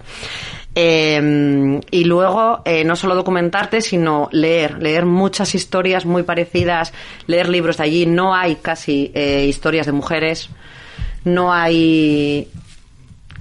Eh, 0.74 1.80
y 1.90 2.04
luego, 2.04 2.62
eh, 2.64 2.84
no 2.84 2.96
solo 2.96 3.14
documentarte, 3.14 3.80
sino 3.80 4.28
leer, 4.32 4.82
leer 4.82 5.04
muchas 5.04 5.54
historias 5.54 6.06
muy 6.06 6.22
parecidas, 6.22 6.92
leer 7.26 7.48
libros 7.48 7.76
de 7.76 7.84
allí. 7.84 8.06
No 8.06 8.34
hay 8.34 8.56
casi 8.56 9.10
eh, 9.14 9.46
historias 9.48 9.86
de 9.86 9.92
mujeres, 9.92 10.48
no 11.24 11.52
hay 11.52 12.48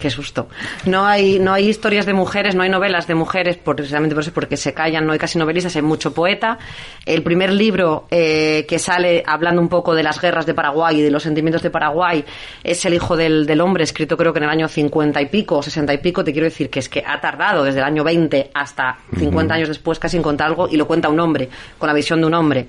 Qué 0.02 0.10
susto. 0.10 0.48
No 0.86 1.06
hay, 1.06 1.38
no 1.38 1.54
hay 1.54 1.70
historias 1.70 2.08
de 2.08 2.14
mujeres, 2.14 2.56
no 2.56 2.64
hay 2.64 2.70
novelas 2.70 3.06
de 3.06 3.14
mujeres, 3.14 3.58
por- 3.58 3.76
precisamente 3.76 4.16
por 4.16 4.24
eso, 4.24 4.34
porque 4.34 4.58
se 4.58 4.74
callan, 4.74 5.06
no 5.06 5.14
hay 5.14 5.20
casi 5.20 5.38
novelistas, 5.38 5.76
hay 5.76 5.84
mucho 5.84 6.12
poeta. 6.12 6.58
El 7.06 7.22
primer 7.22 7.52
libro 7.54 8.08
eh, 8.10 8.66
que 8.68 8.80
sale 8.80 9.24
hablando 9.28 9.62
un 9.62 9.70
poco 9.70 9.94
de 9.94 10.02
las 10.02 10.20
guerras 10.20 10.48
de 10.48 10.56
Paraguay 10.56 11.00
y 11.00 11.02
de 11.04 11.12
los 11.12 11.22
sentimientos 11.22 11.62
de 11.62 11.70
Paraguay 11.70 12.26
es 12.64 12.84
El 12.86 12.96
hijo 12.96 13.16
del, 13.16 13.46
del 13.46 13.62
hombre, 13.62 13.84
escrito 13.84 14.18
creo 14.18 14.34
que 14.34 14.40
en 14.40 14.46
el 14.46 14.50
año 14.50 14.68
50 14.68 15.22
y 15.22 15.28
pico, 15.28 15.58
o 15.58 15.62
60 15.62 15.94
y 15.94 15.98
pico. 16.00 16.24
Te 16.24 16.32
quiero 16.32 16.46
decir 16.46 16.72
que 16.72 16.80
es 16.80 16.90
que 16.90 17.04
ha 17.06 17.22
tardado 17.22 17.64
desde 17.64 17.78
el 17.80 17.86
año 17.86 18.04
20 18.04 18.50
hasta 18.56 18.98
50 19.20 19.54
años 19.54 19.68
después 19.68 20.00
casi 20.00 20.18
en 20.18 20.24
contar 20.24 20.48
algo 20.48 20.68
y 20.68 20.78
lo 20.78 20.88
cuenta 20.88 21.10
un 21.10 21.20
hombre, 21.20 21.48
con 21.78 21.86
la 21.86 21.94
visión 21.94 22.20
de 22.22 22.26
un 22.26 22.34
hombre 22.34 22.68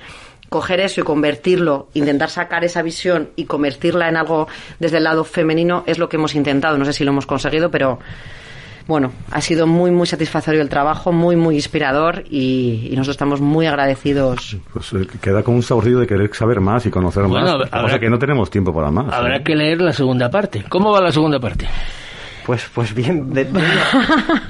coger 0.53 0.79
eso 0.79 1.01
y 1.01 1.05
convertirlo, 1.05 1.89
intentar 1.95 2.31
sacar 2.31 2.65
esa 2.65 2.81
visión 2.83 3.31
y 3.35 3.47
convertirla 3.47 4.09
en 4.09 4.17
algo 4.17 4.47
desde 4.79 4.99
el 4.99 5.05
lado 5.05 5.25
femenino 5.25 5.83
es 5.89 5.99
lo 5.99 6.09
que 6.09 6.17
hemos 6.17 6.37
intentado. 6.37 6.79
No 6.79 6.85
sé 6.85 6.93
si 6.93 7.03
lo 7.03 7.11
hemos 7.11 7.27
conseguido, 7.27 7.73
pero 7.73 7.99
bueno, 8.87 9.13
ha 9.31 9.41
sido 9.41 9.67
muy, 9.67 9.91
muy 9.93 10.07
satisfactorio 10.07 10.61
el 10.61 10.69
trabajo, 10.69 11.13
muy, 11.13 11.37
muy 11.37 11.55
inspirador 11.55 12.25
y, 12.29 12.89
y 12.91 12.97
nosotros 12.97 13.15
estamos 13.15 13.41
muy 13.41 13.67
agradecidos. 13.67 14.57
Pues 14.73 14.93
eh, 14.93 15.07
queda 15.21 15.43
con 15.43 15.55
un 15.55 15.63
saborcillo 15.63 16.01
de 16.01 16.07
querer 16.07 16.35
saber 16.35 16.61
más 16.61 16.85
y 16.87 16.91
conocer 16.91 17.25
Bueno, 17.25 17.59
más. 17.59 17.69
habrá- 17.73 17.85
O 17.85 17.89
sea 17.89 17.99
que 17.99 18.11
no 18.11 18.19
tenemos 18.19 18.51
tiempo 18.51 18.75
para 18.75 18.91
más. 18.91 19.13
Habrá 19.13 19.37
¿eh? 19.39 19.43
que 19.45 19.55
leer 19.55 19.81
la 19.81 19.93
segunda 19.93 20.31
parte. 20.31 20.65
¿Cómo 20.69 20.91
va 20.93 21.01
la 21.01 21.13
segunda 21.13 21.39
parte? 21.41 21.67
Pues, 22.45 22.69
pues 22.75 22.93
bien, 22.95 23.33
de- 23.33 23.47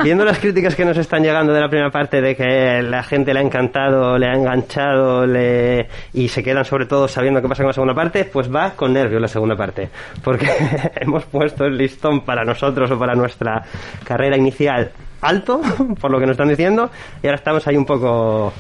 viendo, 0.02 0.24
las 0.24 0.38
críticas 0.38 0.74
que 0.74 0.85
nos 0.85 0.96
están 0.96 1.22
llegando 1.22 1.52
de 1.52 1.61
la 1.61 1.68
primera 1.68 1.90
parte 1.90 2.20
de 2.20 2.35
que 2.35 2.83
la 2.83 3.02
gente 3.02 3.33
le 3.35 3.40
ha 3.40 3.42
encantado, 3.42 4.16
le 4.18 4.26
ha 4.28 4.35
enganchado 4.35 5.26
le, 5.26 5.88
y 6.14 6.28
se 6.28 6.42
quedan 6.42 6.64
sobre 6.64 6.87
todo 6.87 7.07
sabiendo 7.09 7.42
qué 7.42 7.48
pasa 7.48 7.62
con 7.62 7.68
la 7.68 7.74
segunda 7.74 7.94
parte, 7.94 8.24
pues 8.24 8.52
va 8.52 8.70
con 8.70 8.92
nervios 8.92 9.20
la 9.20 9.28
segunda 9.28 9.57
parte. 9.57 9.90
Porque 10.24 10.48
hemos 11.00 11.24
puesto 11.24 11.64
el 11.66 11.76
listón 11.76 12.22
para 12.22 12.44
nosotros 12.44 12.90
o 12.90 12.98
para 12.98 13.14
nuestra 13.14 13.62
carrera 14.05 14.37
inicial 14.37 14.90
alto, 15.20 15.61
por 16.00 16.11
lo 16.11 16.18
que 16.18 16.26
nos 16.26 16.33
están 16.35 16.48
diciendo, 16.48 16.90
y 17.22 17.26
ahora 17.26 17.37
estamos 17.37 17.66
ahí 17.66 17.76
un 17.76 17.85
poco... 17.87 18.52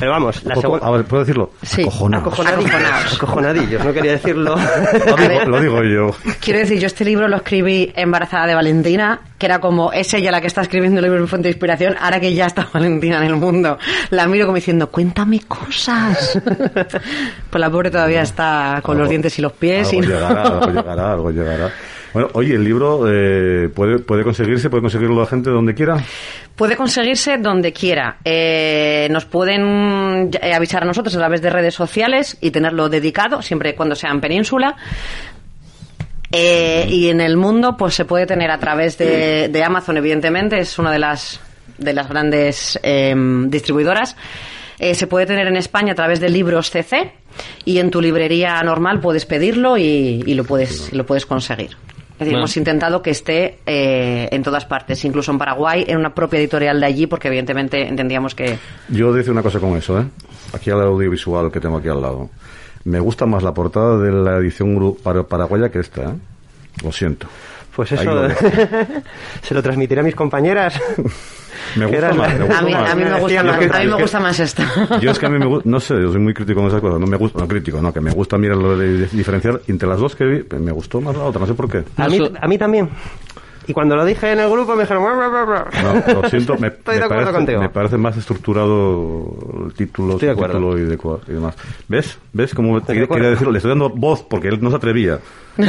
Pero 0.00 0.10
vamos, 0.12 0.42
la 0.44 0.56
segunda... 0.56 0.86
a 0.86 0.90
ver, 0.90 1.04
¿puedo 1.04 1.22
decirlo? 1.22 1.50
Sí, 1.62 1.82
Acojonados. 1.82 2.26
Acojonadillos. 2.26 2.70
Acojonados. 2.74 3.14
Acojonadillos, 3.14 3.84
no 3.84 3.92
quería 3.92 4.12
decirlo. 4.12 4.56
Lo 4.56 5.16
digo, 5.16 5.44
lo 5.46 5.60
digo 5.60 5.82
yo. 5.84 6.16
Quiero 6.40 6.58
decir, 6.60 6.78
yo 6.80 6.86
este 6.86 7.04
libro 7.04 7.28
lo 7.28 7.36
escribí 7.36 7.92
embarazada 7.94 8.46
de 8.46 8.54
Valentina, 8.54 9.20
que 9.38 9.46
era 9.46 9.60
como, 9.60 9.92
es 9.92 10.12
ella 10.14 10.30
la 10.32 10.40
que 10.40 10.46
está 10.48 10.62
escribiendo 10.62 10.98
el 11.00 11.04
libro 11.04 11.20
en 11.20 11.28
fuente 11.28 11.48
de 11.48 11.52
inspiración, 11.52 11.94
ahora 12.00 12.18
que 12.18 12.34
ya 12.34 12.46
está 12.46 12.66
Valentina 12.74 13.18
en 13.18 13.24
el 13.24 13.36
mundo. 13.36 13.78
La 14.10 14.26
miro 14.26 14.46
como 14.46 14.56
diciendo, 14.56 14.88
cuéntame 14.90 15.40
cosas. 15.46 16.40
pues 17.50 17.60
la 17.60 17.70
pobre 17.70 17.90
todavía 17.90 18.22
está 18.22 18.80
con 18.82 18.96
los 18.96 19.04
Algo- 19.04 19.10
dientes 19.10 19.38
y 19.38 19.42
los 19.42 19.52
pies. 19.52 19.88
Algo 19.88 20.02
y 20.02 20.06
no- 20.06 20.14
llegará, 20.14 20.42
algo 20.42 20.66
llegará, 20.72 21.12
algo 21.12 21.30
llegará. 21.30 21.70
Bueno, 22.12 22.28
oye, 22.34 22.54
el 22.54 22.64
libro 22.64 23.04
eh, 23.08 23.68
puede, 23.68 24.24
conseguirse, 24.24 24.68
puede 24.68 24.82
conseguirlo 24.82 25.20
la 25.20 25.26
gente 25.26 25.50
donde 25.50 25.74
quiera. 25.74 26.02
Puede 26.56 26.76
conseguirse 26.76 27.38
donde 27.38 27.72
quiera. 27.72 28.18
Eh, 28.24 29.08
nos 29.10 29.24
pueden 29.26 30.30
eh, 30.42 30.52
avisar 30.52 30.82
a 30.82 30.86
nosotros 30.86 31.14
a 31.14 31.18
través 31.18 31.40
de 31.40 31.50
redes 31.50 31.74
sociales 31.74 32.36
y 32.40 32.50
tenerlo 32.50 32.88
dedicado, 32.88 33.42
siempre 33.42 33.70
y 33.70 33.72
cuando 33.74 33.94
sea 33.94 34.10
en 34.10 34.20
península. 34.20 34.76
Eh, 36.32 36.86
y 36.88 37.08
en 37.08 37.20
el 37.20 37.36
mundo, 37.36 37.76
pues 37.76 37.94
se 37.94 38.04
puede 38.04 38.26
tener 38.26 38.50
a 38.50 38.58
través 38.58 38.96
de, 38.98 39.62
Amazon, 39.64 39.96
evidentemente, 39.96 40.58
es 40.60 40.78
una 40.78 40.92
de 40.92 40.98
las, 40.98 41.40
de 41.78 41.92
las 41.92 42.08
grandes 42.08 42.78
eh, 42.82 43.14
distribuidoras. 43.46 44.16
Eh, 44.78 44.94
se 44.94 45.06
puede 45.06 45.26
tener 45.26 45.46
en 45.46 45.56
España 45.56 45.92
a 45.92 45.94
través 45.94 46.20
de 46.20 46.28
libros 46.30 46.70
CC 46.70 47.12
y 47.64 47.78
en 47.78 47.90
tu 47.90 48.00
librería 48.00 48.62
normal 48.62 49.00
puedes 49.00 49.26
pedirlo 49.26 49.76
y 49.76 50.22
lo 50.34 50.44
puedes 50.44 50.92
lo 50.92 51.04
puedes 51.04 51.26
conseguir. 51.26 51.76
Es 52.20 52.26
decir, 52.26 52.34
Bueno. 52.34 52.40
hemos 52.44 52.56
intentado 52.58 53.00
que 53.00 53.10
esté 53.12 53.60
eh, 53.64 54.28
en 54.30 54.42
todas 54.42 54.66
partes, 54.66 55.02
incluso 55.06 55.32
en 55.32 55.38
Paraguay, 55.38 55.86
en 55.88 55.96
una 55.96 56.14
propia 56.14 56.38
editorial 56.38 56.78
de 56.78 56.84
allí, 56.84 57.06
porque 57.06 57.28
evidentemente 57.28 57.88
entendíamos 57.88 58.34
que 58.34 58.58
Yo 58.90 59.10
decir 59.10 59.32
una 59.32 59.42
cosa 59.42 59.58
con 59.58 59.74
eso, 59.74 59.98
¿eh? 59.98 60.04
Aquí 60.52 60.68
al 60.68 60.82
audiovisual 60.82 61.50
que 61.50 61.60
tengo 61.60 61.78
aquí 61.78 61.88
al 61.88 62.02
lado. 62.02 62.28
Me 62.84 63.00
gusta 63.00 63.24
más 63.24 63.42
la 63.42 63.54
portada 63.54 63.96
de 63.96 64.12
la 64.12 64.36
edición 64.36 64.96
paraguaya 65.30 65.70
que 65.70 65.78
esta, 65.78 66.02
¿eh? 66.02 66.14
Lo 66.84 66.92
siento. 66.92 67.26
Pues 67.74 67.92
eso 67.92 68.04
lo 68.04 68.28
se 69.42 69.54
lo 69.54 69.62
transmitiré 69.62 70.02
a 70.02 70.04
mis 70.04 70.14
compañeras. 70.14 70.78
Me 71.76 71.86
gusta 71.86 72.12
más, 72.14 72.16
la- 72.32 72.38
me 72.38 72.44
gusta 72.44 72.58
a 72.58 72.62
mí, 72.62 72.72
más. 72.72 72.90
a 72.90 72.94
mí 72.94 73.04
me 73.04 73.20
gusta 73.20 73.42
más, 73.42 73.56
a 73.56 73.78
mí 73.80 73.86
me 73.86 73.94
gusta 74.02 74.20
más 74.20 74.40
esta. 74.40 74.98
Yo 75.00 75.10
es 75.10 75.18
que 75.18 75.26
a 75.26 75.28
mí 75.28 75.38
me 75.38 75.46
gusta, 75.46 75.68
no 75.68 75.80
sé, 75.80 75.94
yo 76.00 76.10
soy 76.12 76.20
muy 76.20 76.34
crítico 76.34 76.60
con 76.60 76.68
esas 76.68 76.80
cosas, 76.80 77.00
no 77.00 77.06
me 77.06 77.16
gusta, 77.16 77.38
no 77.40 77.48
crítico, 77.48 77.80
no, 77.80 77.92
que 77.92 78.00
me 78.00 78.10
gusta 78.12 78.38
mirar 78.38 78.56
lo 78.58 78.76
de 78.76 79.06
diferenciar 79.08 79.60
entre 79.68 79.88
las 79.88 79.98
dos 80.00 80.14
que 80.16 80.24
vi, 80.24 80.44
me 80.58 80.72
gustó 80.72 81.00
más 81.00 81.16
la 81.16 81.24
otra, 81.24 81.40
no 81.40 81.46
sé 81.46 81.54
por 81.54 81.70
qué. 81.70 81.82
A 81.96 82.08
mí, 82.08 82.18
a 82.40 82.48
mí 82.48 82.58
también. 82.58 82.88
Y 83.70 83.72
cuando 83.72 83.94
lo 83.96 84.04
dije 84.04 84.32
en 84.32 84.40
el 84.40 84.50
grupo 84.50 84.74
me 84.74 84.82
dijeron... 84.82 85.02
No, 85.04 86.20
lo 86.22 86.28
siento, 86.30 86.56
me, 86.58 86.68
Estoy 86.68 86.94
me 86.96 86.98
de 87.00 87.04
acuerdo 87.04 87.08
parece, 87.24 87.32
contigo. 87.32 87.60
me 87.60 87.68
parece 87.68 87.96
más 87.96 88.16
estructurado 88.16 89.34
el 89.66 89.74
título, 89.74 90.14
Estoy 90.14 90.26
de 90.26 90.32
acuerdo. 90.32 90.78
y, 90.78 90.82
de 90.82 90.98
cua- 90.98 91.20
y 91.28 91.32
demás. 91.32 91.54
¿Ves? 91.88 92.18
¿Ves 92.32 92.54
cómo 92.54 92.80
de 92.80 92.86
quería, 93.06 93.30
decirlo? 93.30 93.52
Le 93.52 93.58
estoy 93.58 93.70
dando 93.70 93.90
voz 93.90 94.22
porque 94.22 94.48
él 94.48 94.58
no 94.60 94.70
se 94.70 94.76
atrevía. 94.76 95.18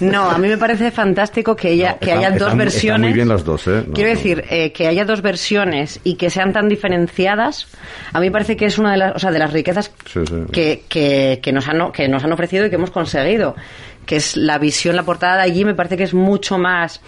No, 0.00 0.30
a 0.30 0.38
mí 0.38 0.48
me 0.48 0.56
parece 0.58 0.90
fantástico 0.90 1.56
que, 1.56 1.70
ella, 1.72 1.92
No, 1.92 1.98
que 1.98 2.04
están- 2.06 2.18
haya 2.18 2.30
dos 2.30 2.40
están 2.42 2.58
versiones. 2.58 3.00
muy 3.08 3.12
bien 3.12 3.28
las 3.28 3.44
dos, 3.44 3.66
¿eh? 3.66 3.82
No, 3.86 3.92
Quiero 3.94 4.10
decir, 4.10 4.44
eh, 4.48 4.72
que 4.72 4.86
haya 4.86 5.04
dos 5.04 5.22
versiones 5.22 6.00
y 6.04 6.16
que 6.16 6.30
sean 6.30 6.52
tan 6.52 6.68
diferenciadas, 6.68 7.66
a 8.12 8.20
mí 8.20 8.26
me 8.26 8.32
parece 8.32 8.56
que 8.56 8.66
es 8.66 8.78
una 8.78 8.92
de 8.92 8.98
las, 8.98 9.16
o 9.16 9.18
sea, 9.18 9.30
de 9.32 9.38
las 9.38 9.52
riquezas 9.52 9.92
Sí, 10.06 10.20
sí. 10.26 10.34
que, 10.52 10.84
que, 10.88 11.40
que 11.42 11.52
nos 11.52 11.66
han, 11.68 11.90
que 11.92 12.08
nos 12.08 12.22
han 12.24 12.32
ofrecido 12.32 12.66
y 12.66 12.70
que 12.70 12.76
hemos 12.76 12.90
conseguido. 12.90 13.56
Que 14.08 14.16
es 14.16 14.36
la 14.36 14.56
visión, 14.58 14.96
la 14.96 15.02
portada 15.04 15.36
de 15.36 15.42
allí, 15.42 15.64
me 15.66 15.74
parece 15.74 15.96
que 15.98 16.04
es 16.04 16.14
mucho 16.14 16.56
más. 16.58 17.00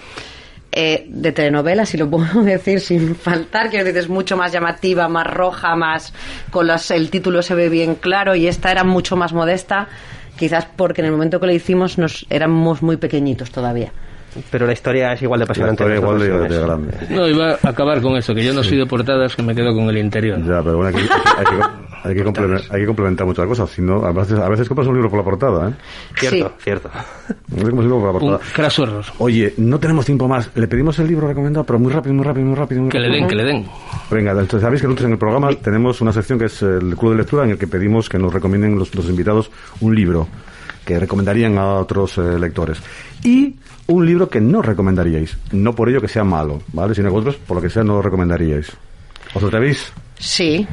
eh, 0.72 1.06
de 1.08 1.32
telenovela, 1.32 1.84
si 1.84 1.96
lo 1.98 2.08
puedo 2.10 2.42
decir 2.44 2.78
sin 2.80 3.16
faltar, 3.16 3.70
quiero 3.70 3.84
decir, 3.86 3.98
es 3.98 4.08
mucho 4.08 4.36
más 4.36 4.52
llamativa, 4.52 5.08
más 5.08 5.26
roja, 5.26 5.74
más 5.74 6.12
con 6.52 6.68
las, 6.68 6.92
el 6.92 7.10
título 7.10 7.42
se 7.42 7.56
ve 7.56 7.68
bien 7.68 7.96
claro 7.96 8.36
y 8.36 8.46
esta 8.46 8.70
era 8.70 8.84
mucho 8.84 9.16
más 9.16 9.32
modesta, 9.32 9.88
quizás 10.38 10.66
porque 10.76 11.00
en 11.00 11.06
el 11.06 11.12
momento 11.12 11.40
que 11.40 11.46
lo 11.46 11.52
hicimos 11.52 11.98
nos 11.98 12.24
éramos 12.30 12.82
muy 12.82 12.98
pequeñitos 12.98 13.50
todavía. 13.50 13.90
Pero 14.52 14.64
la 14.64 14.72
historia 14.74 15.12
es 15.14 15.22
igual 15.22 15.40
de 15.40 15.46
La 15.46 15.46
apasionante. 15.46 15.82
historia 15.82 15.96
igual 15.98 16.48
de, 16.48 16.60
grande. 16.60 16.92
No, 17.08 17.26
iba 17.26 17.58
a 17.60 17.68
acabar 17.68 18.00
con 18.00 18.16
eso, 18.16 18.32
que 18.32 18.44
yo 18.44 18.52
no 18.52 18.62
soy 18.62 18.76
de 18.78 18.86
portadas, 18.86 19.34
que 19.34 19.42
me 19.42 19.56
quedo 19.56 19.74
con 19.74 19.88
el 19.90 19.98
interior. 19.98 20.38
Ya, 20.38 20.62
pero 20.62 20.76
bueno, 20.76 20.96
aquí, 20.96 21.08
aquí- 21.36 21.89
Hay 22.02 22.14
que, 22.14 22.24
complementar, 22.24 22.74
hay 22.74 22.80
que 22.80 22.86
complementar 22.86 23.26
muchas 23.26 23.46
cosas. 23.46 23.70
Si 23.70 23.82
no, 23.82 24.04
a, 24.04 24.12
veces, 24.12 24.38
a 24.38 24.48
veces 24.48 24.66
compras 24.68 24.88
un 24.88 24.94
libro 24.94 25.10
por 25.10 25.18
la 25.18 25.24
portada, 25.24 25.68
¿eh? 25.68 25.74
Cierto, 26.16 26.48
Sí. 26.58 26.64
cierto. 26.64 26.90
Un 27.52 27.58
libro 27.82 28.00
por 28.00 28.04
la 28.04 28.10
Un 28.12 28.18
portada. 28.20 28.52
craso 28.54 28.82
error. 28.84 29.04
Oye, 29.18 29.54
no 29.58 29.78
tenemos 29.78 30.06
tiempo 30.06 30.26
más. 30.28 30.50
Le 30.54 30.66
pedimos 30.66 30.98
el 30.98 31.08
libro 31.08 31.28
recomendado, 31.28 31.64
pero 31.64 31.78
muy 31.78 31.92
rápido, 31.92 32.14
muy 32.14 32.24
rápido, 32.24 32.46
muy 32.46 32.54
rápido. 32.56 32.80
muy 32.82 32.90
Que 32.90 32.98
le 32.98 33.08
den, 33.08 33.28
que 33.28 33.34
le 33.34 33.44
den. 33.44 33.66
Venga, 34.10 34.30
entonces 34.32 34.60
sabéis 34.62 34.80
que 34.80 34.86
nosotros 34.88 35.06
en 35.06 35.12
el 35.12 35.18
programa 35.18 35.50
tenemos 35.54 36.00
una 36.00 36.12
sección 36.12 36.38
que 36.38 36.46
es 36.46 36.62
el 36.62 36.96
Club 36.96 37.12
de 37.12 37.18
Lectura 37.18 37.44
en 37.44 37.50
el 37.50 37.58
que 37.58 37.66
pedimos 37.66 38.08
que 38.08 38.18
nos 38.18 38.32
recomienden 38.32 38.78
los, 38.78 38.94
los 38.94 39.06
invitados 39.08 39.50
un 39.80 39.94
libro 39.94 40.26
que 40.84 40.98
recomendarían 40.98 41.58
a 41.58 41.74
otros 41.74 42.16
eh, 42.18 42.38
lectores. 42.38 42.78
Y 43.22 43.56
un 43.86 44.06
libro 44.06 44.28
que 44.28 44.40
no 44.40 44.62
recomendaríais. 44.62 45.36
No 45.52 45.74
por 45.74 45.88
ello 45.88 46.00
que 46.00 46.08
sea 46.08 46.24
malo, 46.24 46.62
¿vale? 46.72 46.94
Sino 46.94 47.08
que 47.08 47.12
vosotros, 47.12 47.36
por 47.46 47.56
lo 47.56 47.62
que 47.62 47.68
sea, 47.68 47.84
no 47.84 47.94
lo 47.94 48.02
recomendaríais. 48.02 48.72
¿Os 49.34 49.44
atrevéis? 49.44 49.92
Sí. 50.18 50.66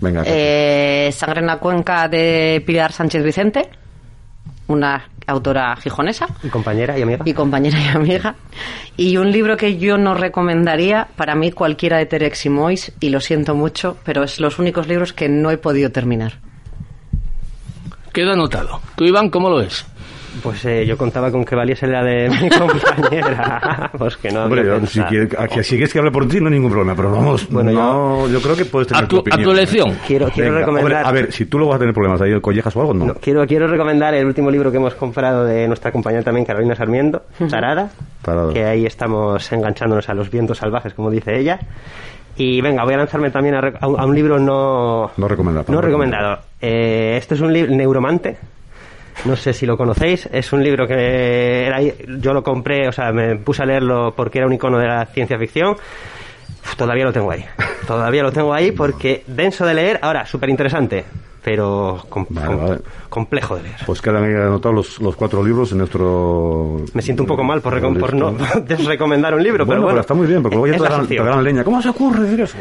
Venga. 0.00 0.22
Eh, 0.26 1.10
Sangre 1.12 1.40
en 1.40 1.46
la 1.46 1.58
cuenca 1.58 2.08
de 2.08 2.62
Pilar 2.66 2.92
Sánchez 2.92 3.22
Vicente, 3.22 3.68
una 4.68 5.08
autora 5.26 5.76
gijonesa 5.76 6.26
Y 6.42 6.48
compañera 6.48 6.98
y 6.98 7.02
amiga. 7.02 7.22
y 7.24 7.34
compañera 7.34 7.78
y 7.80 7.88
amiga. 7.88 8.34
Y 8.96 9.16
un 9.16 9.30
libro 9.30 9.56
que 9.56 9.78
yo 9.78 9.96
no 9.98 10.14
recomendaría, 10.14 11.08
para 11.16 11.34
mí 11.34 11.52
cualquiera 11.52 11.98
de 11.98 12.06
Terex 12.06 12.46
y 12.46 12.48
Mois, 12.50 12.92
y 13.00 13.10
lo 13.10 13.20
siento 13.20 13.54
mucho, 13.54 13.96
pero 14.04 14.24
es 14.24 14.40
los 14.40 14.58
únicos 14.58 14.88
libros 14.88 15.12
que 15.12 15.28
no 15.28 15.50
he 15.50 15.58
podido 15.58 15.90
terminar. 15.90 16.40
Queda 18.12 18.32
anotado. 18.32 18.80
¿Tú, 18.96 19.04
Iván, 19.04 19.30
cómo 19.30 19.48
lo 19.50 19.56
ves? 19.58 19.86
Pues 20.42 20.64
eh, 20.64 20.86
yo 20.86 20.96
contaba 20.96 21.30
con 21.32 21.44
que 21.44 21.56
valiese 21.56 21.86
la 21.86 22.02
de 22.04 22.30
mi 22.42 22.48
compañera. 22.50 23.90
pues 23.98 24.16
que 24.16 24.30
no 24.30 24.44
Hombre, 24.44 24.64
yo, 24.64 24.86
si, 24.86 25.00
quieres, 25.02 25.34
a 25.38 25.48
que- 25.48 25.62
si 25.62 25.70
quieres 25.76 25.92
que 25.92 25.98
hable 25.98 26.10
por 26.10 26.26
ti, 26.28 26.38
no 26.40 26.46
hay 26.46 26.54
ningún 26.54 26.70
problema. 26.70 26.94
Pero 26.94 27.10
vamos, 27.10 27.48
Bueno, 27.50 27.72
no, 27.72 28.28
yo 28.28 28.40
creo 28.40 28.54
que 28.56 28.64
puedes 28.64 28.88
tener 28.88 29.04
A 29.04 29.08
tu, 29.08 29.16
a 29.16 29.20
opinión. 29.20 29.42
tu 29.42 29.50
elección. 29.50 29.96
Quiero, 30.06 30.28
quiero 30.28 30.50
Venga, 30.50 30.60
recomendar... 30.60 31.04
hombre, 31.04 31.08
a 31.08 31.12
ver, 31.24 31.32
si 31.32 31.46
tú 31.46 31.58
lo 31.58 31.66
vas 31.66 31.76
a 31.76 31.78
tener 31.80 31.94
problemas 31.94 32.20
ahí, 32.22 32.40
collejas 32.40 32.74
o 32.76 32.80
algo, 32.80 32.94
no. 32.94 33.06
No, 33.06 33.14
quiero, 33.14 33.44
quiero 33.46 33.66
recomendar 33.66 34.14
el 34.14 34.24
último 34.26 34.50
libro 34.50 34.70
que 34.70 34.76
hemos 34.76 34.94
comprado 34.94 35.44
de 35.44 35.66
nuestra 35.66 35.90
compañera 35.92 36.22
también, 36.22 36.46
Carolina 36.46 36.74
Sarmiento, 36.76 37.22
Tarada, 37.50 37.90
Tarada. 38.22 38.52
que 38.52 38.64
ahí 38.64 38.86
estamos 38.86 39.50
enganchándonos 39.52 40.08
a 40.08 40.14
los 40.14 40.30
vientos 40.30 40.58
salvajes, 40.58 40.94
como 40.94 41.10
dice 41.10 41.38
ella. 41.38 41.58
Y 42.36 42.60
venga, 42.62 42.84
voy 42.84 42.94
a 42.94 42.98
lanzarme 42.98 43.30
también 43.30 43.56
a, 43.56 43.60
rec- 43.60 43.76
a 43.80 43.86
un, 43.88 44.00
a 44.00 44.06
un 44.06 44.14
libro 44.14 44.38
no, 44.38 45.10
No 45.16 45.28
recomendado. 45.28 45.66
no 45.72 45.80
recomendado. 45.80 46.38
Eh, 46.60 47.16
este 47.18 47.34
es 47.34 47.40
un 47.40 47.52
libro, 47.52 47.74
Neuromante. 47.74 48.38
No 49.24 49.36
sé 49.36 49.52
si 49.52 49.66
lo 49.66 49.76
conocéis. 49.76 50.28
Es 50.32 50.52
un 50.52 50.62
libro 50.62 50.86
que 50.86 51.66
era, 51.66 51.80
yo 51.82 52.32
lo 52.32 52.42
compré, 52.42 52.88
o 52.88 52.92
sea, 52.92 53.12
me 53.12 53.36
puse 53.36 53.62
a 53.62 53.66
leerlo 53.66 54.14
porque 54.16 54.38
era 54.38 54.46
un 54.46 54.52
icono 54.52 54.78
de 54.78 54.86
la 54.86 55.04
ciencia 55.06 55.38
ficción. 55.38 55.76
Todavía 56.76 57.04
lo 57.04 57.12
tengo 57.12 57.30
ahí. 57.30 57.44
Todavía 57.86 58.22
lo 58.22 58.32
tengo 58.32 58.52
ahí 58.54 58.72
porque 58.72 59.22
denso 59.26 59.66
de 59.66 59.74
leer. 59.74 59.98
Ahora, 60.02 60.24
súper 60.24 60.48
interesante, 60.48 61.04
pero 61.42 62.04
com- 62.08 62.26
Vale, 62.30 62.46
com- 62.46 62.66
vale. 62.68 62.80
complejo 63.08 63.56
de 63.56 63.62
leer. 63.64 63.76
Pues 63.86 64.00
quedan 64.00 64.24
ahí 64.24 64.34
anotados 64.34 64.74
los, 64.74 65.00
los 65.00 65.16
cuatro 65.16 65.42
libros 65.44 65.72
en 65.72 65.78
nuestro... 65.78 66.76
Me 66.94 67.02
siento 67.02 67.22
un 67.24 67.26
poco 67.26 67.42
mal 67.44 67.60
por, 67.60 67.74
recom- 67.80 67.98
por 67.98 68.14
no 68.14 68.30
Listo. 68.32 68.60
desrecomendar 68.66 69.34
un 69.34 69.42
libro, 69.42 69.66
Bueno, 69.66 69.80
pero 69.80 69.84
bueno. 69.86 70.00
está 70.00 70.14
muy 70.14 70.26
bien, 70.26 70.42
porque 70.42 70.56
luego 70.56 70.66
ya 70.68 70.76
es 70.76 71.08
te 71.08 71.16
la 71.16 71.42
leña. 71.42 71.64
¿Cómo 71.64 71.82
se 71.82 71.88
ocurre 71.90 72.20
decir 72.22 72.40
eso? 72.42 72.56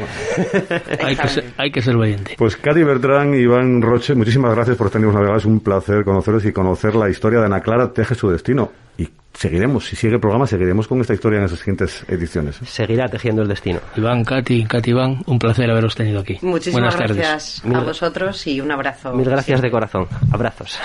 Hay 1.05 1.15
que, 1.15 1.27
ser, 1.27 1.43
hay 1.57 1.71
que 1.71 1.81
ser 1.81 1.95
valiente. 1.97 2.35
Pues 2.37 2.57
Katy 2.57 2.83
Bertrán 2.83 3.33
y 3.33 3.37
Iván 3.37 3.81
Roche, 3.81 4.15
muchísimas 4.15 4.53
gracias 4.55 4.75
por 4.77 4.89
tenernos 4.89 5.15
una 5.15 5.29
vez. 5.31 5.37
Es 5.39 5.45
un 5.45 5.59
placer 5.59 6.03
conoceros 6.03 6.43
y 6.45 6.51
conocer 6.51 6.95
la 6.95 7.09
historia 7.09 7.39
de 7.39 7.45
Ana 7.45 7.61
Clara 7.61 7.91
Teje 7.93 8.15
su 8.15 8.29
destino. 8.29 8.69
Y 8.97 9.07
seguiremos, 9.39 9.85
si 9.85 9.95
sigue 9.95 10.15
el 10.15 10.19
programa, 10.19 10.45
seguiremos 10.45 10.87
con 10.87 10.99
esta 10.99 11.13
historia 11.13 11.37
en 11.37 11.43
las 11.43 11.51
siguientes 11.57 12.03
ediciones. 12.09 12.61
¿eh? 12.61 12.65
Seguirá 12.65 13.07
tejiendo 13.07 13.41
el 13.41 13.47
destino. 13.47 13.79
Iván, 13.95 14.25
Katy, 14.25 14.65
Katy, 14.65 14.89
Iván, 14.91 15.23
un 15.25 15.39
placer 15.39 15.69
haberos 15.71 15.95
tenido 15.95 16.19
aquí. 16.19 16.37
Muchísimas 16.41 16.93
Buenas 16.93 16.95
tardes. 16.97 17.17
gracias 17.17 17.63
a 17.63 17.67
Mil- 17.67 17.85
vosotros 17.85 18.47
y 18.47 18.59
un 18.59 18.71
abrazo. 18.71 19.13
Mil 19.13 19.29
gracias 19.29 19.61
de 19.61 19.71
corazón. 19.71 20.07
Abrazos. 20.31 20.77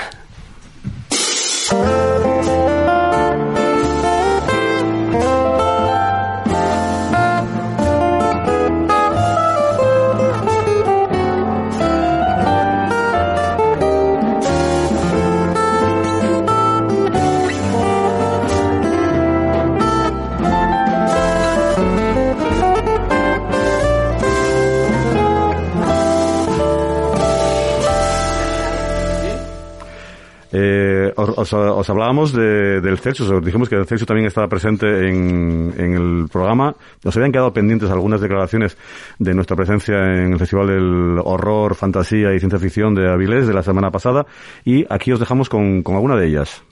Eh, 30.57 31.13
os, 31.17 31.31
os- 31.37 31.53
os 31.53 31.91
hablábamos 31.91 32.33
de- 32.33 32.81
del 32.81 32.99
Celsius, 32.99 33.29
os 33.29 33.45
dijimos 33.45 33.69
que 33.69 33.75
el 33.75 33.87
Celsius 33.87 34.07
también 34.07 34.29
estaba 34.29 34.47
presente 34.47 34.87
en, 35.09 35.75
en 35.77 35.95
el 35.95 36.29
programa. 36.31 36.77
Nos 37.03 37.17
habían 37.17 37.33
quedado 37.33 37.53
pendientes 37.53 37.91
algunas 37.91 38.21
declaraciones 38.21 38.77
de 39.19 39.35
nuestra 39.35 39.57
presencia 39.57 39.97
en 39.97 40.33
el 40.35 40.39
Festival 40.39 40.69
del 40.69 41.19
Horror, 41.25 41.75
Fantasía 41.75 42.33
y 42.35 42.39
Ciencia 42.39 42.61
Ficción 42.61 42.95
de 42.95 43.11
Avilés 43.11 43.49
de 43.49 43.55
la 43.55 43.65
semana 43.65 43.91
pasada 43.91 44.27
y 44.65 44.85
aquí 44.89 45.11
os 45.11 45.19
dejamos 45.19 45.49
con, 45.49 45.83
con 45.83 45.97
alguna 45.97 46.15
de 46.15 46.29
ellas. 46.29 46.63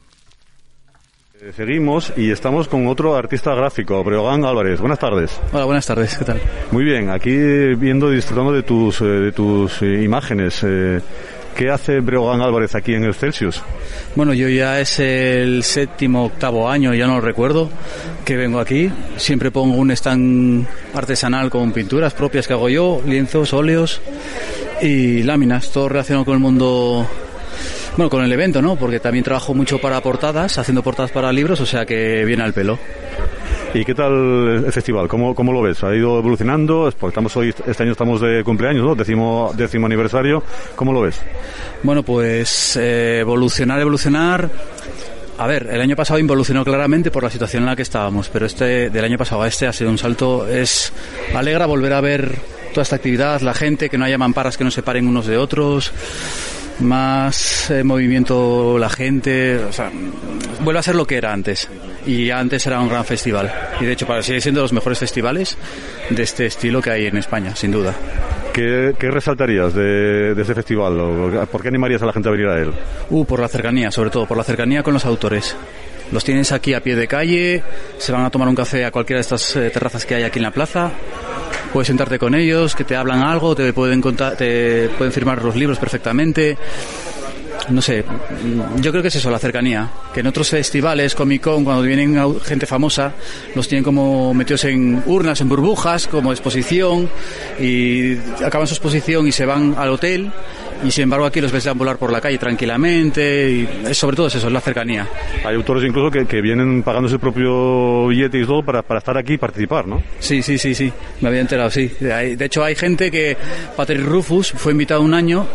Eh, 1.41 1.51
Seguimos 1.53 2.13
y 2.17 2.31
estamos 2.31 2.69
con 2.69 2.87
otro 2.87 3.17
artista 3.17 3.53
gráfico, 3.55 4.05
Breogán 4.05 4.45
Álvarez. 4.45 4.79
Buenas 4.81 5.01
tardes. 5.01 5.41
Hola, 5.53 5.65
buenas 5.65 5.87
tardes, 5.87 6.17
¿qué 6.17 6.25
tal? 6.25 6.41
Muy 6.71 6.85
bien, 6.85 7.11
aquí 7.11 7.35
viendo 7.77 8.13
y 8.13 8.17
disfrutando 8.17 8.53
de 8.53 8.63
tus, 8.63 9.01
eh, 9.01 9.05
de 9.07 9.33
tus 9.33 9.83
eh, 9.83 10.03
imágenes. 10.05 10.63
eh, 10.65 11.01
¿Qué 11.57 11.71
hace 11.71 12.01
Breogán 12.01 12.41
Álvarez 12.41 12.75
aquí 12.75 12.95
en 12.95 13.05
el 13.05 13.15
Celsius? 13.15 13.63
Bueno, 14.15 14.33
yo 14.33 14.49
ya 14.49 14.81
es 14.81 14.99
el 14.99 15.63
séptimo, 15.63 16.25
octavo 16.25 16.69
año, 16.69 16.95
ya 16.95 17.07
no 17.07 17.17
lo 17.17 17.21
recuerdo, 17.21 17.71
que 18.25 18.37
vengo 18.37 18.59
aquí. 18.59 18.91
Siempre 19.17 19.51
pongo 19.51 19.77
un 19.77 19.91
stand 19.91 20.67
artesanal 20.95 21.51
con 21.51 21.73
pinturas 21.73 22.15
propias 22.15 22.47
que 22.47 22.55
hago 22.55 22.69
yo, 22.69 23.03
lienzos, 23.07 23.53
óleos 23.53 24.01
y 24.81 25.23
láminas, 25.23 25.71
todo 25.71 25.89
relacionado 25.89 26.25
con 26.25 26.35
el 26.35 26.41
mundo, 26.41 27.07
bueno, 27.97 28.11
con 28.11 28.25
el 28.25 28.33
evento, 28.33 28.63
¿no? 28.63 28.77
Porque 28.77 28.99
también 28.99 29.25
trabajo 29.25 29.55
mucho 29.55 29.79
para 29.79 30.01
portadas, 30.01 30.59
haciendo 30.59 30.83
portadas 30.83 31.11
para 31.11 31.33
libros, 31.33 31.61
o 31.61 31.67
sea 31.67 31.85
que 31.85 32.25
viene 32.25 32.43
al 32.43 32.53
pelo. 32.53 32.79
¿Y 33.75 33.85
qué 33.87 33.95
tal 33.95 34.65
el 34.67 34.73
festival? 34.73 35.09
¿Cómo, 35.09 35.35
cómo 35.35 35.53
lo 35.53 35.63
ves? 35.63 35.83
¿Ha 35.83 35.95
ido 35.95 36.19
evolucionando? 36.19 36.89
Estamos 36.89 37.35
hoy, 37.37 37.55
este 37.67 37.83
año 37.83 37.93
estamos 37.93 38.21
de 38.21 38.45
cumpleaños, 38.45 38.85
¿no? 38.85 38.95
Décimo, 38.95 39.51
décimo 39.57 39.87
aniversario. 39.87 40.43
¿Cómo 40.77 40.93
lo 40.93 41.01
ves? 41.01 41.21
Bueno, 41.83 42.03
pues 42.03 42.77
eh, 42.77 43.21
evolucionar, 43.21 43.81
evolucionar. 43.81 44.51
A 45.39 45.47
ver, 45.47 45.69
el 45.73 45.81
año 45.81 45.97
pasado 45.97 46.21
involucionó 46.21 46.65
claramente 46.65 47.11
por 47.11 47.23
la 47.23 47.31
situación 47.31 47.63
en 47.63 47.71
la 47.71 47.77
que 47.77 47.83
estábamos, 47.83 48.29
pero 48.29 48.45
este 48.45 48.91
del 48.91 49.05
año 49.05 49.17
pasado 49.17 49.43
a 49.43 49.49
este 49.49 49.67
ha 49.67 49.73
sido 49.73 49.91
un 49.91 49.97
salto. 49.97 50.47
Es 50.47 50.93
alegra 51.35 51.65
volver 51.65 51.95
a 51.95 52.03
ver 52.03 52.31
toda 52.75 52.83
esta 52.83 52.97
actividad, 52.97 53.41
la 53.41 53.55
gente, 53.55 53.89
que 53.89 53.97
no 53.97 54.05
haya 54.05 54.19
mamparas 54.19 54.59
que 54.59 54.65
no 54.65 54.71
se 54.71 54.83
paren 54.83 55.09
unos 55.09 55.27
de 55.27 55.39
otros, 55.39 55.93
más 56.81 57.71
eh, 57.71 57.85
movimiento 57.85 58.79
la 58.79 58.89
gente, 58.89 59.59
o 59.59 59.73
sea, 59.73 59.91
vuelve 60.61 60.81
a 60.81 60.83
ser 60.83 60.95
lo 60.95 61.07
que 61.07 61.17
era 61.17 61.33
antes. 61.33 61.69
Y 62.07 62.31
antes 62.31 62.67
era 62.67 62.81
un 62.81 62.89
gran 62.89 63.05
festival. 63.05 63.53
Y 63.81 63.85
de 63.85 63.93
hecho, 63.93 64.07
para 64.07 64.23
sigue 64.23 64.41
siendo 64.41 64.61
de 64.61 64.65
los 64.65 64.73
mejores 64.73 64.99
festivales 64.99 65.57
de 66.11 66.23
este 66.23 66.47
estilo 66.47 66.83
que 66.83 66.91
hay 66.91 67.07
en 67.07 67.17
España, 67.17 67.55
sin 67.55 67.71
duda. 67.71 67.95
¿Qué, 68.53 68.95
qué 68.99 69.11
resaltarías 69.11 69.73
de, 69.73 70.35
de 70.35 70.43
ese 70.43 70.55
festival? 70.55 70.99
¿O 71.01 71.47
¿Por 71.47 71.63
qué 71.63 71.69
animarías 71.69 72.03
a 72.03 72.07
la 72.07 72.13
gente 72.13 72.29
a 72.29 72.33
venir 72.33 72.49
a 72.49 72.59
él? 72.59 72.73
Uh, 73.09 73.25
por 73.25 73.41
la 73.41 73.49
cercanía, 73.49 73.91
sobre 73.91 74.11
todo, 74.11 74.27
por 74.27 74.37
la 74.37 74.45
cercanía 74.45 74.83
con 74.83 74.95
los 74.95 75.07
autores. 75.07 75.57
Los 76.13 76.25
tienes 76.25 76.53
aquí 76.53 76.75
a 76.75 76.83
pie 76.83 76.95
de 76.95 77.09
calle, 77.09 77.63
se 77.99 78.13
van 78.13 78.25
a 78.25 78.31
tomar 78.31 78.47
un 78.47 78.55
café 78.55 78.85
a 78.85 78.91
cualquiera 78.91 79.19
de 79.19 79.23
estas 79.23 79.57
eh, 79.57 79.71
terrazas 79.71 80.05
que 80.05 80.15
hay 80.15 80.23
aquí 80.25 80.39
en 80.39 80.45
la 80.45 80.51
plaza. 80.51 80.91
Puedes 81.73 81.87
sentarte 81.87 82.19
con 82.19 82.35
ellos, 82.35 82.75
que 82.75 82.85
te 82.85 82.95
hablan 82.95 83.23
algo, 83.23 83.55
te 83.55 83.73
pueden 83.73 84.03
contar, 84.03 84.37
te 84.37 84.91
pueden 84.91 85.13
firmar 85.13 85.43
los 85.43 85.57
libros 85.57 85.79
perfectamente. 85.79 86.59
No 87.69 87.81
sé, 87.81 88.05
yo 88.81 88.91
creo 88.91 89.03
que 89.03 89.09
es 89.09 89.15
eso, 89.15 89.31
la 89.31 89.39
cercanía. 89.39 89.89
Que 90.13 90.21
en 90.21 90.27
otros 90.27 90.51
festivales, 90.51 91.15
Comic 91.15 91.43
Con, 91.43 91.65
cuando 91.65 91.83
vienen 91.83 92.41
gente 92.43 92.67
famosa, 92.67 93.13
los 93.55 93.69
tienen 93.69 93.85
como 93.85 94.35
metidos 94.35 94.65
en 94.65 95.03
urnas, 95.07 95.41
en 95.41 95.49
burbujas, 95.49 96.09
como 96.09 96.33
exposición, 96.33 97.09
y 97.61 98.17
acaban 98.45 98.67
su 98.67 98.75
exposición 98.75 99.27
y 99.29 99.33
se 99.33 99.47
van 99.47 99.75
al 99.79 99.91
hotel. 99.91 100.31
Y 100.85 100.91
sin 100.91 101.05
embargo 101.05 101.27
aquí 101.27 101.41
los 101.41 101.53
ves 101.53 101.65
deambular 101.65 101.97
por 101.97 102.11
la 102.13 102.21
calle 102.21 102.39
tranquilamente 102.39 103.51
y 103.51 103.69
es, 103.89 103.97
sobre 103.97 104.17
todo 104.17 104.27
es 104.27 104.35
eso, 104.35 104.47
es 104.49 104.53
la 104.53 104.61
cercanía. 104.61 105.07
Hay 105.45 105.55
autores 105.55 105.85
incluso 105.85 106.11
que, 106.11 106.27
que 106.27 106.41
vienen 106.41 106.83
pagando 106.83 107.09
su 107.09 107.19
propio 107.19 108.09
billete 108.09 108.39
y 108.39 108.47
todo 108.47 108.63
para, 108.63 108.83
para 108.83 108.99
estar 108.99 109.17
aquí 109.17 109.35
y 109.35 109.39
participar, 109.39 109.87
¿no? 109.87 110.03
Sí, 110.19 110.43
sí, 110.43 110.59
sí, 110.59 110.75
sí, 110.75 110.93
me 111.21 111.29
había 111.29 111.41
enterado, 111.41 111.71
sí. 111.71 111.91
De 112.01 112.45
hecho 112.45 112.65
hay 112.65 112.75
gente 112.75 113.11
que, 113.11 113.37
Patrick 113.77 114.05
Rufus 114.05 114.53
fue 114.53 114.73
invitado 114.73 115.03
un 115.03 115.15
año 115.15 115.47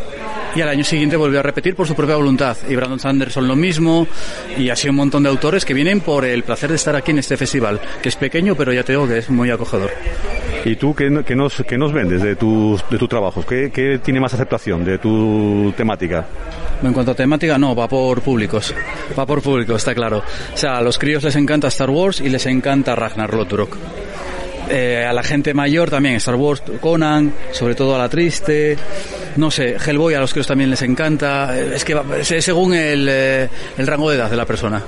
y 0.57 0.61
al 0.61 0.69
año 0.69 0.83
siguiente 0.83 1.15
volvió 1.15 1.39
a 1.39 1.43
repetir 1.43 1.75
por 1.75 1.85
su 1.85 1.93
propia 1.93 2.15
voluntad. 2.15 2.57
Y 2.67 2.75
Brandon 2.75 2.99
Sanderson 2.99 3.47
lo 3.47 3.55
mismo 3.55 4.07
y 4.57 4.69
así 4.71 4.89
un 4.89 4.95
montón 4.95 5.21
de 5.21 5.29
autores 5.29 5.63
que 5.63 5.75
vienen 5.75 5.99
por 5.99 6.25
el 6.25 6.41
placer 6.41 6.71
de 6.71 6.77
estar 6.77 6.95
aquí 6.95 7.11
en 7.11 7.19
este 7.19 7.37
festival, 7.37 7.79
que 8.01 8.09
es 8.09 8.15
pequeño 8.15 8.55
pero 8.55 8.73
ya 8.73 8.81
te 8.83 8.93
digo 8.93 9.07
que 9.07 9.19
es 9.19 9.29
muy 9.29 9.51
acogedor. 9.51 9.91
¿Y 10.65 10.75
tú 10.75 10.95
qué, 10.95 11.23
qué 11.23 11.35
nos, 11.35 11.63
qué 11.67 11.77
nos 11.77 11.93
vendes 11.93 12.23
de 12.23 12.35
tus, 12.35 12.83
de 12.89 12.97
tus 12.97 13.07
trabajos? 13.07 13.45
¿Qué, 13.45 13.69
¿Qué 13.71 13.99
tiene 13.99 14.19
más 14.19 14.33
aceptación 14.33 14.83
de 14.83 14.97
tu 14.97 15.71
temática? 15.77 16.25
En 16.81 16.91
cuanto 16.91 17.11
a 17.11 17.15
temática, 17.15 17.59
no, 17.59 17.75
va 17.75 17.87
por 17.87 18.21
públicos. 18.21 18.73
Va 19.17 19.27
por 19.27 19.43
públicos, 19.43 19.77
está 19.77 19.93
claro. 19.93 20.23
O 20.53 20.57
sea, 20.57 20.79
a 20.79 20.81
los 20.81 20.97
críos 20.97 21.23
les 21.23 21.35
encanta 21.35 21.67
Star 21.67 21.91
Wars 21.91 22.19
y 22.19 22.29
les 22.29 22.47
encanta 22.47 22.95
Ragnar 22.95 23.31
Lothbrok. 23.31 23.77
Eh, 24.69 25.05
a 25.05 25.13
la 25.13 25.23
gente 25.23 25.53
mayor 25.53 25.89
también 25.89 26.15
Star 26.15 26.35
Wars, 26.35 26.61
Conan, 26.81 27.33
sobre 27.51 27.73
todo 27.75 27.95
a 27.95 27.97
la 27.97 28.09
triste. 28.09 28.77
No 29.37 29.49
sé, 29.49 29.77
Hellboy 29.77 30.13
a 30.15 30.19
los 30.19 30.31
críos 30.31 30.47
también 30.47 30.69
les 30.69 30.81
encanta. 30.81 31.57
Eh, 31.57 31.71
Es 31.75 31.85
que 31.85 31.95
es 32.19 32.43
según 32.45 32.73
el, 32.73 33.07
eh, 33.09 33.49
el 33.77 33.87
rango 33.87 34.09
de 34.09 34.17
edad 34.17 34.29
de 34.29 34.35
la 34.37 34.45
persona. 34.45 34.81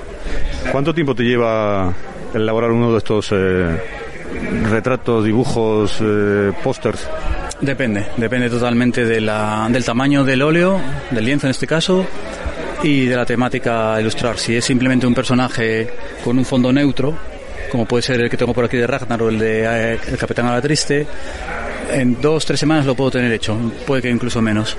¿Cuánto 0.71 0.93
tiempo 0.93 1.15
te 1.15 1.23
lleva 1.23 1.93
elaborar 2.33 2.71
uno 2.71 2.91
de 2.91 2.97
estos 2.97 3.29
eh, 3.31 3.67
retratos, 4.69 5.23
dibujos, 5.23 5.97
eh, 6.01 6.51
pósters? 6.63 7.07
Depende, 7.61 8.05
depende 8.17 8.49
totalmente 8.49 9.05
de 9.05 9.19
la, 9.21 9.67
del 9.69 9.83
tamaño 9.83 10.23
del 10.23 10.41
óleo, 10.41 10.79
del 11.11 11.25
lienzo 11.25 11.47
en 11.47 11.51
este 11.51 11.67
caso, 11.67 12.05
y 12.83 13.05
de 13.05 13.15
la 13.15 13.25
temática 13.25 13.95
a 13.95 14.01
ilustrar. 14.01 14.37
Si 14.37 14.55
es 14.55 14.63
simplemente 14.63 15.05
un 15.05 15.13
personaje 15.13 15.89
con 16.23 16.37
un 16.37 16.45
fondo 16.45 16.71
neutro, 16.71 17.17
como 17.69 17.85
puede 17.85 18.01
ser 18.03 18.19
el 18.21 18.29
que 18.29 18.37
tengo 18.37 18.53
por 18.53 18.65
aquí 18.65 18.77
de 18.77 18.87
Ragnar 18.87 19.21
o 19.21 19.29
el 19.29 19.39
de 19.39 19.63
eh, 19.63 19.99
el 20.07 20.17
Capitán 20.17 20.47
a 20.47 20.51
la 20.53 20.61
Triste, 20.61 21.05
en 21.91 22.19
dos, 22.21 22.45
tres 22.45 22.59
semanas 22.59 22.85
lo 22.85 22.95
puedo 22.95 23.11
tener 23.11 23.31
hecho, 23.31 23.57
puede 23.87 24.01
que 24.01 24.09
incluso 24.09 24.41
menos. 24.41 24.75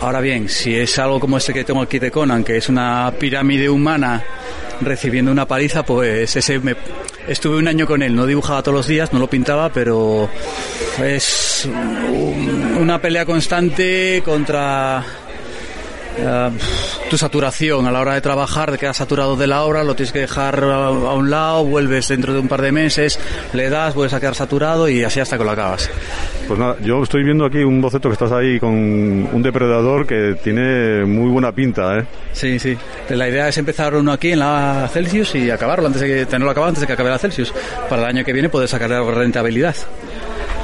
Ahora 0.00 0.20
bien, 0.20 0.48
si 0.48 0.74
es 0.74 0.98
algo 0.98 1.20
como 1.20 1.38
este 1.38 1.52
que 1.52 1.62
tengo 1.62 1.80
aquí 1.80 1.98
de 2.00 2.10
Conan, 2.10 2.42
que 2.42 2.56
es 2.56 2.68
una 2.68 3.12
pirámide 3.18 3.68
humana 3.70 4.22
recibiendo 4.80 5.30
una 5.30 5.46
paliza, 5.46 5.84
pues 5.84 6.34
ese 6.34 6.58
me... 6.58 6.74
estuve 7.28 7.56
un 7.58 7.68
año 7.68 7.86
con 7.86 8.02
él, 8.02 8.12
no 8.16 8.26
dibujaba 8.26 8.62
todos 8.64 8.74
los 8.78 8.86
días, 8.88 9.12
no 9.12 9.20
lo 9.20 9.30
pintaba, 9.30 9.72
pero 9.72 10.28
es 11.00 11.66
un- 11.66 12.78
una 12.80 13.00
pelea 13.00 13.24
constante 13.24 14.20
contra 14.24 15.04
eh, 16.18 16.50
tu 17.10 17.18
saturación 17.18 17.86
a 17.86 17.92
la 17.92 18.00
hora 18.00 18.14
de 18.14 18.20
trabajar, 18.20 18.70
te 18.70 18.78
quedas 18.78 18.96
saturado 18.96 19.36
de 19.36 19.46
la 19.46 19.62
obra, 19.62 19.84
lo 19.84 19.94
tienes 19.94 20.12
que 20.12 20.20
dejar 20.20 20.62
a, 20.64 20.86
a 20.86 21.14
un 21.14 21.30
lado, 21.30 21.64
vuelves 21.64 22.08
dentro 22.08 22.32
de 22.32 22.40
un 22.40 22.48
par 22.48 22.62
de 22.62 22.72
meses, 22.72 23.18
le 23.52 23.68
das, 23.70 23.94
vuelves 23.94 24.14
a 24.14 24.20
quedar 24.20 24.34
saturado 24.34 24.88
y 24.88 25.04
así 25.04 25.20
hasta 25.20 25.38
que 25.38 25.44
lo 25.44 25.50
acabas. 25.50 25.90
Pues 26.46 26.58
nada, 26.58 26.76
yo 26.82 27.02
estoy 27.02 27.22
viendo 27.24 27.44
aquí 27.44 27.58
un 27.58 27.80
boceto 27.80 28.08
que 28.08 28.14
estás 28.14 28.32
ahí 28.32 28.58
con 28.58 28.72
un 28.72 29.42
depredador 29.42 30.06
que 30.06 30.36
tiene 30.42 31.04
muy 31.04 31.30
buena 31.30 31.52
pinta, 31.52 31.98
¿eh? 31.98 32.04
Sí, 32.32 32.58
sí. 32.58 32.76
La 33.10 33.28
idea 33.28 33.48
es 33.48 33.58
empezar 33.58 33.94
uno 33.94 34.12
aquí 34.12 34.32
en 34.32 34.40
la 34.40 34.88
Celsius 34.92 35.34
y 35.34 35.50
acabarlo 35.50 35.86
antes 35.86 36.02
de 36.02 36.08
que 36.08 36.26
tenerlo 36.26 36.50
acabado 36.50 36.68
antes 36.70 36.80
de 36.80 36.86
que 36.86 36.92
acabe 36.94 37.10
la 37.10 37.18
Celsius. 37.18 37.52
Para 37.88 38.02
el 38.02 38.08
año 38.08 38.24
que 38.24 38.32
viene 38.32 38.48
poder 38.48 38.68
sacarle 38.68 38.96
algo 38.96 39.10
de 39.10 39.18
rentabilidad. 39.18 39.76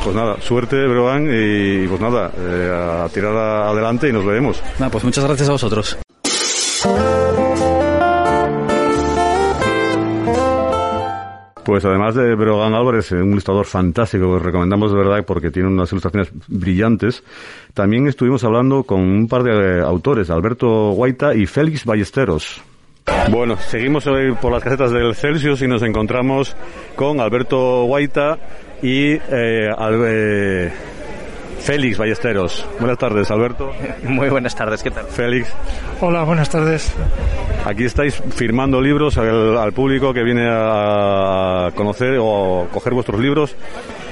Pues 0.08 0.16
nada, 0.16 0.40
suerte, 0.40 0.86
Brogan, 0.86 1.28
y 1.30 1.86
pues 1.86 2.00
nada, 2.00 2.32
eh, 2.34 3.04
a 3.04 3.10
tirar 3.10 3.36
adelante 3.36 4.08
y 4.08 4.12
nos 4.14 4.24
veremos. 4.24 4.58
Nada, 4.78 4.90
pues 4.90 5.04
muchas 5.04 5.22
gracias 5.22 5.50
a 5.50 5.52
vosotros. 5.52 5.98
Pues 11.62 11.84
además 11.84 12.14
de 12.14 12.34
Brogan 12.36 12.72
Álvarez, 12.72 13.12
eh, 13.12 13.16
un 13.16 13.32
ilustrador 13.32 13.66
fantástico 13.66 14.38
que 14.38 14.44
recomendamos 14.44 14.92
de 14.92 14.96
verdad 14.96 15.22
porque 15.26 15.50
tiene 15.50 15.68
unas 15.68 15.92
ilustraciones 15.92 16.30
brillantes, 16.46 17.22
también 17.74 18.08
estuvimos 18.08 18.42
hablando 18.44 18.84
con 18.84 19.00
un 19.00 19.28
par 19.28 19.42
de 19.42 19.50
eh, 19.50 19.80
autores, 19.82 20.30
Alberto 20.30 20.92
Guaita 20.92 21.34
y 21.34 21.44
Félix 21.44 21.84
Ballesteros. 21.84 22.62
Bueno, 23.30 23.58
seguimos 23.58 24.06
hoy 24.06 24.32
por 24.32 24.52
las 24.52 24.62
casetas 24.62 24.90
del 24.90 25.14
Celsius 25.14 25.60
y 25.60 25.68
nos 25.68 25.82
encontramos 25.82 26.56
con 26.96 27.20
Alberto 27.20 27.84
Guaita 27.84 28.38
y 28.82 29.12
eh, 29.30 29.68
Al- 29.76 30.02
eh, 30.06 30.72
Félix 31.60 31.98
Ballesteros. 31.98 32.66
Buenas 32.78 32.98
tardes, 32.98 33.30
Alberto. 33.30 33.72
Muy 34.04 34.28
buenas 34.28 34.54
tardes, 34.54 34.82
¿qué 34.82 34.90
tal? 34.90 35.06
Félix. 35.06 35.52
Hola, 36.00 36.22
buenas 36.24 36.48
tardes. 36.48 36.92
Aquí 37.64 37.84
estáis 37.84 38.22
firmando 38.34 38.80
libros 38.80 39.18
al, 39.18 39.58
al 39.58 39.72
público 39.72 40.14
que 40.14 40.22
viene 40.22 40.46
a 40.48 41.70
conocer 41.74 42.16
o 42.20 42.68
coger 42.72 42.94
vuestros 42.94 43.20
libros. 43.20 43.54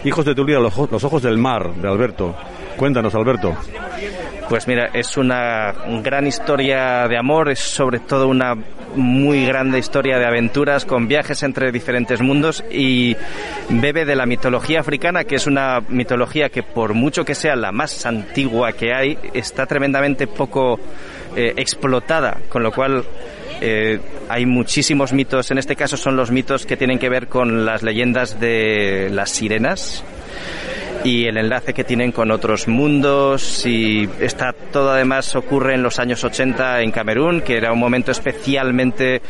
Hijos 0.04 0.24
de 0.24 0.34
Tulia, 0.34 0.58
los, 0.58 0.72
ojos- 0.76 0.90
los 0.90 1.04
ojos 1.04 1.22
del 1.22 1.38
mar, 1.38 1.72
de 1.74 1.88
Alberto. 1.88 2.34
Cuéntanos, 2.76 3.14
Alberto. 3.14 3.54
Pues 4.48 4.68
mira, 4.68 4.90
es 4.94 5.16
una 5.16 5.74
gran 6.04 6.24
historia 6.24 7.08
de 7.08 7.18
amor, 7.18 7.50
es 7.50 7.58
sobre 7.58 7.98
todo 7.98 8.28
una 8.28 8.54
muy 8.94 9.44
grande 9.44 9.80
historia 9.80 10.18
de 10.18 10.24
aventuras 10.24 10.84
con 10.84 11.08
viajes 11.08 11.42
entre 11.42 11.72
diferentes 11.72 12.22
mundos 12.22 12.62
y 12.70 13.16
bebe 13.68 14.04
de 14.04 14.14
la 14.14 14.24
mitología 14.24 14.80
africana, 14.80 15.24
que 15.24 15.34
es 15.34 15.48
una 15.48 15.80
mitología 15.88 16.48
que 16.48 16.62
por 16.62 16.94
mucho 16.94 17.24
que 17.24 17.34
sea 17.34 17.56
la 17.56 17.72
más 17.72 18.06
antigua 18.06 18.72
que 18.72 18.94
hay, 18.94 19.18
está 19.34 19.66
tremendamente 19.66 20.28
poco 20.28 20.78
eh, 21.34 21.52
explotada, 21.56 22.38
con 22.48 22.62
lo 22.62 22.70
cual 22.70 23.04
eh, 23.60 23.98
hay 24.28 24.46
muchísimos 24.46 25.12
mitos, 25.12 25.50
en 25.50 25.58
este 25.58 25.74
caso 25.74 25.96
son 25.96 26.16
los 26.16 26.30
mitos 26.30 26.66
que 26.66 26.76
tienen 26.76 27.00
que 27.00 27.08
ver 27.08 27.26
con 27.26 27.66
las 27.66 27.82
leyendas 27.82 28.38
de 28.38 29.08
las 29.10 29.30
sirenas, 29.30 30.04
y 31.06 31.28
el 31.28 31.36
enlace 31.36 31.72
que 31.72 31.84
tienen 31.84 32.10
con 32.10 32.32
otros 32.32 32.66
mundos 32.66 33.64
y 33.64 34.08
está 34.18 34.52
todo 34.52 34.90
además 34.90 35.36
ocurre 35.36 35.74
en 35.74 35.82
los 35.84 36.00
años 36.00 36.24
80 36.24 36.80
en 36.80 36.90
Camerún, 36.90 37.42
que 37.42 37.56
era 37.56 37.72
un 37.72 37.78
momento 37.78 38.10
especialmente 38.10 39.22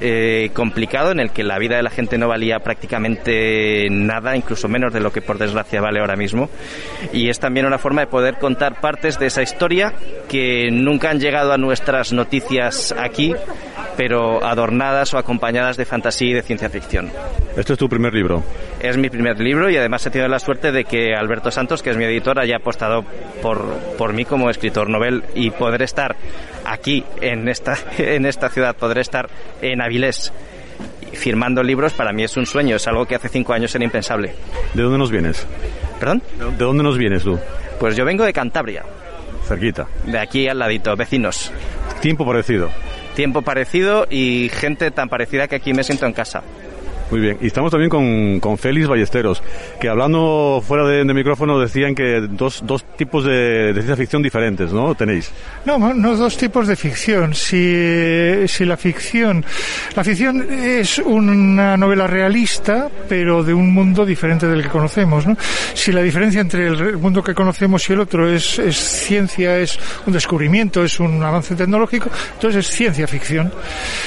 eh, 0.00 0.50
complicado 0.52 1.10
en 1.10 1.18
el 1.18 1.30
que 1.30 1.42
la 1.42 1.58
vida 1.58 1.76
de 1.76 1.82
la 1.82 1.90
gente 1.90 2.18
no 2.18 2.28
valía 2.28 2.60
prácticamente 2.60 3.88
nada, 3.90 4.36
incluso 4.36 4.68
menos 4.68 4.92
de 4.92 5.00
lo 5.00 5.10
que 5.10 5.22
por 5.22 5.38
desgracia 5.38 5.80
vale 5.80 5.98
ahora 5.98 6.14
mismo. 6.14 6.48
Y 7.12 7.28
es 7.28 7.40
también 7.40 7.66
una 7.66 7.78
forma 7.78 8.02
de 8.02 8.06
poder 8.06 8.38
contar 8.38 8.80
partes 8.80 9.18
de 9.18 9.26
esa 9.26 9.42
historia 9.42 9.92
que 10.28 10.70
nunca 10.70 11.10
han 11.10 11.18
llegado 11.18 11.52
a 11.52 11.58
nuestras 11.58 12.12
noticias 12.12 12.94
aquí, 12.96 13.34
pero 13.96 14.44
adornadas 14.44 15.14
o 15.14 15.18
acompañadas 15.18 15.76
de 15.76 15.84
fantasía 15.84 16.30
y 16.30 16.32
de 16.34 16.42
ciencia 16.42 16.68
ficción. 16.68 17.10
Este 17.56 17.72
es 17.72 17.78
tu 17.78 17.88
primer 17.88 18.12
libro. 18.12 18.42
Es 18.80 18.98
mi 18.98 19.08
primer 19.08 19.38
libro 19.38 19.70
y 19.70 19.76
además 19.76 20.04
he 20.06 20.10
tenido 20.10 20.28
la 20.28 20.38
suerte 20.38 20.72
de 20.72 20.84
que 20.84 21.14
Alberto 21.24 21.50
Santos, 21.50 21.82
que 21.82 21.90
es 21.90 21.96
mi 21.96 22.04
editor, 22.04 22.38
haya 22.38 22.56
apostado 22.56 23.04
por, 23.42 23.64
por 23.98 24.12
mí 24.12 24.24
como 24.24 24.50
escritor 24.50 24.88
novel 24.88 25.24
y 25.34 25.50
poder 25.50 25.82
estar 25.82 26.16
aquí, 26.64 27.04
en 27.20 27.48
esta, 27.48 27.76
en 27.98 28.26
esta 28.26 28.48
ciudad, 28.48 28.76
poder 28.76 28.98
estar 28.98 29.28
en 29.60 29.80
Avilés 29.82 30.32
firmando 31.14 31.62
libros, 31.62 31.92
para 31.92 32.12
mí 32.12 32.24
es 32.24 32.36
un 32.36 32.46
sueño, 32.46 32.76
es 32.76 32.86
algo 32.86 33.06
que 33.06 33.14
hace 33.14 33.28
cinco 33.28 33.52
años 33.52 33.74
era 33.74 33.84
impensable. 33.84 34.34
¿De 34.74 34.82
dónde 34.82 34.98
nos 34.98 35.10
vienes? 35.10 35.46
¿Perdón? 35.98 36.22
¿De 36.38 36.64
dónde 36.64 36.82
nos 36.82 36.98
vienes 36.98 37.22
tú? 37.22 37.38
Pues 37.78 37.96
yo 37.96 38.04
vengo 38.04 38.24
de 38.24 38.32
Cantabria, 38.32 38.84
Cerquita. 39.46 39.86
de 40.06 40.18
aquí 40.18 40.48
al 40.48 40.58
ladito, 40.58 40.94
vecinos. 40.96 41.52
Tiempo 42.00 42.26
parecido. 42.26 42.70
Tiempo 43.14 43.42
parecido 43.42 44.06
y 44.10 44.50
gente 44.52 44.90
tan 44.90 45.08
parecida 45.08 45.46
que 45.46 45.56
aquí 45.56 45.72
me 45.72 45.84
siento 45.84 46.06
en 46.06 46.12
casa. 46.12 46.42
Muy 47.10 47.20
bien. 47.20 47.38
Y 47.40 47.46
estamos 47.46 47.70
también 47.70 47.90
con, 47.90 48.40
con 48.40 48.58
Félix 48.58 48.88
Ballesteros, 48.88 49.42
que 49.80 49.88
hablando 49.88 50.62
fuera 50.66 50.84
de, 50.86 51.04
de 51.04 51.14
micrófono 51.14 51.58
decían 51.58 51.94
que 51.94 52.26
dos, 52.30 52.62
dos 52.66 52.84
tipos 52.96 53.24
de, 53.24 53.72
de 53.72 53.74
ciencia 53.74 53.96
ficción 53.96 54.22
diferentes, 54.22 54.72
¿no? 54.72 54.94
Tenéis. 54.94 55.30
No, 55.64 55.78
no, 55.78 56.16
dos 56.16 56.36
tipos 56.36 56.66
de 56.66 56.76
ficción. 56.76 57.34
Si, 57.34 58.48
si 58.48 58.64
la 58.64 58.76
ficción, 58.76 59.44
la 59.94 60.02
ficción 60.02 60.46
es 60.50 60.98
una 60.98 61.76
novela 61.76 62.06
realista, 62.06 62.88
pero 63.08 63.44
de 63.44 63.52
un 63.52 63.72
mundo 63.72 64.04
diferente 64.04 64.46
del 64.46 64.62
que 64.62 64.68
conocemos, 64.68 65.26
¿no? 65.26 65.36
Si 65.74 65.92
la 65.92 66.02
diferencia 66.02 66.40
entre 66.40 66.66
el 66.68 66.96
mundo 66.96 67.22
que 67.22 67.34
conocemos 67.34 67.88
y 67.88 67.92
el 67.92 68.00
otro 68.00 68.28
es, 68.28 68.58
es 68.58 68.76
ciencia, 68.76 69.58
es 69.58 69.78
un 70.06 70.12
descubrimiento, 70.12 70.82
es 70.84 70.98
un 71.00 71.22
avance 71.22 71.54
tecnológico, 71.54 72.10
entonces 72.34 72.66
es 72.66 72.74
ciencia 72.74 73.06
ficción. 73.06 73.52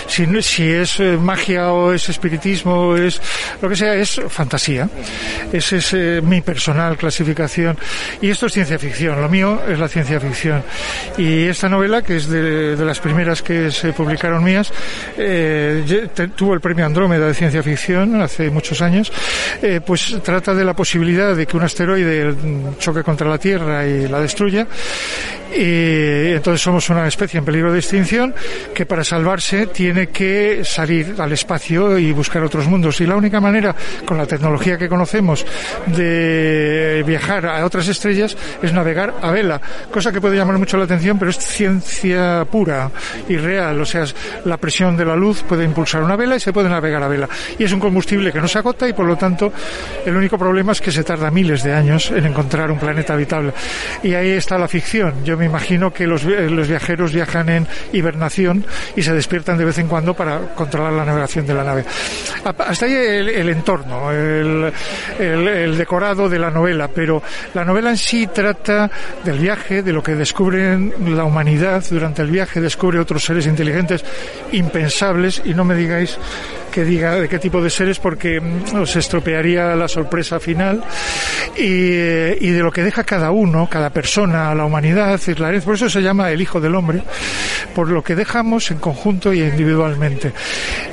Si, 0.07 0.25
si 0.41 0.63
es 0.63 0.99
eh, 0.99 1.17
magia 1.17 1.71
o 1.71 1.93
es 1.93 2.09
espiritismo 2.09 2.86
es 2.95 3.19
lo 3.61 3.69
que 3.69 3.75
sea, 3.75 3.95
es 3.95 4.21
fantasía. 4.29 4.89
Esa 5.51 5.75
es 5.77 5.93
eh, 5.93 6.21
mi 6.23 6.41
personal 6.41 6.97
clasificación. 6.97 7.77
Y 8.21 8.29
esto 8.29 8.45
es 8.45 8.53
ciencia 8.53 8.77
ficción, 8.79 9.21
lo 9.21 9.29
mío 9.29 9.61
es 9.67 9.79
la 9.79 9.87
ciencia 9.87 10.19
ficción. 10.19 10.63
Y 11.17 11.45
esta 11.45 11.67
novela, 11.69 12.01
que 12.01 12.17
es 12.17 12.29
de, 12.29 12.75
las 12.77 12.99
primeras 12.99 13.41
que 13.41 13.71
se 13.71 13.93
publicaron 13.93 14.43
mías, 14.43 14.71
eh, 15.17 16.07
tuvo 16.35 16.53
el 16.53 16.61
premio 16.61 16.85
Andrómeda 16.85 17.27
de 17.27 17.33
ciencia 17.33 17.63
ficción 17.63 18.21
hace 18.21 18.49
muchos 18.49 18.81
años, 18.81 19.11
eh, 19.61 19.81
pues 19.85 20.17
trata 20.23 20.53
de 20.53 20.63
la 20.63 20.75
posibilidad 20.75 21.35
de 21.35 21.45
que 21.45 21.57
un 21.57 21.63
asteroide 21.63 22.33
choque 22.79 23.03
contra 23.03 23.27
la 23.27 23.37
Tierra 23.37 23.85
y 23.85 24.07
la 24.07 24.19
destruya 24.21 24.67
Y 25.55 26.33
entonces 26.33 26.61
somos 26.61 26.89
una 26.89 27.07
especie 27.07 27.37
en 27.37 27.45
peligro 27.45 27.71
de 27.71 27.79
extinción 27.79 28.33
que 28.73 28.85
para 28.85 29.03
salvarse 29.03 29.67
tiene 29.67 30.07
que 30.07 30.61
salir 30.63 31.15
al 31.17 31.31
espacio 31.31 31.97
y 31.97 32.11
buscar 32.11 32.43
otros 32.43 32.67
mundos. 32.67 32.99
Y 33.01 33.05
la 33.05 33.15
única 33.15 33.39
manera, 33.39 33.75
con 34.05 34.17
la 34.17 34.25
tecnología 34.25 34.77
que 34.77 34.89
conocemos, 34.89 35.45
de 35.87 37.03
viajar 37.05 37.45
a 37.45 37.65
otras 37.65 37.87
estrellas 37.87 38.35
es 38.61 38.73
navegar 38.73 39.15
a 39.21 39.31
vela, 39.31 39.61
cosa 39.91 40.11
que 40.11 40.21
puede 40.21 40.35
llamar 40.35 40.57
mucho 40.57 40.77
la 40.77 40.83
atención, 40.83 41.17
pero 41.17 41.31
es 41.31 41.37
ciencia 41.37 42.45
pura 42.49 42.91
y 43.27 43.37
real. 43.37 43.79
O 43.81 43.85
sea, 43.85 44.05
la 44.45 44.57
presión 44.57 44.97
de 44.97 45.05
la 45.05 45.15
luz 45.15 45.43
puede 45.43 45.63
impulsar 45.63 46.03
una 46.03 46.15
vela 46.15 46.35
y 46.35 46.39
se 46.39 46.53
puede 46.53 46.69
navegar 46.69 47.03
a 47.03 47.07
vela. 47.07 47.29
Y 47.57 47.63
es 47.63 47.71
un 47.71 47.79
combustible 47.79 48.31
que 48.31 48.41
no 48.41 48.47
se 48.47 48.59
agota 48.59 48.87
y 48.87 48.93
por 48.93 49.05
lo 49.05 49.15
tanto 49.15 49.51
el 50.05 50.15
único 50.15 50.37
problema 50.37 50.71
es 50.71 50.81
que 50.81 50.91
se 50.91 51.03
tarda 51.03 51.31
miles 51.31 51.63
de 51.63 51.73
años 51.73 52.11
en 52.11 52.25
encontrar 52.25 52.71
un 52.71 52.79
planeta 52.79 53.13
habitable. 53.13 53.53
Y 54.03 54.13
ahí 54.13 54.31
está 54.31 54.57
la 54.57 54.67
ficción. 54.67 55.23
Yo 55.23 55.36
me 55.37 55.45
imagino 55.45 55.91
que 55.91 56.07
los, 56.07 56.23
los 56.23 56.67
viajeros 56.67 57.13
viajan 57.13 57.49
en 57.49 57.67
hibernación 57.93 58.65
y 58.95 59.01
se 59.01 59.13
despiertan 59.13 59.57
de 59.57 59.65
vez 59.65 59.77
en 59.77 59.87
cuando 59.87 60.13
para 60.13 60.39
controlar 60.55 60.93
la 60.93 61.05
navegación 61.05 61.45
de 61.45 61.53
la 61.53 61.63
nave. 61.63 61.85
Hasta 62.43 62.85
ahí 62.85 62.93
el, 62.93 63.49
entorno, 63.49 64.11
el, 64.11 64.71
el, 65.19 65.77
decorado 65.77 66.29
de 66.29 66.39
la 66.39 66.49
novela, 66.49 66.87
pero 66.87 67.21
la 67.53 67.63
novela 67.63 67.89
en 67.89 67.97
sí 67.97 68.27
trata 68.27 68.89
del 69.23 69.39
viaje, 69.39 69.83
de 69.83 69.93
lo 69.93 70.01
que 70.01 70.15
descubre 70.15 70.77
la 70.77 71.23
humanidad 71.23 71.83
durante 71.89 72.21
el 72.21 72.31
viaje, 72.31 72.61
descubre 72.61 72.99
otros 72.99 73.23
seres 73.23 73.45
inteligentes 73.47 74.03
impensables 74.51 75.41
y 75.45 75.53
no 75.53 75.63
me 75.63 75.75
digáis 75.75 76.17
que 76.71 76.85
diga 76.85 77.15
de 77.15 77.27
qué 77.27 77.39
tipo 77.39 77.61
de 77.61 77.69
seres 77.69 77.97
porque 77.97 78.39
mm, 78.39 78.75
os 78.81 78.95
estropearía 78.95 79.75
la 79.75 79.87
sorpresa 79.87 80.39
final 80.39 80.83
y, 81.57 81.63
y, 81.65 82.51
de 82.51 82.61
lo 82.61 82.71
que 82.71 82.83
deja 82.83 83.03
cada 83.03 83.31
uno, 83.31 83.67
cada 83.67 83.89
persona, 83.89 84.53
la 84.53 84.65
humanidad, 84.65 85.19
por 85.35 85.75
eso 85.75 85.89
se 85.89 86.01
llama 86.01 86.31
el 86.31 86.41
Hijo 86.41 86.61
del 86.61 86.75
Hombre, 86.75 87.01
por 87.75 87.89
lo 87.89 88.03
que 88.03 88.15
dejamos 88.15 88.71
en 88.71 88.77
conjunto 88.77 89.33
y 89.33 89.41
individualmente. 89.41 90.31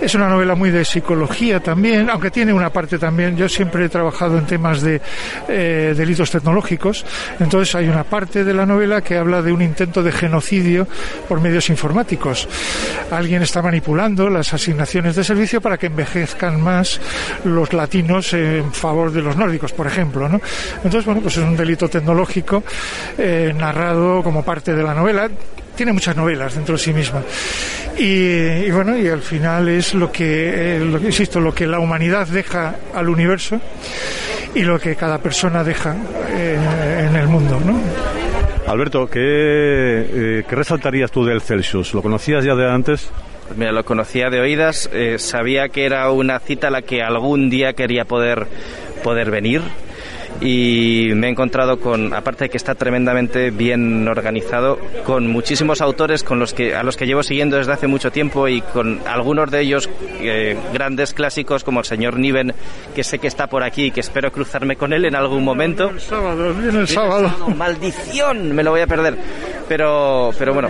Es 0.01 0.15
una 0.15 0.29
novela 0.29 0.55
muy 0.55 0.71
de 0.71 0.85
psicología 0.85 1.61
también, 1.61 2.11
aunque 2.11 2.31
tiene 2.31 2.53
una 2.53 2.71
parte 2.71 2.99
también, 2.99 3.37
yo 3.37 3.49
siempre 3.49 3.85
he 3.85 3.89
trabajado 3.89 4.39
en 4.39 4.47
temas 4.47 4.83
de 4.83 5.01
eh, 5.49 5.95
delitos 5.97 6.31
tecnológicos, 6.31 7.05
entonces 7.39 7.75
hay 7.75 7.89
una 7.89 8.05
parte 8.05 8.45
de 8.45 8.55
la 8.55 8.67
novela 8.67 9.01
que 9.01 9.17
habla 9.17 9.43
de 9.43 9.53
un 9.53 9.63
intento 9.63 10.03
de 10.03 10.13
genocidio 10.13 10.87
por 11.29 11.41
medios 11.41 11.71
informáticos. 11.71 12.49
Alguien 13.11 13.43
está 13.43 13.63
manipulando 13.63 14.29
las 14.29 14.53
asignaciones 14.53 15.17
de 15.17 15.25
servicio 15.25 15.61
para 15.61 15.79
que 15.79 15.87
envejezcan 15.87 16.61
más 16.61 17.01
los 17.45 17.73
latinos 17.73 18.33
en 18.33 18.73
favor 18.73 19.13
de 19.13 19.23
los 19.23 19.37
nórdicos, 19.37 19.73
por 19.73 19.87
ejemplo. 19.87 20.29
¿no? 20.29 20.41
Entonces, 20.77 21.05
bueno, 21.05 21.21
pues 21.21 21.37
es 21.37 21.45
un 21.45 21.57
delito 21.57 21.89
tecnológico 21.89 22.65
eh, 23.19 23.53
narrado 23.57 24.23
como 24.25 24.43
parte 24.43 24.75
de 24.75 24.83
la 24.83 24.95
novela. 24.95 25.31
Tiene 25.77 25.93
muchas 25.93 26.17
novelas 26.17 26.55
dentro 26.55 26.75
de 26.75 26.79
sí 26.79 26.93
misma. 26.93 27.23
Y, 27.99 28.71
bueno, 28.71 28.97
y 28.97 29.09
al 29.09 29.23
final 29.23 29.69
es 29.69 29.95
lo 29.95 30.11
que, 30.11 30.77
eh, 30.77 31.01
insisto, 31.05 31.39
lo 31.39 31.55
que 31.55 31.67
la 31.67 31.79
humanidad 31.79 32.27
deja 32.27 32.75
al 32.93 33.09
universo 33.09 33.61
y 34.55 34.63
lo 34.63 34.81
que 34.81 34.97
cada 34.97 35.19
persona 35.19 35.63
deja 35.63 35.95
eh, 36.31 37.07
en 37.09 37.15
el 37.15 37.29
mundo, 37.29 37.61
¿no? 37.65 37.79
Alberto, 38.67 39.07
¿qué, 39.07 40.43
¿qué 40.49 40.57
resaltarías 40.57 41.11
tú 41.11 41.25
del 41.25 41.41
Celsius? 41.41 41.93
¿Lo 41.93 42.03
conocías 42.03 42.45
ya 42.45 42.55
de 42.55 42.69
antes? 42.69 43.11
Pues 43.47 43.59
mira, 43.59 43.73
lo 43.73 43.85
conocía 43.85 44.31
de 44.31 44.41
oídas, 44.41 44.89
eh, 44.93 45.19
sabía 45.19 45.69
que 45.69 45.85
era 45.85 46.11
una 46.11 46.39
cita 46.39 46.69
a 46.69 46.71
la 46.71 46.83
que 46.83 47.03
algún 47.03 47.51
día 47.51 47.75
quería 47.75 48.07
poder, 48.07 48.47
poder 49.03 49.31
venir 49.31 49.61
y 50.41 51.11
me 51.15 51.29
he 51.29 51.31
encontrado 51.31 51.79
con, 51.79 52.13
aparte 52.13 52.45
de 52.45 52.51
que 52.51 52.57
está 52.57 52.75
tremendamente 52.75 53.51
bien 53.51 54.07
organizado, 54.09 54.79
con 55.05 55.27
muchísimos 55.27 55.81
autores 55.81 56.23
con 56.23 56.39
los 56.39 56.53
que, 56.53 56.75
a 56.75 56.83
los 56.83 56.97
que 56.97 57.07
llevo 57.07 57.23
siguiendo 57.23 57.57
desde 57.57 57.73
hace 57.73 57.87
mucho 57.87 58.11
tiempo 58.11 58.49
y 58.49 58.61
con 58.61 59.01
algunos 59.07 59.51
de 59.51 59.61
ellos 59.61 59.89
eh, 60.21 60.57
grandes 60.73 61.13
clásicos 61.13 61.65
como 61.65 61.81
el 61.81 61.87
señor 61.87 62.19
Niven, 62.19 62.53
que 62.95 63.05
sé 63.05 63.19
que 63.19 63.29
está 63.29 63.47
por 63.47 63.63
aquí 63.63 63.87
y 63.87 63.91
que 63.91 64.01
espero 64.01 64.33
cruzarme 64.33 64.77
con 64.77 64.93
él 64.93 65.05
en 65.05 65.15
algún 65.15 65.45
momento. 65.45 65.91
El 65.91 66.01
sábado, 66.01 66.53
viene 66.55 66.81
el 66.81 66.89
sábado. 66.89 67.49
Maldición, 67.57 68.55
me 68.55 68.63
lo 68.63 68.71
voy 68.71 68.81
a 68.81 68.87
perder. 68.87 69.17
Pero, 69.69 70.31
pero 70.39 70.53
bueno, 70.53 70.69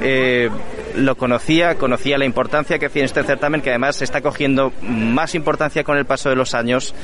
eh, 0.00 0.50
lo 0.96 1.16
conocía, 1.16 1.76
conocía 1.76 2.18
la 2.18 2.24
importancia 2.24 2.78
que 2.78 2.88
tiene 2.88 3.06
este 3.06 3.22
certamen, 3.22 3.60
que 3.60 3.70
además 3.70 4.00
está 4.02 4.20
cogiendo 4.20 4.72
más 4.82 5.34
importancia 5.34 5.84
con 5.84 5.96
el 5.96 6.04
paso 6.04 6.28
de 6.28 6.36
los 6.36 6.54
años 6.54 6.94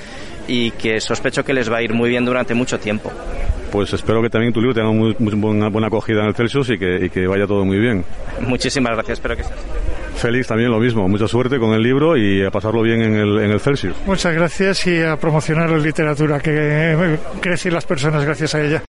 y 0.49 0.71
que 0.73 1.01
sospecho 1.01 1.45
que 1.45 1.53
les 1.53 1.71
va 1.71 1.79
a 1.79 1.83
ir 1.83 1.93
muy 1.93 2.09
bien 2.09 2.25
durante 2.25 2.55
mucho 2.55 2.79
tiempo. 2.79 3.13
Pues 3.71 3.93
espero 3.93 4.21
que 4.21 4.29
también 4.29 4.53
tu 4.53 4.61
libro 4.61 4.75
tenga 4.75 4.91
muy, 4.91 5.15
buena, 5.19 5.69
buena, 5.69 5.87
acogida 5.87 6.23
en 6.23 6.29
el 6.29 6.35
Celsius 6.35 6.71
y 6.71 6.79
que, 6.79 7.07
y 7.07 7.11
que 7.11 7.27
vaya 7.27 7.47
todo 7.47 7.65
muy 7.65 7.79
bien. 7.79 8.05
Muchísimas 8.41 8.95
gracias, 8.95 9.19
espero 9.19 9.37
que 9.37 9.45
sea 9.45 9.57
Félix, 10.17 10.49
también 10.49 10.71
lo 10.71 10.79
mismo. 10.79 11.09
Mucha 11.09 11.27
suerte 11.27 11.59
con 11.59 11.73
el 11.73 11.83
libro 11.83 12.17
y 12.17 12.45
a 12.45 12.51
pasarlo 12.51 12.83
bien 12.83 13.01
en 13.01 13.15
el, 13.15 13.39
en 13.39 13.51
el 13.53 13.61
Celsius. 13.61 13.97
Muchas 14.07 14.35
gracias 14.35 14.87
y 14.87 15.03
a 15.03 15.17
promocionar 15.17 15.71
la 15.71 15.79
literatura, 15.79 16.41
que 16.41 17.17
crecen 17.41 17.73
las 17.73 17.87
personas 17.87 18.25
gracias 18.25 18.55
a 18.55 18.63
ella. 18.63 18.83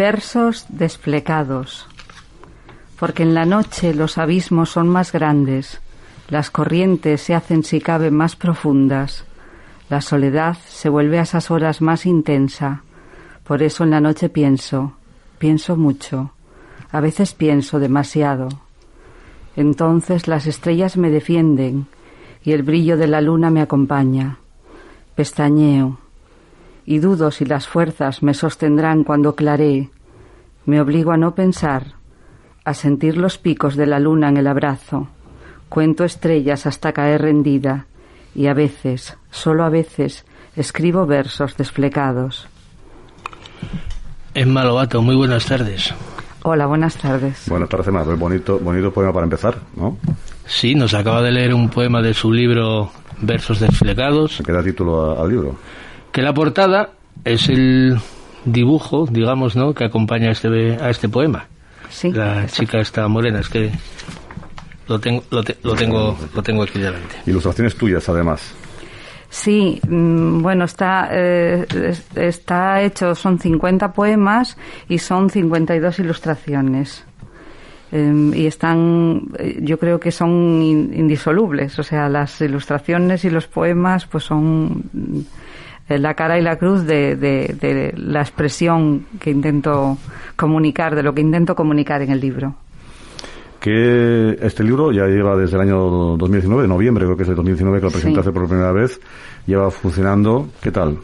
Versos 0.00 0.64
desplecados. 0.70 1.86
Porque 2.98 3.22
en 3.22 3.34
la 3.34 3.44
noche 3.44 3.92
los 3.92 4.16
abismos 4.16 4.70
son 4.70 4.88
más 4.88 5.12
grandes, 5.12 5.82
las 6.30 6.50
corrientes 6.50 7.20
se 7.20 7.34
hacen 7.34 7.64
si 7.64 7.82
cabe 7.82 8.10
más 8.10 8.34
profundas, 8.34 9.26
la 9.90 10.00
soledad 10.00 10.56
se 10.68 10.88
vuelve 10.88 11.18
a 11.18 11.24
esas 11.24 11.50
horas 11.50 11.82
más 11.82 12.06
intensa. 12.06 12.82
Por 13.44 13.62
eso 13.62 13.84
en 13.84 13.90
la 13.90 14.00
noche 14.00 14.30
pienso, 14.30 14.94
pienso 15.38 15.76
mucho, 15.76 16.30
a 16.90 17.00
veces 17.00 17.34
pienso 17.34 17.78
demasiado. 17.78 18.48
Entonces 19.54 20.28
las 20.28 20.46
estrellas 20.46 20.96
me 20.96 21.10
defienden 21.10 21.88
y 22.42 22.52
el 22.52 22.62
brillo 22.62 22.96
de 22.96 23.06
la 23.06 23.20
luna 23.20 23.50
me 23.50 23.60
acompaña. 23.60 24.38
Pestañeo 25.14 25.98
y 26.90 26.98
dudo 26.98 27.30
si 27.30 27.44
las 27.44 27.68
fuerzas 27.68 28.20
me 28.20 28.34
sostendrán 28.34 29.04
cuando 29.04 29.36
claree. 29.36 29.90
Me 30.66 30.80
obligo 30.80 31.12
a 31.12 31.16
no 31.16 31.36
pensar, 31.36 31.92
a 32.64 32.74
sentir 32.74 33.16
los 33.16 33.38
picos 33.38 33.76
de 33.76 33.86
la 33.86 34.00
luna 34.00 34.28
en 34.28 34.38
el 34.38 34.48
abrazo. 34.48 35.06
Cuento 35.68 36.02
estrellas 36.02 36.66
hasta 36.66 36.92
caer 36.92 37.22
rendida 37.22 37.86
y 38.34 38.48
a 38.48 38.54
veces, 38.54 39.16
solo 39.30 39.62
a 39.62 39.68
veces, 39.68 40.26
escribo 40.56 41.06
versos 41.06 41.56
desflecados. 41.56 42.48
Emma 44.34 44.64
Lobato, 44.64 45.00
muy 45.00 45.14
buenas 45.14 45.46
tardes. 45.46 45.94
Hola, 46.42 46.66
buenas 46.66 46.96
tardes. 46.96 47.44
Buenas 47.48 47.68
tardes, 47.68 47.86
Emma. 47.86 48.02
Bonito, 48.02 48.58
bonito 48.58 48.92
poema 48.92 49.12
para 49.12 49.24
empezar, 49.26 49.58
¿no? 49.76 49.96
Sí, 50.44 50.74
nos 50.74 50.92
acaba 50.94 51.22
de 51.22 51.30
leer 51.30 51.54
un 51.54 51.68
poema 51.68 52.02
de 52.02 52.14
su 52.14 52.32
libro 52.32 52.90
Versos 53.20 53.60
desflecados. 53.60 54.42
¿Qué 54.44 54.50
da 54.50 54.60
título 54.60 55.22
al 55.22 55.28
libro? 55.28 55.56
Que 56.12 56.22
la 56.22 56.32
portada 56.34 56.90
es 57.24 57.48
el 57.48 57.98
dibujo, 58.44 59.06
digamos, 59.10 59.56
¿no?, 59.56 59.74
que 59.74 59.84
acompaña 59.84 60.28
a 60.28 60.32
este, 60.32 60.78
a 60.80 60.90
este 60.90 61.08
poema. 61.08 61.46
Sí. 61.88 62.12
La 62.12 62.46
chica 62.46 62.80
está 62.80 63.06
morena, 63.08 63.40
es 63.40 63.48
que 63.48 63.70
lo 64.86 64.98
tengo, 64.98 65.22
lo, 65.30 65.42
lo, 65.62 65.74
tengo, 65.74 66.18
lo 66.34 66.42
tengo 66.42 66.62
aquí 66.62 66.78
delante. 66.78 67.16
Ilustraciones 67.26 67.76
tuyas, 67.76 68.08
además. 68.08 68.54
Sí, 69.28 69.80
mm, 69.88 70.42
bueno, 70.42 70.64
está, 70.64 71.08
eh, 71.12 71.64
está 72.16 72.82
hecho, 72.82 73.14
son 73.14 73.38
50 73.38 73.92
poemas 73.92 74.56
y 74.88 74.98
son 74.98 75.30
52 75.30 76.00
ilustraciones. 76.00 77.04
Em, 77.92 78.34
y 78.34 78.46
están, 78.46 79.22
eh, 79.38 79.58
yo 79.62 79.78
creo 79.78 79.98
que 79.98 80.10
son 80.10 80.60
indisolubles, 80.62 81.78
o 81.78 81.82
sea, 81.82 82.08
las 82.08 82.40
ilustraciones 82.40 83.24
y 83.24 83.30
los 83.30 83.46
poemas 83.46 84.06
pues 84.06 84.24
son 84.24 84.84
eh, 84.96 85.22
la 85.98 86.14
cara 86.14 86.38
y 86.38 86.42
la 86.42 86.56
cruz 86.56 86.84
de, 86.84 87.16
de 87.16 87.92
la 87.96 88.20
expresión 88.20 89.06
que 89.18 89.30
intento 89.30 89.98
comunicar, 90.36 90.94
de 90.94 91.02
lo 91.02 91.14
que 91.14 91.20
intento 91.20 91.54
comunicar 91.54 92.02
en 92.02 92.10
el 92.10 92.20
libro 92.20 92.54
que 93.60 94.38
este 94.40 94.64
libro 94.64 94.90
ya 94.90 95.06
lleva 95.06 95.36
desde 95.36 95.56
el 95.56 95.62
año 95.62 96.16
2019, 96.16 96.62
de 96.62 96.68
noviembre 96.68 97.04
creo 97.04 97.16
que 97.16 97.24
es 97.24 97.28
el 97.28 97.34
2019 97.36 97.78
que 97.78 97.84
lo 97.84 97.92
presentaste 97.92 98.32
por 98.32 98.48
primera 98.48 98.72
vez, 98.72 98.98
lleva 99.46 99.70
funcionando. 99.70 100.48
¿Qué 100.62 100.70
tal? 100.70 100.98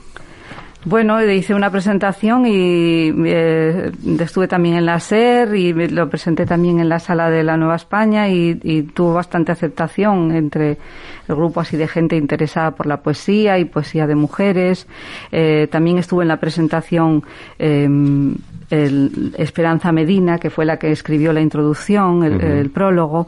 Bueno, 0.89 1.21
hice 1.21 1.53
una 1.53 1.69
presentación 1.69 2.47
y 2.47 3.13
eh, 3.27 3.91
estuve 4.21 4.47
también 4.47 4.77
en 4.77 4.87
la 4.87 5.01
SER 5.01 5.57
y 5.57 5.73
lo 5.73 6.09
presenté 6.09 6.47
también 6.47 6.79
en 6.79 6.89
la 6.89 7.01
sala 7.01 7.29
de 7.29 7.43
la 7.43 7.57
Nueva 7.57 7.75
España 7.75 8.29
y, 8.29 8.55
tuvo 8.95 9.15
bastante 9.15 9.51
aceptación 9.51 10.31
entre 10.31 10.79
el 11.27 11.35
grupo 11.35 11.59
así 11.59 11.77
de 11.77 11.89
gente 11.89 12.15
interesada 12.15 12.71
por 12.71 12.87
la 12.87 12.99
poesía 12.99 13.59
y 13.59 13.65
poesía 13.65 14.07
de 14.07 14.15
mujeres. 14.15 14.87
Eh, 15.33 15.67
también 15.73 15.99
estuve 15.99 16.23
en 16.23 16.29
la 16.29 16.37
presentación 16.37 17.25
em, 17.59 18.37
el 18.71 19.35
Esperanza 19.39 19.91
Medina, 19.91 20.39
que 20.39 20.51
fue 20.51 20.65
la 20.67 20.77
que 20.77 20.93
escribió 20.93 21.33
la 21.33 21.41
introducción, 21.41 22.23
el, 22.23 22.71
prólogo, 22.71 23.27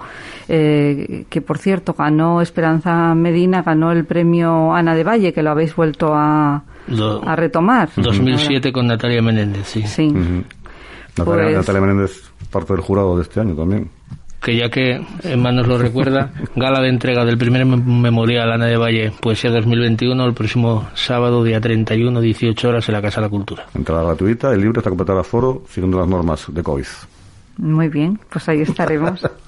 eh, 0.48 1.24
que 1.28 1.40
por 1.40 1.58
cierto 1.58 1.92
ganó 1.98 2.40
Esperanza 2.40 3.16
Medina, 3.16 3.62
ganó 3.62 3.90
el 3.90 4.04
premio 4.04 4.72
Ana 4.72 4.94
de 4.94 5.02
Valle, 5.02 5.32
que 5.32 5.42
lo 5.42 5.50
habéis 5.50 5.74
vuelto 5.74 6.14
a, 6.14 6.62
Do- 6.88 7.22
a 7.26 7.36
retomar. 7.36 7.88
2007 7.96 8.72
con 8.72 8.86
Natalia 8.86 9.22
Menéndez, 9.22 9.66
sí. 9.66 9.82
Sí. 9.86 10.08
Ujú. 10.08 10.44
Natalia, 11.16 11.44
Pues- 11.44 11.56
Natalia 11.56 11.80
Menéndez, 11.80 12.22
parte 12.50 12.72
del 12.72 12.82
jurado 12.82 13.16
de 13.16 13.22
este 13.22 13.40
año 13.40 13.54
también. 13.54 13.90
Que 14.40 14.56
ya 14.56 14.68
que 14.70 15.04
Emma 15.24 15.50
nos 15.50 15.66
lo 15.66 15.78
recuerda, 15.78 16.30
gala 16.56 16.80
de 16.80 16.88
entrega 16.90 17.24
del 17.24 17.36
primer 17.36 17.66
mem- 17.66 17.82
memorial 17.84 18.52
Ana 18.52 18.66
de 18.66 18.76
Valle, 18.76 19.12
Poesía 19.20 19.50
2021, 19.50 20.24
el 20.24 20.32
próximo 20.32 20.88
sábado, 20.94 21.42
día 21.42 21.60
31, 21.60 22.20
18 22.20 22.68
horas, 22.68 22.88
en 22.88 22.94
la 22.94 23.02
Casa 23.02 23.20
de 23.20 23.26
la 23.26 23.30
Cultura. 23.30 23.66
Entrada 23.74 24.04
gratuita, 24.04 24.52
el 24.54 24.60
libro 24.60 24.78
está 24.78 24.90
completado 24.90 25.18
a 25.18 25.24
foro, 25.24 25.64
siguiendo 25.68 25.98
las 25.98 26.06
normas 26.08 26.46
de 26.48 26.62
COVID. 26.62 26.86
Muy 27.56 27.88
bien, 27.88 28.20
pues 28.30 28.48
ahí 28.48 28.60
estaremos. 28.60 29.20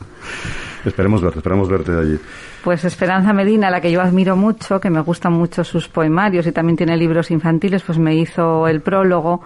Esperemos 0.85 1.23
verte, 1.23 1.39
esperemos 1.39 1.69
verte 1.69 1.93
allí. 1.93 2.19
Pues 2.65 2.85
Esperanza 2.85 3.33
Medina, 3.33 3.71
la 3.71 3.81
que 3.81 3.91
yo 3.91 4.01
admiro 4.01 4.37
mucho, 4.37 4.81
que 4.81 4.91
me 4.91 5.01
gustan 5.01 5.33
mucho 5.33 5.65
sus 5.65 5.89
poemarios 5.89 6.47
y 6.47 6.53
también 6.53 6.77
tiene 6.77 6.97
libros 6.97 7.31
infantiles, 7.31 7.83
pues 7.83 7.99
me 7.99 8.15
hizo 8.15 8.67
el 8.69 8.81
prólogo. 8.81 9.43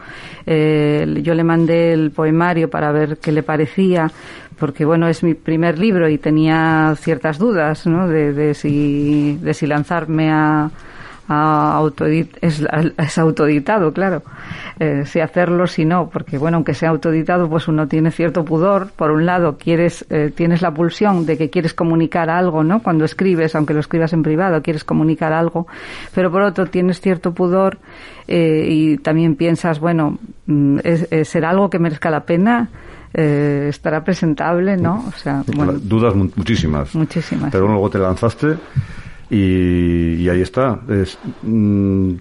Eh, 0.47 1.21
yo 1.23 1.35
le 1.35 1.45
mandé 1.45 1.93
el 1.93 2.11
poemario 2.11 2.69
para 2.71 2.93
ver 2.93 3.19
qué 3.19 3.33
le 3.33 3.43
parecía, 3.43 4.11
porque 4.59 4.85
bueno, 4.85 5.09
es 5.09 5.23
mi 5.23 5.35
primer 5.35 5.79
libro 5.79 6.09
y 6.09 6.19
tenía 6.19 6.95
ciertas 6.97 7.39
dudas, 7.39 7.87
¿no? 7.87 8.09
De, 8.09 8.33
de 8.33 8.55
si, 8.55 9.39
de 9.41 9.55
si 9.55 9.67
lanzarme 9.67 10.31
a, 10.33 10.71
a 11.29 11.79
autoedit- 11.81 12.37
es, 12.41 12.67
es 12.99 13.19
autoeditado, 13.19 13.93
claro. 13.93 14.23
Eh, 14.79 15.05
si 15.07 15.21
hacerlo, 15.21 15.67
si 15.67 15.85
no, 15.85 16.11
porque 16.11 16.37
bueno, 16.39 16.57
aunque 16.57 16.75
sea 16.75 16.91
autoeditado, 16.91 17.49
pues 17.49 17.69
uno 17.69 17.87
tiene 17.89 18.11
cierto 18.11 18.45
pudor. 18.45 18.89
Por 18.97 19.11
un 19.11 19.25
lado, 19.25 19.57
quieres, 19.57 20.05
eh, 20.11 20.33
tienes 20.35 20.61
la 20.63 20.73
pulsión 20.73 21.25
de 21.27 21.39
que 21.39 21.49
quieres 21.51 21.73
comunicar 21.75 22.29
algo, 22.29 22.63
¿no? 22.65 22.83
Cuando 22.83 23.05
escribes, 23.05 23.55
aunque 23.55 23.73
lo 23.75 23.81
escribas 23.81 24.13
en 24.13 24.23
privado, 24.23 24.61
quieres 24.63 24.85
comunicar 24.85 25.33
algo. 25.33 25.67
Pero 26.15 26.31
por 26.31 26.43
otro, 26.43 26.67
tienes 26.67 27.01
cierto 27.01 27.33
pudor 27.33 27.79
eh, 28.29 28.67
y 28.69 28.99
también 28.99 29.37
piensas, 29.37 29.81
bueno, 29.81 30.19
mm, 30.47 30.79
es, 30.85 31.07
es- 31.11 31.29
será 31.29 31.51
algo 31.51 31.71
que 31.71 31.79
merezca 31.79 32.11
la 32.11 32.25
pena. 32.25 32.69
Eh, 33.17 33.67
estará 33.69 34.03
presentable, 34.03 34.77
¿no? 34.77 35.05
O 35.07 35.13
sea, 35.13 35.45
bueno, 35.55 35.75
Dudas 35.75 36.17
mu- 36.17 36.29
muchísimas. 36.35 36.93
muchísimas. 36.97 37.53
Pero 37.53 37.69
luego 37.69 37.89
te 37.89 37.99
lanzaste 38.01 38.57
y, 39.35 40.23
y 40.23 40.29
ahí 40.29 40.41
está. 40.41 40.81
Es, 40.89 41.19
mm, 41.43 42.15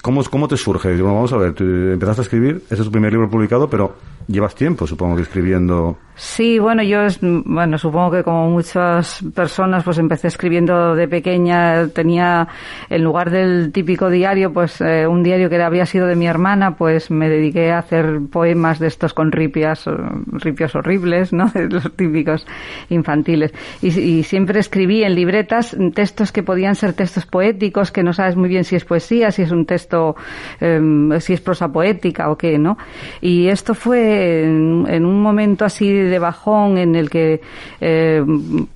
¿cómo, 0.00 0.22
¿Cómo 0.24 0.48
te 0.48 0.56
surge? 0.56 0.90
Bueno, 0.90 1.14
vamos 1.14 1.32
a 1.32 1.36
ver, 1.36 1.54
tú 1.54 1.64
empezaste 1.64 2.22
a 2.22 2.24
escribir, 2.24 2.62
ese 2.66 2.82
es 2.82 2.84
tu 2.84 2.92
primer 2.92 3.12
libro 3.12 3.28
publicado, 3.28 3.68
pero 3.68 3.96
llevas 4.26 4.54
tiempo, 4.54 4.86
supongo 4.86 5.16
que 5.16 5.22
escribiendo. 5.22 5.98
Sí, 6.14 6.58
bueno, 6.58 6.82
yo, 6.82 7.06
bueno, 7.22 7.78
supongo 7.78 8.10
que 8.10 8.22
como 8.22 8.50
muchas 8.50 9.24
personas, 9.34 9.82
pues 9.82 9.96
empecé 9.96 10.28
escribiendo 10.28 10.94
de 10.94 11.08
pequeña, 11.08 11.88
tenía, 11.88 12.46
en 12.90 13.02
lugar 13.02 13.30
del 13.30 13.72
típico 13.72 14.10
diario, 14.10 14.52
pues 14.52 14.80
eh, 14.82 15.06
un 15.06 15.22
diario 15.22 15.48
que 15.48 15.60
había 15.60 15.86
sido 15.86 16.06
de 16.06 16.14
mi 16.14 16.26
hermana, 16.26 16.76
pues 16.76 17.10
me 17.10 17.30
dediqué 17.30 17.72
a 17.72 17.78
hacer 17.78 18.20
poemas 18.30 18.78
de 18.78 18.88
estos 18.88 19.14
con 19.14 19.32
ripias, 19.32 19.86
eh, 19.86 19.92
ripios 20.32 20.74
horribles, 20.74 21.32
¿no? 21.32 21.50
Los 21.70 21.90
típicos 21.96 22.46
infantiles. 22.90 23.52
Y, 23.80 24.22
siempre 24.22 24.60
escribí 24.60 25.02
en 25.04 25.14
libretas 25.14 25.76
textos 25.94 26.30
que 26.30 26.42
podían 26.42 26.74
ser 26.74 26.92
textos 26.92 27.24
poéticos, 27.26 27.90
que 27.90 28.02
no 28.02 28.12
sabes 28.12 28.36
muy 28.36 28.48
bien 28.48 28.64
si 28.64 28.76
es 28.76 28.84
poesía, 28.84 29.30
si 29.30 29.42
es 29.42 29.50
un 29.50 29.64
texto, 29.64 30.14
em, 30.60 31.18
si 31.20 31.32
es 31.32 31.40
prosa 31.40 31.68
poética 31.68 32.30
o 32.30 32.36
qué, 32.36 32.58
¿no? 32.58 32.76
Y 33.20 33.48
esto 33.48 33.74
fue 33.74 34.11
en, 34.12 34.86
en 34.88 35.04
un 35.04 35.20
momento 35.20 35.64
así 35.64 35.90
de 35.92 36.18
bajón 36.18 36.78
en 36.78 36.94
el 36.94 37.10
que, 37.10 37.40
eh, 37.80 38.22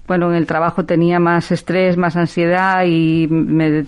bueno, 0.06 0.30
en 0.30 0.36
el 0.36 0.46
trabajo 0.46 0.84
tenía 0.84 1.18
más 1.18 1.52
estrés, 1.52 1.96
más 1.96 2.16
ansiedad 2.16 2.84
y 2.84 3.26
me 3.28 3.84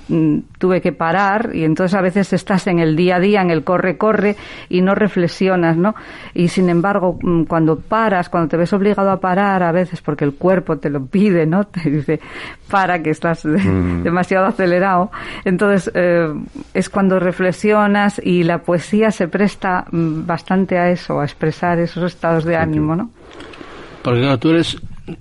tuve 0.59 0.81
que 0.81 0.93
parar 0.93 1.51
y 1.55 1.65
entonces 1.65 1.95
a 1.97 2.01
veces 2.03 2.33
estás 2.33 2.67
en 2.67 2.79
el 2.79 2.97
día 2.97 3.17
a 3.17 3.21
día, 3.21 3.41
en 3.43 3.51
el 3.51 3.65
corre-corre 3.65 4.37
y 4.69 4.81
no 4.81 4.95
reflexionas, 4.95 5.77
¿no? 5.77 5.95
Y 6.35 6.49
sin 6.49 6.69
embargo, 6.69 7.19
mm, 7.21 7.45
cuando 7.45 7.79
paras, 7.79 8.29
cuando 8.29 8.49
te 8.49 8.57
ves 8.57 8.73
obligado 8.73 9.11
a 9.11 9.21
parar 9.21 9.63
a 9.63 9.73
veces 9.73 10.01
porque 10.03 10.25
el 10.25 10.35
cuerpo 10.35 10.79
te 10.79 10.91
lo 10.91 11.05
pide, 11.07 11.47
¿no? 11.47 11.65
Te 11.69 11.91
dice, 11.91 12.21
para 12.71 13.03
que 13.03 13.11
estás 13.11 13.45
Mm. 13.45 14.03
demasiado 14.03 14.47
acelerado. 14.47 15.11
Entonces, 15.45 15.91
eh, 15.95 16.29
es 16.75 16.89
cuando 16.89 17.19
reflexionas 17.19 18.21
y 18.23 18.43
la 18.45 18.59
poesía 18.59 19.11
se 19.11 19.29
presta 19.29 19.85
mm, 19.91 20.27
bastante 20.27 20.79
a 20.79 20.91
eso, 20.91 21.21
a 21.21 21.25
expresar 21.39 21.79
esos 21.79 22.03
estados 22.13 22.45
de 22.45 22.57
ánimo, 22.57 22.97
¿no? 22.97 23.11
Porque 24.03 24.21
claro, 24.23 24.39
tú 24.39 24.51
eres, 24.51 24.77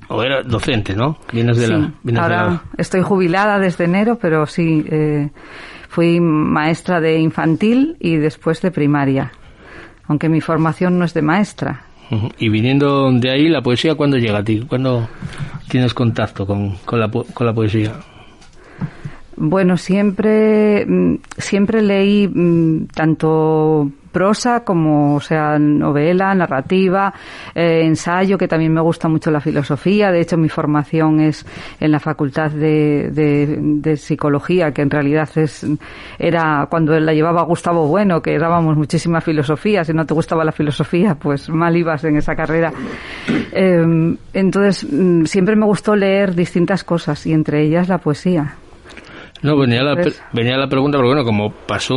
o 0.08 0.24
eras 0.24 0.48
docente, 0.48 0.96
¿no? 0.96 1.18
Vienes 1.32 1.58
de 1.58 1.66
Sí, 1.68 1.72
la... 1.72 1.78
vienes 2.02 2.14
de 2.14 2.20
ahora 2.20 2.46
la- 2.48 2.62
estoy 2.80 3.02
jubilada 3.04 3.60
desde 3.60 3.84
enero, 3.86 4.18
pero 4.20 4.48
sí, 4.48 4.84
eh, 4.90 5.30
fui 5.90 6.20
maestra 6.20 7.00
de 7.00 7.20
infantil 7.20 7.98
y 8.00 8.16
después 8.18 8.62
de 8.64 8.72
primaria, 8.72 9.32
aunque 10.08 10.28
mi 10.28 10.42
formación 10.42 10.98
no 10.98 11.06
es 11.06 11.14
de 11.14 11.22
maestra. 11.22 11.82
Y 12.40 12.50
viniendo 12.50 13.12
de 13.12 13.30
ahí, 13.30 13.48
la 13.50 13.62
poesía, 13.62 13.94
¿cuándo 13.96 14.18
llega 14.18 14.40
a 14.40 14.44
ti? 14.44 14.66
¿Cuándo 14.68 15.08
tienes 15.70 15.94
contacto 15.94 16.48
con, 16.48 16.78
con, 16.86 17.00
la, 17.00 17.12
con 17.12 17.46
la 17.46 17.54
poesía? 17.54 17.92
Bueno, 19.36 19.78
siempre, 19.78 20.84
mm, 20.88 21.16
siempre 21.38 21.82
leí 21.84 22.28
mm, 22.28 22.88
tanto 22.96 23.92
prosa 24.18 24.62
como, 24.64 25.20
sea, 25.20 25.60
novela, 25.60 26.34
narrativa, 26.34 27.14
eh, 27.54 27.82
ensayo, 27.84 28.36
que 28.36 28.48
también 28.48 28.74
me 28.74 28.82
gusta 28.82 29.08
mucho 29.08 29.30
la 29.30 29.40
filosofía. 29.40 30.12
De 30.12 30.22
hecho, 30.22 30.38
mi 30.38 30.50
formación 30.50 31.20
es 31.20 31.46
en 31.80 31.92
la 31.92 32.00
Facultad 32.00 32.50
de, 32.50 33.12
de- 33.12 33.58
de 33.62 33.96
Psicología, 33.96 34.72
que 34.72 34.82
en 34.82 34.90
realidad 34.90 35.30
es, 35.36 35.64
era 36.18 36.66
cuando 36.68 37.00
la 37.00 37.14
llevaba 37.14 37.44
Gustavo 37.44 37.88
Bueno, 37.88 38.20
que 38.24 38.40
dábamos 38.40 38.76
muchísima 38.76 39.22
filosofía. 39.22 39.84
Si 39.84 39.94
no 39.94 40.04
te 40.04 40.16
gustaba 40.16 40.44
la 40.44 40.52
filosofía, 40.52 41.14
pues 41.14 41.48
mal 41.50 41.76
ibas 41.78 42.04
en 42.04 42.16
esa 42.18 42.34
carrera. 42.36 42.72
Eh, 43.52 44.16
entonces, 44.34 44.88
mm, 44.92 45.26
siempre 45.26 45.56
me 45.56 45.66
gustó 45.68 45.96
leer 45.96 46.34
distintas 46.34 46.84
cosas 46.84 47.24
y 47.28 47.34
entre 47.34 47.62
ellas 47.62 47.88
la 47.88 48.00
poesía. 48.00 48.56
No, 49.44 49.56
venía 49.58 49.84
la, 49.84 49.96
Pues- 49.96 50.22
venía 50.34 50.58
la 50.58 50.68
pregunta, 50.68 50.98
porque 50.98 51.08
bueno, 51.10 51.24
como 51.24 51.52
pasó 51.52 51.96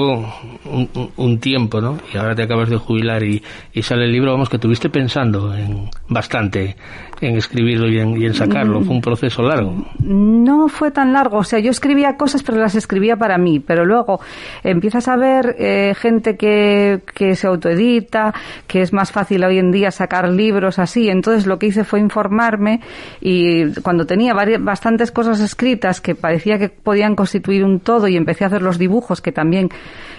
un, 0.65 0.89
un- 0.95 1.11
un 1.17 1.39
tiempo, 1.41 1.81
¿no? 1.81 1.99
Y 2.13 2.17
ahora 2.19 2.35
te 2.35 2.43
acabas 2.43 2.69
de 2.69 2.77
jubilar 2.77 3.23
y, 3.23 3.43
y 3.73 3.83
sale 3.83 4.05
el 4.05 4.13
libro, 4.13 4.33
vamos, 4.33 4.49
que 4.51 4.59
tuviste 4.59 4.91
pensando 4.91 5.55
en 5.55 5.89
bastante 6.09 6.77
en 7.21 7.37
escribirlo 7.37 7.89
y 7.89 7.99
en, 7.99 8.21
y 8.21 8.27
en 8.27 8.35
sacarlo. 8.35 8.81
Fue 8.81 8.95
un 8.95 9.01
proceso 9.01 9.43
largo. 9.43 9.75
No 10.01 10.69
fue 10.69 10.91
tan 10.91 11.13
largo, 11.13 11.39
o 11.39 11.45
sea, 11.45 11.59
yo 11.59 11.71
escribía 11.71 12.17
cosas, 12.17 12.43
pero 12.43 12.59
las 12.59 12.75
escribía 12.75 13.17
para 13.17 13.39
mí, 13.39 13.61
pero 13.61 13.85
luego 13.85 14.21
empiezas 14.63 15.09
a 15.09 15.17
ver 15.17 15.57
eh, 15.59 15.95
gente 15.97 16.37
que, 16.37 17.03
que 17.15 17.35
se 17.37 17.47
autoedita, 17.47 18.33
que 18.67 18.81
es 18.81 18.93
más 18.93 19.13
fácil 19.13 19.45
hoy 19.45 19.59
en 19.59 19.71
día 19.71 19.91
sacar 19.91 20.29
libros 20.29 20.79
así, 20.79 21.09
entonces 21.09 21.47
lo 21.47 21.59
que 21.59 21.67
hice 21.67 21.85
fue 21.85 22.01
informarme 22.01 22.81
y 23.21 23.73
cuando 23.83 24.07
tenía 24.07 24.35
varias, 24.35 24.63
bastantes 24.63 25.11
cosas 25.11 25.41
escritas 25.41 26.01
que 26.01 26.15
parecía 26.15 26.59
que 26.59 26.69
podían 26.69 27.15
constituir 27.15 27.65
un 27.65 27.81
todo 27.81 28.09
y 28.09 28.17
empecé 28.17 28.45
a 28.45 28.49
hacer 28.49 28.63
los 28.63 28.79
dibujos, 28.79 29.21
que 29.21 29.33
también 29.33 29.69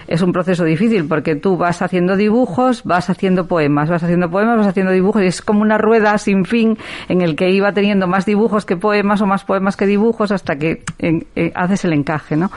es 0.06 0.22
un 0.22 0.32
proceso 0.32 0.64
difícil 0.64 1.06
porque 1.06 1.36
tú 1.36 1.56
vas 1.56 1.82
haciendo 1.82 2.16
dibujos, 2.16 2.84
vas 2.84 3.08
haciendo 3.10 3.46
poemas, 3.46 3.88
vas 3.88 4.02
haciendo 4.02 4.30
poemas, 4.30 4.58
vas 4.58 4.66
haciendo 4.66 4.92
dibujos 4.92 5.22
y 5.22 5.26
es 5.26 5.42
como 5.42 5.62
una 5.62 5.78
rueda 5.78 6.18
sin 6.18 6.44
fin 6.44 6.76
en 7.08 7.20
el 7.22 7.36
que 7.36 7.50
iba 7.50 7.72
teniendo 7.72 8.06
más 8.06 8.26
dibujos 8.26 8.64
que 8.64 8.76
poemas 8.76 9.20
o 9.20 9.26
más 9.26 9.44
poemas 9.44 9.76
que 9.76 9.86
dibujos 9.86 10.32
hasta 10.32 10.56
que 10.56 10.82
en- 10.98 11.26
eh, 11.36 11.52
haces 11.54 11.84
el 11.84 11.92
encaje, 11.92 12.36
¿no? 12.36 12.50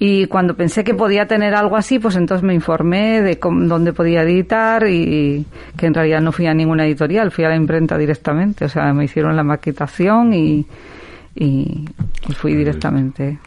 Y 0.00 0.26
cuando 0.26 0.54
pensé 0.54 0.84
que 0.84 0.94
podía 0.94 1.26
tener 1.26 1.56
algo 1.56 1.76
así, 1.76 1.98
pues 1.98 2.14
entonces 2.14 2.44
me 2.44 2.54
informé 2.54 3.20
de 3.20 3.40
cómo- 3.40 3.64
dónde 3.66 3.92
podía 3.92 4.22
editar 4.22 4.86
y 4.88 5.44
que 5.76 5.86
en 5.86 5.94
realidad 5.94 6.20
no 6.20 6.30
fui 6.30 6.46
a 6.46 6.54
ninguna 6.54 6.86
editorial, 6.86 7.32
fui 7.32 7.44
a 7.44 7.48
la 7.48 7.56
imprenta 7.56 7.98
directamente, 7.98 8.64
o 8.64 8.68
sea, 8.68 8.92
me 8.92 9.04
hicieron 9.06 9.34
la 9.34 9.42
maquetación 9.42 10.32
y, 10.34 10.64
y, 11.34 11.84
y 12.28 12.32
fui 12.34 12.54
directamente. 12.54 13.38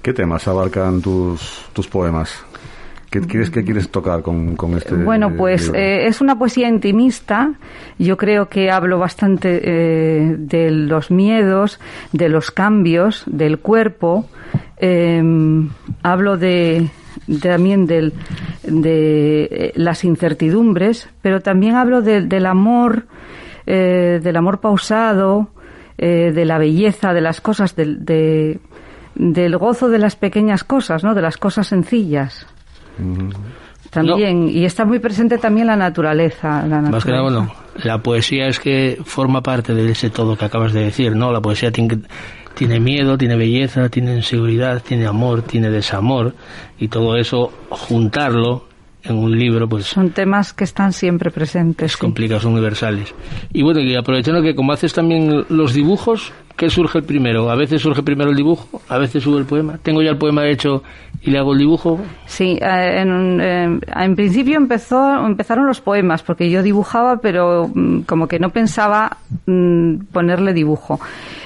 ¿Qué 0.00 0.12
temas 0.12 0.46
abarcan 0.46 1.00
tus, 1.02 1.66
tus 1.72 1.88
poemas? 1.88 2.44
¿Qué 3.10 3.20
quieres, 3.20 3.50
qué 3.50 3.64
quieres 3.64 3.88
tocar 3.90 4.22
con, 4.22 4.56
con 4.56 4.76
este 4.76 4.94
Bueno, 4.94 5.34
pues 5.36 5.64
libro? 5.66 5.78
eh, 5.78 6.06
es 6.08 6.20
una 6.20 6.36
poesía 6.38 6.68
intimista. 6.68 7.52
Yo 7.98 8.16
creo 8.16 8.48
que 8.48 8.70
hablo 8.70 8.98
bastante 8.98 9.60
eh, 9.62 10.34
de 10.38 10.70
los 10.70 11.10
miedos, 11.10 11.78
de 12.12 12.28
los 12.28 12.50
cambios, 12.50 13.22
del 13.26 13.58
cuerpo. 13.58 14.28
Eh, 14.78 15.22
hablo 16.02 16.36
de 16.36 16.88
también 17.40 17.86
del, 17.86 18.12
de 18.64 19.44
eh, 19.44 19.72
las 19.76 20.04
incertidumbres, 20.04 21.08
pero 21.22 21.40
también 21.40 21.76
hablo 21.76 22.02
de- 22.02 22.22
del 22.22 22.44
amor, 22.46 23.06
eh, 23.66 24.20
del 24.22 24.36
amor 24.36 24.60
pausado, 24.60 25.48
eh, 25.98 26.32
de 26.34 26.44
la 26.44 26.58
belleza 26.58 27.12
de 27.14 27.20
las 27.20 27.40
cosas, 27.40 27.74
del, 27.74 28.04
de- 28.04 28.58
del 29.14 29.56
gozo 29.56 29.88
de 29.88 29.98
las 29.98 30.14
pequeñas 30.16 30.62
cosas, 30.62 31.02
¿no? 31.04 31.14
De 31.14 31.22
las 31.22 31.38
cosas 31.38 31.68
sencillas. 31.68 32.46
También, 33.90 34.48
y 34.48 34.64
está 34.64 34.84
muy 34.84 34.98
presente 34.98 35.38
también 35.38 35.68
la 35.68 35.76
naturaleza. 35.76 36.66
La 36.66 36.80
Más 36.82 37.04
que 37.04 37.10
nada, 37.12 37.22
naturaleza. 37.22 37.22
bueno, 37.22 37.52
la 37.84 37.98
poesía 38.02 38.48
es 38.48 38.58
que 38.58 38.98
forma 39.04 39.42
parte 39.42 39.74
de 39.74 39.90
ese 39.90 40.10
todo 40.10 40.36
que 40.36 40.44
acabas 40.44 40.72
de 40.72 40.80
decir, 40.84 41.14
¿no? 41.14 41.32
La 41.32 41.40
poesía 41.40 41.70
tiene, 41.70 42.00
tiene 42.54 42.80
miedo, 42.80 43.16
tiene 43.16 43.36
belleza, 43.36 43.88
tiene 43.88 44.16
inseguridad, 44.16 44.82
tiene 44.82 45.06
amor, 45.06 45.42
tiene 45.42 45.70
desamor, 45.70 46.34
y 46.78 46.88
todo 46.88 47.16
eso, 47.16 47.52
juntarlo 47.70 48.64
en 49.08 49.16
un 49.18 49.38
libro, 49.38 49.68
pues 49.68 49.86
Son 49.86 50.10
temas 50.10 50.52
que 50.52 50.64
están 50.64 50.92
siempre 50.92 51.30
presentes. 51.30 51.92
sí. 51.92 51.98
complica, 51.98 52.38
son 52.40 52.52
universales. 52.54 53.14
Y 53.52 53.62
bueno, 53.62 53.80
y 53.80 53.94
aprovechando 53.94 54.42
que 54.42 54.54
como 54.54 54.72
haces 54.72 54.92
también 54.92 55.44
los 55.48 55.72
dibujos, 55.74 56.32
¿qué 56.56 56.70
surge 56.70 57.02
primero? 57.02 57.50
A 57.50 57.54
veces 57.56 57.82
surge 57.82 58.02
primero 58.02 58.30
el 58.30 58.36
dibujo, 58.36 58.80
a 58.88 58.98
veces 58.98 59.22
sube 59.22 59.38
el 59.38 59.44
poema. 59.46 59.78
Tengo 59.82 60.02
ya 60.02 60.10
el 60.10 60.18
poema 60.18 60.46
hecho 60.48 60.82
y 61.22 61.30
le 61.30 61.38
hago 61.38 61.52
el 61.52 61.58
dibujo. 61.58 62.00
Sí, 62.26 62.58
eh, 62.60 63.00
en, 63.00 63.12
un- 63.12 63.40
eh, 63.40 63.78
en 63.96 64.16
principio 64.16 64.56
empezó, 64.56 65.24
empezaron 65.26 65.66
los 65.66 65.80
poemas, 65.80 66.22
porque 66.22 66.50
yo 66.50 66.62
dibujaba, 66.62 67.18
pero 67.18 67.70
mm, 67.72 68.00
como 68.02 68.28
que 68.28 68.38
no 68.38 68.50
pensaba 68.50 69.18
mm, 69.46 69.96
ponerle 70.12 70.52
dibujo. 70.52 71.00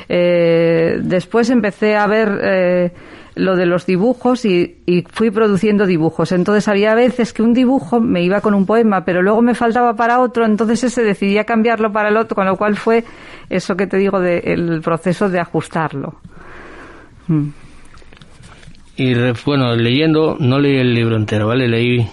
Eh, 0.08 0.98
después 1.02 1.50
empecé 1.50 1.96
a 1.96 2.06
ver 2.06 2.40
eh, 2.42 2.92
lo 3.35 3.57
de 3.57 3.66
los 3.66 3.87
dibujos 3.87 4.45
y, 4.45 4.78
y 4.87 5.03
fui 5.11 5.31
produciendo 5.31 5.87
dibujos. 5.87 6.33
Entonces 6.33 6.68
había 6.68 6.95
veces 6.95 7.33
que 7.33 7.43
un 7.43 7.55
dibujo 7.55 8.01
me 8.01 8.22
iba 8.22 8.41
con 8.41 8.55
un 8.55 8.66
poema, 8.66 9.05
pero 9.05 9.22
luego 9.22 9.43
me 9.43 9.55
faltaba 9.55 9.95
para 9.95 10.20
otro, 10.20 10.45
entonces 10.45 10.85
ese 10.85 11.03
decidía 11.03 11.45
cambiarlo 11.45 11.93
para 11.93 12.09
el 12.09 12.16
otro, 12.16 12.35
con 12.35 12.47
lo 12.47 12.57
cual 12.57 12.76
fue 12.76 13.05
eso 13.49 13.76
que 13.76 13.87
te 13.87 13.97
digo 13.97 14.20
del 14.20 14.81
proceso 14.83 15.28
de 15.28 15.41
ajustarlo. 15.41 16.20
Mm. 17.28 17.49
Y 18.97 19.14
bueno, 19.47 19.74
leyendo, 19.76 20.37
no 20.39 20.59
leí 20.59 20.76
el 20.76 20.93
libro 20.93 21.16
entero, 21.16 21.47
¿vale? 21.47 21.66
Leí 21.68 22.07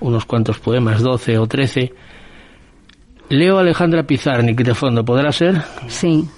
unos 0.00 0.24
cuantos 0.24 0.58
poemas, 0.58 1.00
12 1.00 1.38
o 1.38 1.46
13. 1.46 1.92
Leo 3.28 3.58
Alejandra 3.58 4.02
Pizarnik 4.02 4.60
de 4.60 4.74
fondo, 4.74 5.04
¿podrá 5.04 5.30
ser? 5.30 5.62
Sí, 5.86 6.28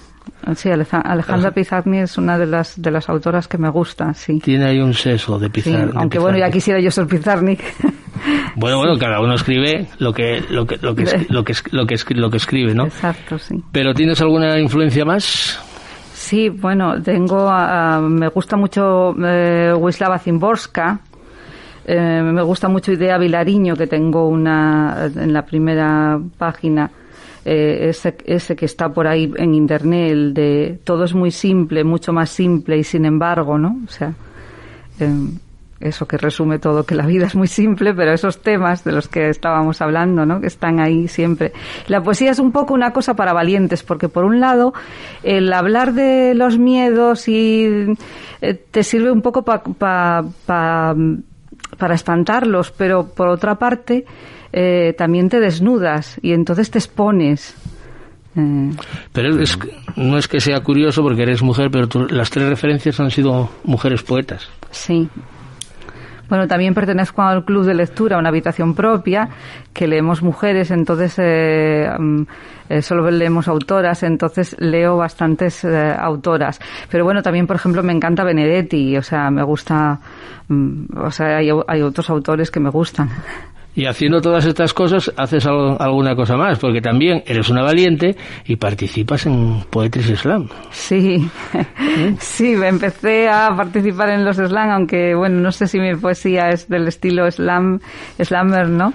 sí, 0.57 0.71
Aleja- 0.71 1.01
Alejandra 1.01 1.51
Pizarnik 1.53 2.03
es 2.03 2.19
una 2.19 2.39
de 2.39 2.47
las 2.47 2.81
de 2.81 2.91
las 2.91 3.09
autoras 3.09 3.49
que 3.49 3.59
me 3.59 3.69
gusta, 3.71 4.13
sí. 4.15 4.39
Tiene 4.41 4.67
ahí 4.67 4.81
un 4.81 4.95
seso 4.95 5.39
de 5.39 5.47
Sí, 5.47 5.53
Pizarnik. 5.53 5.97
aunque 5.97 6.19
bueno, 6.19 6.39
ya 6.39 6.51
quisiera 6.51 6.81
yo 6.81 6.91
ser 6.91 7.07
Pizarnik. 7.07 7.61
Bueno, 8.57 8.79
bueno, 8.79 8.97
cada 8.97 9.21
uno 9.21 9.35
escribe 9.35 9.89
lo 9.99 10.13
que 10.13 10.41
lo 10.49 10.65
que 10.67 10.77
lo 10.81 10.95
que 10.95 11.03
es- 11.03 11.31
lo 11.31 11.45
que 11.45 11.53
lo 11.73 11.85
que, 11.87 11.97
lo 12.15 12.31
que 12.31 12.37
escribe, 12.37 12.73
¿no? 12.75 12.85
Exacto, 12.87 13.37
sí. 13.39 13.63
Pero 13.73 13.93
¿tienes 13.93 14.21
alguna 14.21 14.59
influencia 14.61 15.05
más? 15.05 15.61
Sí, 16.15 16.49
bueno, 16.49 17.03
tengo, 17.03 17.49
a- 17.51 17.97
a- 17.97 18.01
me 18.01 18.29
gusta 18.29 18.57
mucho 18.57 19.15
eh, 19.23 19.75
Wisława 19.77 20.19
Zimborska, 20.21 21.01
eh, 21.85 22.23
me 22.23 22.43
gusta 22.43 22.69
mucho 22.69 22.93
Idea 22.93 23.19
Vilariño, 23.19 23.75
que 23.77 23.89
tengo 23.89 24.29
una 24.29 25.11
en 25.15 25.33
la 25.33 25.43
primera 25.45 26.19
página, 26.39 26.89
eh, 27.45 27.89
ese, 27.91 28.17
ese 28.25 28.57
que 28.57 28.65
está 28.67 28.89
por 28.89 29.07
ahí 29.07 29.33
en 29.37 29.55
internet, 29.55 30.11
el 30.13 30.35
de 30.35 30.79
todo 30.85 31.05
es 31.05 31.15
muy 31.15 31.31
simple, 31.31 31.85
mucho 31.85 32.13
más 32.13 32.31
simple 32.31 32.79
y 32.79 32.85
sin 32.85 33.05
embargo, 33.05 33.59
¿no? 33.59 33.77
O 33.87 33.91
sea, 33.91 34.15
eh, 35.01 35.11
eso 35.81 36.07
que 36.07 36.17
resume 36.17 36.59
todo, 36.59 36.87
que 36.87 36.95
la 36.95 37.05
vida 37.05 37.27
es 37.27 37.35
muy 37.35 37.49
simple, 37.49 37.93
pero 37.93 38.13
esos 38.13 38.41
temas 38.41 38.85
de 38.85 38.93
los 38.93 39.09
que 39.09 39.29
estábamos 39.29 39.83
hablando, 39.83 40.25
¿no? 40.25 40.41
Que 40.41 40.47
están 40.47 40.81
ahí 40.81 41.09
siempre. 41.09 41.53
La 41.89 42.03
poesía 42.03 42.31
es 42.31 42.39
un 42.39 42.53
poco 42.53 42.73
una 42.73 42.93
cosa 42.93 43.15
para 43.15 43.33
valientes, 43.35 43.83
porque 43.83 44.09
por 44.09 44.25
un 44.25 44.41
lado, 44.41 44.73
el 45.23 45.53
hablar 45.53 45.93
de 45.93 46.35
los 46.35 46.59
miedos 46.59 47.29
y 47.29 47.87
eh, 48.41 48.55
te 48.71 48.83
sirve 48.83 49.11
un 49.11 49.21
poco 49.21 49.43
pa- 49.43 49.63
pa- 49.63 50.25
pa- 50.47 50.95
para 51.77 51.95
espantarlos, 51.95 52.71
pero 52.71 53.09
por 53.09 53.29
otra 53.29 53.57
parte, 53.57 54.07
eh, 54.57 54.95
también 54.97 55.29
te 55.29 55.41
desnudas 55.41 56.19
y 56.23 56.33
entonces 56.33 56.71
te 56.71 56.79
expones. 56.79 57.57
Eh, 58.37 58.71
Pero 59.13 59.41
es, 59.41 59.59
no 59.97 60.17
es 60.17 60.29
que 60.29 60.41
sea 60.41 60.61
curioso 60.61 61.03
porque 61.03 61.23
eres 61.23 61.43
mujer, 61.43 61.71
pero 61.73 61.89
tú- 61.89 62.07
las 62.09 62.31
tres 62.31 62.49
referencias 62.49 62.99
han 63.01 63.11
sido 63.11 63.51
mujeres 63.65 64.03
poetas. 64.05 64.49
Sí. 64.71 65.09
Bueno, 66.29 66.49
también 66.49 66.73
pertenezco 66.73 67.21
al 67.23 67.45
club 67.45 67.65
de 67.67 67.75
lectura, 67.75 68.17
una 68.19 68.31
habitación 68.31 68.75
propia, 68.75 69.29
que 69.75 69.87
leemos 69.87 70.23
mujeres, 70.23 70.71
entonces 70.71 71.15
eh, 71.19 71.87
mm, 71.99 72.23
eh, 72.71 72.81
solo 72.83 73.11
leemos 73.11 73.47
autoras, 73.47 74.03
entonces 74.03 74.57
leo 74.59 74.97
bastantes 74.97 75.63
eh, 75.65 75.95
autoras. 75.97 76.61
Pero 76.91 77.05
bueno, 77.05 77.23
también, 77.23 77.47
por 77.47 77.57
ejemplo, 77.57 77.83
me 77.83 77.93
encanta 77.93 78.25
Benedetti, 78.25 78.97
o 78.97 79.03
sea, 79.03 79.31
me 79.31 79.43
gusta, 79.43 80.01
mm, 80.49 80.97
o 80.97 81.11
sea, 81.11 81.37
hay, 81.37 81.51
hay 81.69 81.83
otros 81.83 82.09
autores 82.09 82.51
que 82.51 82.59
me 82.59 82.71
gustan. 82.71 83.11
Y 83.77 83.87
haciendo 83.87 84.21
todas 84.21 84.45
estas 84.47 84.73
cosas, 84.73 85.13
haces 85.17 85.45
algo- 85.47 85.77
alguna 85.81 86.15
cosa 86.15 86.37
más, 86.37 86.59
porque 86.61 86.81
también 86.81 87.23
eres 87.27 87.49
una 87.51 87.63
valiente 87.63 88.17
y 88.47 88.57
participas 88.57 89.27
en 89.27 89.63
Poetry 89.69 90.03
Slam. 90.17 90.49
Sí, 90.71 91.29
sí, 92.21 92.53
empecé 92.63 93.29
a 93.29 93.51
participar 93.57 94.11
en 94.11 94.25
los 94.25 94.37
slam, 94.37 94.71
aunque 94.71 95.15
bueno, 95.15 95.41
no 95.41 95.51
sé 95.53 95.67
si 95.67 95.79
mi 95.81 95.95
poesía 95.97 96.51
es 96.51 96.69
del 96.69 96.87
estilo 96.89 97.31
slam, 97.31 97.81
slammer, 98.23 98.69
¿no? 98.69 98.93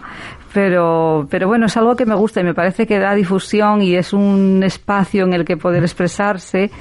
Pero, 0.53 1.27
pero 1.29 1.47
bueno, 1.47 1.67
es 1.67 1.77
algo 1.77 1.95
que 1.95 2.05
me 2.07 2.15
gusta 2.15 2.41
y 2.41 2.43
me 2.43 2.55
parece 2.55 2.87
que 2.87 2.97
da 2.97 3.13
difusión 3.13 3.81
y 3.83 3.95
es 3.95 4.13
un 4.13 4.61
espacio 4.63 5.23
en 5.25 5.33
el 5.33 5.45
que 5.45 5.57
poder 5.57 5.83
expresarse 5.83 6.71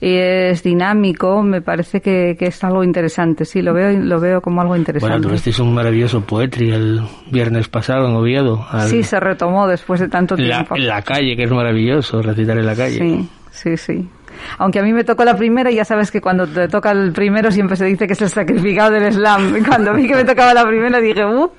y 0.00 0.14
es 0.16 0.62
dinámico, 0.62 1.42
me 1.42 1.60
parece 1.60 2.00
que, 2.00 2.36
que 2.38 2.46
es 2.46 2.64
algo 2.64 2.82
interesante, 2.82 3.44
sí, 3.44 3.60
lo 3.60 3.74
veo, 3.74 3.90
lo 4.00 4.18
veo 4.18 4.40
como 4.40 4.60
algo 4.62 4.70
Bueno, 4.70 4.80
interesante. 4.80 5.26
tuvisteis 5.28 5.58
un 5.58 5.74
maravilloso 5.74 6.22
Poetry 6.22 6.70
el 6.70 7.00
viernes 7.30 7.68
pasado 7.68 8.08
en 8.08 8.14
Oviedo. 8.16 8.64
al- 8.70 8.88
Sí, 8.88 9.02
se 9.02 9.20
retomó 9.20 9.66
después 9.68 10.00
de 10.00 10.08
tanto 10.08 10.34
la, 10.36 10.42
tiempo. 10.58 10.76
en 10.76 10.86
la 10.86 11.02
calle, 11.02 11.36
que 11.36 11.42
es 11.44 11.50
maravilloso 11.50 12.22
recitar 12.22 12.56
en 12.56 12.64
la 12.66 12.74
calle. 12.74 12.98
Sí, 12.98 13.28
sí, 13.50 13.76
sí. 13.76 14.08
Aunque 14.58 14.78
a 14.78 14.82
mí 14.82 14.92
me 14.92 15.04
tocó 15.04 15.24
la 15.24 15.36
primera, 15.36 15.70
y 15.70 15.74
ya 15.74 15.84
sabes 15.84 16.10
que 16.10 16.20
cuando 16.20 16.46
te 16.46 16.68
toca 16.68 16.92
el 16.92 17.12
primero 17.12 17.50
siempre 17.50 17.76
se 17.76 17.84
dice 17.84 18.06
que 18.06 18.12
es 18.14 18.22
el 18.22 18.28
sacrificado 18.30 18.92
del 18.92 19.12
slam. 19.12 19.64
Cuando 19.66 19.92
vi 19.94 20.06
que 20.06 20.14
me 20.14 20.24
tocaba 20.24 20.54
la 20.54 20.64
primera 20.64 21.00
dije, 21.00 21.24
¡uh! 21.26 21.50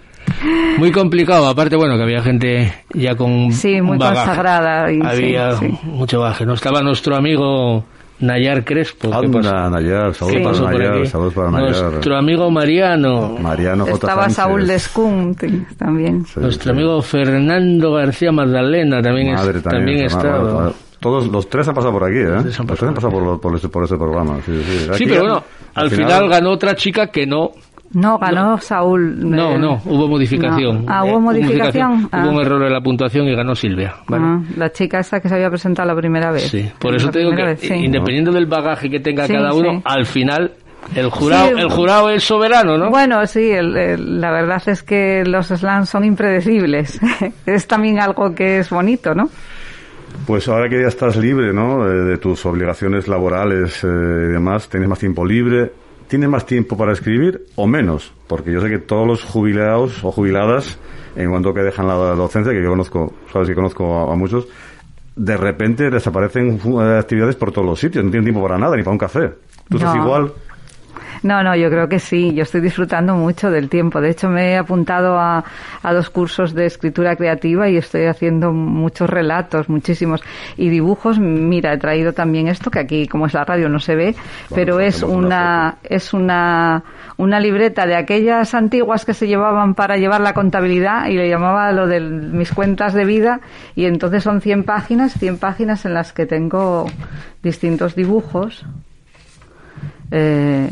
Muy 0.77 0.91
complicado, 0.91 1.47
aparte, 1.47 1.75
bueno, 1.75 1.95
que 1.97 2.03
había 2.03 2.21
gente 2.21 2.73
ya 2.93 3.15
con 3.15 3.51
Sí, 3.51 3.81
muy 3.81 3.97
bagaje. 3.97 4.25
consagrada. 4.27 4.91
y 4.91 4.99
Había 5.01 5.51
sí. 5.57 5.67
mucho 5.83 6.19
baje. 6.21 6.45
No 6.45 6.53
estaba 6.53 6.81
nuestro 6.81 7.15
amigo 7.15 7.83
Nayar 8.19 8.63
Crespo. 8.65 9.13
Anda, 9.13 9.69
Nayar, 9.69 10.13
saludos 10.13 10.59
para 10.61 10.77
Nayar, 10.77 11.07
saludos 11.07 11.33
para 11.33 11.51
Nayar. 11.51 11.83
Nuestro 11.91 12.17
amigo 12.17 12.51
Mariano. 12.51 13.37
Mariano 13.39 13.83
J. 13.85 13.93
Estaba 13.95 14.21
Sánchez. 14.23 14.35
Saúl 14.35 14.67
Descum 14.67 15.33
sí, 15.39 15.65
también. 15.77 16.25
Sí, 16.25 16.39
Nuestro 16.39 16.73
sí. 16.73 16.77
amigo 16.79 17.01
Fernando 17.01 17.93
García 17.93 18.31
Magdalena 18.31 19.01
también, 19.01 19.29
es- 19.35 19.63
también, 19.63 20.05
estaba. 20.05 20.71
Todos 20.99 21.27
los 21.27 21.47
tres 21.49 21.65
han 21.69 21.73
pasado 21.75 21.93
por 21.93 22.03
aquí, 22.03 22.17
¿eh? 22.17 22.25
tres 22.41 22.59
Los 22.59 22.67
tres 22.67 22.83
han 22.83 22.93
pasado 22.93 23.13
por, 23.13 23.39
por, 23.39 23.55
ese, 23.55 23.69
por 23.69 23.85
ese 23.85 23.95
programa. 23.95 24.35
Sí, 24.45 24.51
sí. 24.65 24.79
Sí, 24.79 24.89
Aquí 24.93 25.05
pero 25.05 25.21
bueno, 25.21 25.43
al 25.75 25.89
final, 25.91 26.27
ganó 26.27 26.49
otra 26.51 26.75
chica 26.75 27.07
que 27.07 27.25
no. 27.25 27.51
No, 27.93 28.19
ganó 28.19 28.57
Saúl. 28.59 29.29
No, 29.29 29.53
eh, 29.55 29.57
no, 29.57 29.81
hubo 29.85 30.07
modificación. 30.07 30.85
no. 30.85 30.91
Ah, 30.91 31.01
Eh, 31.05 31.09
hubo 31.11 31.19
modificación. 31.21 32.07
Ah. 32.11 32.23
Hubo 32.23 32.35
un 32.35 32.41
error 32.41 32.63
en 32.63 32.71
la 32.73 32.81
puntuación 32.81 33.27
y 33.27 33.35
ganó 33.35 33.55
Silvia. 33.55 33.95
¿vale? 34.07 34.23
Ah, 34.25 34.41
la 34.57 34.71
chica 34.71 34.99
esa 34.99 35.19
que 35.19 35.27
se 35.27 35.35
había 35.35 35.49
presentado 35.49 35.87
la 35.87 35.95
primera 35.95 36.31
vez. 36.31 36.43
Sí, 36.49 36.69
por 36.79 36.91
La 36.91 36.97
eso 36.97 37.09
te 37.09 37.19
digo 37.19 37.31
que 37.35 37.43
vez, 37.43 37.59
sí. 37.61 37.73
independiendo 37.73 38.31
del 38.31 38.45
bagaje 38.45 38.89
que 38.89 38.99
tenga 38.99 39.25
Sí, 39.25 39.33
cada 39.33 39.53
uno, 39.53 39.71
sí. 39.71 39.81
al 39.85 40.05
final 40.05 40.51
el 40.95 41.09
jurado, 41.09 41.47
Sí. 41.55 41.61
el 41.61 41.69
jurado 41.69 42.09
es 42.11 42.23
soberano, 42.23 42.77
¿no? 42.77 42.89
Bueno, 42.91 43.25
sí, 43.25 43.49
el- 43.49 43.75
el- 43.75 44.21
la 44.21 44.31
verdad 44.31 44.61
es 44.67 44.83
que 44.83 45.23
los 45.25 45.47
slams 45.47 45.89
son 45.89 46.03
impredecibles. 46.05 46.99
es 47.47 47.67
también 47.67 47.99
algo 47.99 48.35
que 48.35 48.59
es 48.59 48.69
bonito, 48.69 49.15
¿no? 49.15 49.29
Pues 50.27 50.47
ahora 50.47 50.69
que 50.69 50.79
ya 50.81 50.87
estás 50.87 51.15
libre, 51.17 51.53
¿no? 51.53 51.87
Eh, 51.87 52.03
De 52.03 52.17
tus 52.17 52.45
obligaciones 52.45 53.07
laborales 53.07 53.83
eh, 53.83 53.87
y 53.87 54.31
demás, 54.31 54.69
tienes 54.69 54.87
más 54.89 54.99
tiempo 54.99 55.25
libre. 55.25 55.71
¿Tienes 56.09 56.27
más 56.27 56.45
tiempo 56.45 56.75
para 56.75 56.91
escribir 56.91 57.45
o 57.55 57.67
menos? 57.67 58.11
Porque 58.27 58.51
yo 58.51 58.59
sé 58.61 58.69
que 58.69 58.79
todos 58.79 59.07
los 59.07 59.23
jubilados 59.23 60.03
o 60.03 60.11
jubiladas, 60.11 60.77
en 61.15 61.29
cuanto 61.29 61.53
que 61.53 61.61
dejan 61.61 61.87
la 61.87 61.93
docencia, 61.93 62.51
que 62.51 62.61
yo 62.61 62.69
conozco, 62.69 63.13
sabes 63.31 63.47
que 63.47 63.55
conozco 63.55 64.09
a, 64.09 64.13
a 64.13 64.15
muchos, 64.15 64.47
de 65.15 65.37
repente 65.37 65.89
desaparecen 65.89 66.59
eh, 66.65 66.97
actividades 66.97 67.35
por 67.35 67.51
todos 67.51 67.67
los 67.67 67.79
sitios, 67.79 68.03
no 68.03 68.09
tienen 68.09 68.25
tiempo 68.25 68.41
para 68.41 68.57
nada, 68.57 68.75
ni 68.75 68.81
para 68.83 68.93
un 68.93 68.97
café. 68.97 69.29
¿Tú 69.69 69.77
estás 69.77 69.95
No. 69.95 70.03
igual? 70.03 70.31
No, 71.23 71.43
no, 71.43 71.55
yo 71.55 71.69
creo 71.69 71.87
que 71.89 71.99
sí. 71.99 72.33
Yo 72.33 72.43
estoy 72.43 72.61
disfrutando 72.61 73.15
mucho 73.15 73.51
del 73.51 73.69
tiempo. 73.69 73.99
De 73.99 74.11
hecho, 74.11 74.29
me 74.29 74.51
he 74.51 74.57
apuntado 74.57 75.19
a, 75.19 75.43
a 75.83 75.93
dos 75.93 76.09
cursos 76.09 76.53
de 76.53 76.65
escritura 76.65 77.15
creativa 77.15 77.69
y 77.69 77.77
estoy 77.77 78.05
haciendo 78.05 78.51
muchos 78.51 79.09
relatos, 79.09 79.69
muchísimos. 79.69 80.21
Y 80.57 80.69
dibujos, 80.69 81.19
mira, 81.19 81.73
he 81.73 81.77
traído 81.77 82.13
también 82.13 82.47
esto, 82.47 82.71
que 82.71 82.79
aquí, 82.79 83.07
como 83.07 83.25
es 83.25 83.33
la 83.33 83.43
radio, 83.43 83.69
no 83.69 83.79
se 83.79 83.95
ve, 83.95 84.15
pero 84.53 84.79
es 84.79 85.03
una, 85.03 85.77
es 85.83 86.13
una, 86.13 86.83
una 87.17 87.39
libreta 87.39 87.85
de 87.85 87.95
aquellas 87.95 88.53
antiguas 88.53 89.05
que 89.05 89.13
se 89.13 89.27
llevaban 89.27 89.75
para 89.75 89.97
llevar 89.97 90.21
la 90.21 90.33
contabilidad 90.33 91.07
y 91.07 91.15
le 91.15 91.29
llamaba 91.29 91.71
lo 91.71 91.87
de 91.87 91.99
mis 91.99 92.51
cuentas 92.53 92.93
de 92.93 93.05
vida. 93.05 93.41
Y 93.75 93.85
entonces 93.85 94.23
son 94.23 94.41
100 94.41 94.63
páginas, 94.63 95.13
100 95.13 95.37
páginas 95.37 95.85
en 95.85 95.93
las 95.93 96.13
que 96.13 96.25
tengo 96.25 96.85
distintos 97.43 97.95
dibujos. 97.95 98.65
Eh, 100.11 100.69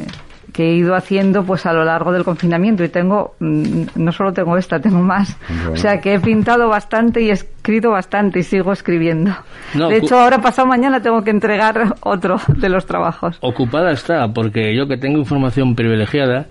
que 0.53 0.69
he 0.69 0.75
ido 0.75 0.95
haciendo 0.95 1.43
pues 1.43 1.65
a 1.65 1.73
lo 1.73 1.83
largo 1.83 2.11
del 2.11 2.23
confinamiento. 2.23 2.83
Y 2.83 2.89
tengo 2.89 3.35
mm, 3.39 3.83
no 3.95 4.11
solo 4.11 4.33
tengo 4.33 4.57
esta 4.57 4.79
tengo 4.79 4.99
más. 4.99 5.37
O 5.71 5.75
sea 5.75 5.99
que 5.99 6.15
he 6.15 6.19
pintado 6.19 6.69
bastante 6.69 7.21
y 7.21 7.29
he 7.29 7.33
escrito 7.33 7.91
bastante 7.91 8.39
y 8.39 8.43
sigo 8.43 8.71
escribiendo. 8.71 9.35
No, 9.73 9.89
de 9.89 9.97
hecho 9.97 10.19
ahora 10.19 10.39
pasado 10.39 10.67
mañana 10.67 11.01
tengo 11.01 11.23
que 11.23 11.31
entregar 11.31 11.95
otro 12.01 12.39
de 12.47 12.69
los 12.69 12.85
trabajos. 12.85 13.37
Ocupada 13.41 13.91
está, 13.91 14.27
porque 14.33 14.75
yo 14.75 14.87
que 14.87 14.97
tengo 14.97 15.19
información 15.19 15.75
privilegiada, 15.75 16.47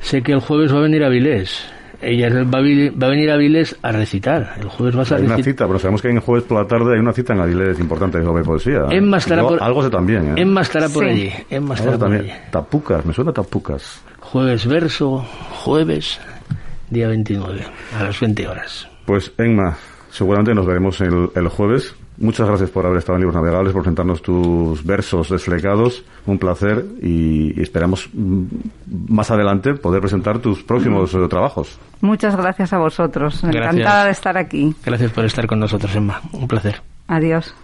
sé 0.00 0.22
que 0.22 0.32
el 0.32 0.40
jueves 0.40 0.72
va 0.72 0.78
a 0.78 0.82
venir 0.82 1.04
a 1.04 1.08
Vilés. 1.08 1.66
Ella 2.04 2.28
va 2.44 2.58
a, 2.58 3.06
a 3.06 3.08
venir 3.10 3.30
a 3.30 3.36
Vilés 3.36 3.76
a 3.82 3.92
recitar. 3.92 4.54
El 4.60 4.68
jueves 4.68 4.94
vas 4.94 5.12
a 5.12 5.16
Hay 5.16 5.24
una 5.24 5.36
cita, 5.38 5.66
pero 5.66 5.78
sabemos 5.78 6.02
que 6.02 6.08
en 6.08 6.16
el 6.16 6.22
jueves 6.22 6.44
por 6.44 6.60
la 6.62 6.66
tarde 6.68 6.94
hay 6.94 7.00
una 7.00 7.12
cita 7.12 7.32
en 7.32 7.40
Avilés 7.40 7.78
importante 7.80 8.22
sobre 8.22 8.44
poesía. 8.44 8.82
Emma 8.90 9.16
estará 9.18 9.42
Yo 9.42 9.48
por- 9.48 9.62
Algo 9.62 9.82
sé 9.82 9.90
también, 9.90 10.28
¿eh? 10.36 10.42
Emma 10.42 10.60
estará 10.62 10.88
por 10.88 11.04
Sí. 11.04 11.10
allí. 11.10 11.32
Estará 11.50 11.76
sé 11.76 11.84
por 11.84 11.98
también. 11.98 12.22
allí. 12.22 12.32
Tapucas, 12.50 13.04
me 13.06 13.12
suena 13.12 13.32
Tapucas. 13.32 14.02
Jueves 14.20 14.66
verso, 14.66 15.18
jueves, 15.50 16.20
día 16.90 17.08
29, 17.08 17.62
a 17.98 18.04
las 18.04 18.20
20 18.20 18.48
horas. 18.48 18.88
Pues 19.06 19.32
Emma, 19.38 19.76
seguramente 20.10 20.54
nos 20.54 20.66
veremos 20.66 21.00
el, 21.00 21.30
el 21.34 21.48
jueves. 21.48 21.94
Muchas 22.18 22.46
gracias 22.46 22.70
por 22.70 22.86
haber 22.86 22.98
estado 22.98 23.16
en 23.16 23.22
Libros 23.22 23.34
Navegables, 23.34 23.72
por 23.72 23.82
presentarnos 23.82 24.22
tus 24.22 24.84
versos 24.84 25.30
desflecados. 25.30 26.04
Un 26.26 26.38
placer 26.38 26.84
y, 27.02 27.60
esperamos 27.60 28.08
mm, 28.12 28.44
más 29.08 29.30
adelante 29.30 29.74
poder 29.74 30.00
presentar 30.00 30.38
tus 30.38 30.62
próximos 30.62 31.12
eh, 31.14 31.28
trabajos. 31.28 31.78
muchas 32.00 32.36
gracias 32.36 32.72
a 32.72 32.78
vosotros 32.78 33.40
Gracias. 33.42 33.74
encantada 33.74 34.04
de 34.06 34.10
estar 34.10 34.36
aquí 34.36 34.74
Gracias 34.84 35.10
por 35.12 35.24
estar 35.24 35.46
con 35.46 35.58
nosotros, 35.60 35.94
Emma. 35.94 36.20
Un 36.32 36.48
placer. 36.48 36.80
adiós 37.08 37.54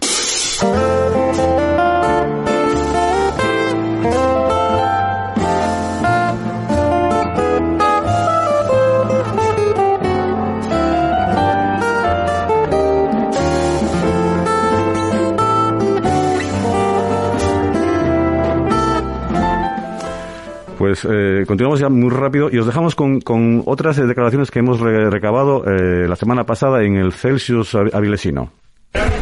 Pues 20.91 21.07
eh, 21.09 21.45
continuamos 21.47 21.79
ya 21.79 21.87
muy 21.87 22.09
rápido 22.09 22.49
y 22.51 22.57
os 22.57 22.65
dejamos 22.65 22.95
con, 22.95 23.21
con 23.21 23.63
otras 23.65 23.97
eh, 23.97 24.05
declaraciones 24.05 24.51
que 24.51 24.59
hemos 24.59 24.81
re- 24.81 25.09
recabado 25.09 25.63
eh, 25.65 26.05
la 26.05 26.17
semana 26.17 26.43
pasada 26.43 26.83
en 26.83 26.97
el 26.97 27.13
Celsius 27.13 27.73
Av- 27.75 27.95
Avilesino. 27.95 28.51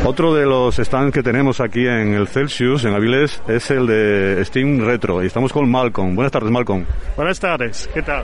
Otro 0.04 0.34
de 0.34 0.48
los 0.48 0.78
stands 0.78 1.14
que 1.14 1.22
tenemos 1.22 1.60
aquí 1.62 1.86
en 1.86 2.16
el 2.16 2.28
Celsius, 2.28 2.86
en 2.86 2.96
Avilés, 2.96 3.44
es 3.48 3.70
el 3.70 3.86
de 3.86 4.44
Steam 4.46 4.80
Retro. 4.84 5.22
Y 5.22 5.28
estamos 5.28 5.54
con 5.54 5.70
Malcolm. 5.70 6.16
Buenas 6.16 6.32
tardes, 6.32 6.50
Malcolm. 6.50 6.86
Buenas 7.16 7.40
tardes, 7.40 7.88
¿qué 7.94 8.02
tal? 8.02 8.24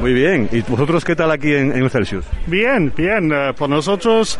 Muy 0.00 0.12
bien. 0.12 0.48
¿Y 0.52 0.60
vosotros 0.60 1.04
qué 1.04 1.16
tal 1.16 1.32
aquí 1.32 1.52
en, 1.54 1.72
en 1.72 1.82
el 1.82 1.90
Celsius? 1.90 2.24
Bien, 2.46 2.92
bien. 2.96 3.32
eh, 3.32 3.52
por 3.58 3.68
nosotros 3.68 4.38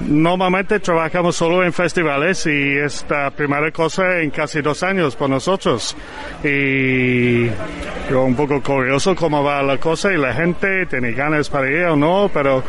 normalmente 0.00 0.80
trabajamos 0.80 1.36
solo 1.36 1.62
en 1.64 1.72
festivales 1.72 2.46
y 2.46 2.76
es 2.76 3.04
la 3.08 3.30
primera 3.30 3.70
cosa 3.70 4.20
en 4.20 4.30
casi 4.30 4.60
dos 4.60 4.82
años 4.82 5.14
por 5.16 5.28
nosotros. 5.30 5.96
Y 6.42 7.46
yo 8.10 8.24
un 8.24 8.34
poco 8.34 8.62
curioso 8.62 9.14
cómo 9.14 9.42
va 9.44 9.62
la 9.62 9.78
cosa 9.78 10.12
y 10.12 10.16
la 10.16 10.32
gente 10.34 10.86
tiene 10.86 11.12
ganas 11.12 11.48
para 11.50 11.70
ir 11.70 11.84
o 11.84 11.96
no, 11.96 12.30
pero 12.32 12.62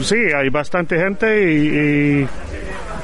sí, 0.00 0.16
hay 0.36 0.48
bastante 0.50 0.98
gente 0.98 1.52
y, 1.52 1.56
y 2.22 2.28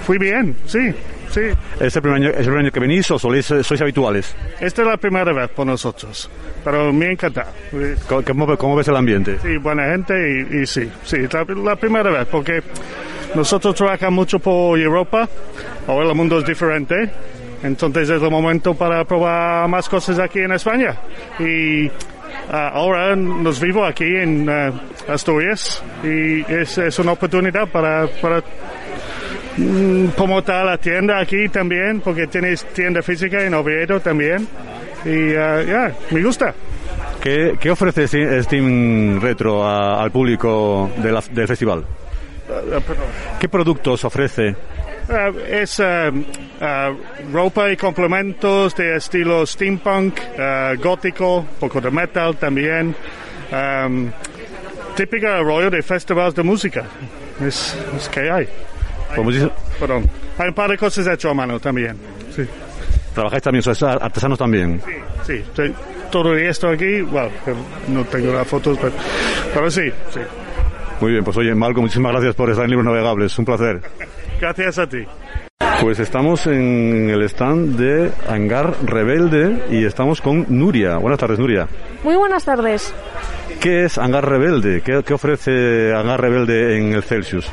fui 0.05 0.19
bien, 0.19 0.57
sí, 0.67 0.93
sí. 1.31 1.41
¿Es 1.81 1.97
el 1.97 2.03
primer 2.03 2.21
año, 2.23 2.31
es 2.31 2.39
el 2.39 2.45
primer 2.45 2.61
año 2.61 2.71
que 2.73 2.81
venís 2.81 3.11
o 3.11 3.19
soléis, 3.19 3.47
sois 3.47 3.81
habituales? 3.81 4.35
Esta 4.61 4.83
es 4.83 4.89
la 4.89 4.97
primera 4.97 5.33
vez 5.33 5.49
por 5.51 5.67
nosotros, 5.67 6.31
pero 6.65 6.93
me 6.93 7.13
encanta. 7.13 7.47
¿Cómo, 8.09 8.23
cómo- 8.23 8.57
cómo 8.59 8.77
ves 8.77 8.89
el 8.89 8.97
ambiente? 8.97 9.39
Sí, 9.43 9.57
buena 9.57 9.85
gente 9.87 10.47
y, 10.51 10.59
y 10.63 10.67
sí, 10.67 10.91
sí, 11.05 11.19
la, 11.33 11.45
la 11.65 11.77
primera 11.77 12.11
vez, 12.11 12.27
porque 12.31 12.63
nosotros 13.35 13.75
trabajamos 13.75 14.15
mucho 14.15 14.39
por 14.39 14.79
Europa, 14.79 15.29
ahora 15.87 16.09
el 16.09 16.15
mundo 16.15 16.39
es 16.39 16.45
diferente, 16.47 17.11
entonces 17.63 18.09
es 18.11 18.23
el 18.23 18.31
momento 18.31 18.75
para 18.75 19.05
probar 19.05 19.69
más 19.69 19.89
cosas 19.89 20.19
aquí 20.19 20.41
en 20.41 20.53
España. 20.53 20.97
Y 21.39 21.89
ah, 22.51 22.71
ahora 22.75 23.15
nos 23.17 23.61
vivo 23.61 23.85
aquí 23.85 24.05
en 24.05 24.49
ah, 24.49 24.73
Asturias 25.09 25.83
y 26.03 26.41
es, 26.53 26.99
una 26.99 27.13
oportunidad 27.13 27.69
para, 27.69 28.07
para 28.21 28.43
mm, 29.57 30.07
promotar 30.17 30.65
la 30.65 30.79
tienda 30.79 31.19
aquí 31.21 31.49
también, 31.49 32.01
porque 32.01 32.27
tienes 32.27 32.65
tienda 32.73 33.03
física 33.03 33.45
en 33.45 33.55
Oviedo 33.55 34.01
también. 34.01 34.47
Y 35.05 35.35
ah, 35.35 35.63
ya, 35.63 35.93
me 36.11 36.23
gusta. 36.23 36.55
¿Qué, 37.23 37.71
ofrece 37.71 38.09
Steam, 38.09 38.43
Steam 38.43 39.21
Retro 39.21 39.63
a- 39.63 40.03
al 40.03 40.11
público 40.11 40.91
de 40.97 41.13
la- 41.13 41.23
del 41.31 41.47
festival? 41.47 41.85
¿Qué 43.39 43.49
productos 43.49 44.05
ofrece? 44.05 44.55
Ah, 45.09 45.31
es 45.49 45.81
ah, 45.81 46.11
ah, 46.61 46.93
ropa 47.33 47.71
y 47.71 47.77
complementos 47.77 48.75
de 48.77 48.97
estilo 48.97 49.45
steampunk, 49.47 50.21
gótico, 50.79 51.45
poco 51.59 51.81
de 51.81 51.91
metal 51.91 52.37
también. 52.37 52.95
Am, 53.53 54.13
típica 54.95 55.41
rollo 55.41 55.71
de 55.71 55.83
festivales 55.83 56.35
de 56.35 56.43
música. 56.43 56.85
Es, 57.41 57.77
es 57.97 58.09
que 58.09 58.31
hay. 58.31 58.49
Pues 59.15 59.49
Perdón. 59.79 60.09
Hay 60.39 60.49
un 60.49 60.55
par 60.55 60.71
de 60.71 60.79
cosas 60.79 61.07
hechas 61.07 61.31
a 61.31 61.35
mano 61.35 61.59
también. 61.59 61.97
Sí, 62.35 62.43
¿Trabajáis 63.15 63.43
también, 63.43 63.63
sois 63.63 63.83
artesanos 63.83 64.39
también? 64.39 64.81
sí. 65.27 65.43
sí. 65.57 65.75
Todo 66.11 66.37
esto 66.37 66.69
aquí, 66.69 67.03
bueno, 67.03 67.31
no 67.87 68.05
tengo 68.05 68.33
las 68.33 68.47
fotos, 68.47 68.77
pero, 68.81 68.93
pero 69.55 69.71
sí, 69.71 69.93
sí. 70.13 70.19
Muy 71.01 71.13
bien, 71.13 71.25
pues 71.25 71.37
oye, 71.37 71.55
Malcolm, 71.55 71.85
muchísimas 71.85 72.13
gracias 72.13 72.35
por 72.35 72.51
estar 72.51 72.65
en 72.65 72.71
Libros 72.71 72.87
Navegables. 72.87 73.39
Un 73.39 73.45
placer. 73.45 73.81
Gracias 74.41 74.79
a 74.79 74.87
ti. 74.87 75.05
Pues 75.81 75.99
estamos 75.99 76.47
en 76.47 77.09
el 77.09 77.23
stand 77.23 77.79
de 77.79 78.11
Hangar 78.29 78.75
Rebelde 78.85 79.65
y 79.71 79.85
estamos 79.85 80.21
con 80.21 80.45
Nuria. 80.49 80.99
Buenas 80.99 81.19
tardes, 81.19 81.39
Nuria. 81.39 81.69
Muy 82.05 82.17
buenas 82.17 82.45
tardes. 82.45 82.95
¿Qué 83.61 83.85
es 83.85 83.97
Hangar 83.97 84.29
Rebelde? 84.29 84.83
¿Qué, 84.83 85.03
qué 85.05 85.15
ofrece 85.15 85.95
Hangar 85.95 86.21
Rebelde 86.21 86.77
en 86.77 86.93
el 86.93 87.03
Celsius? 87.03 87.51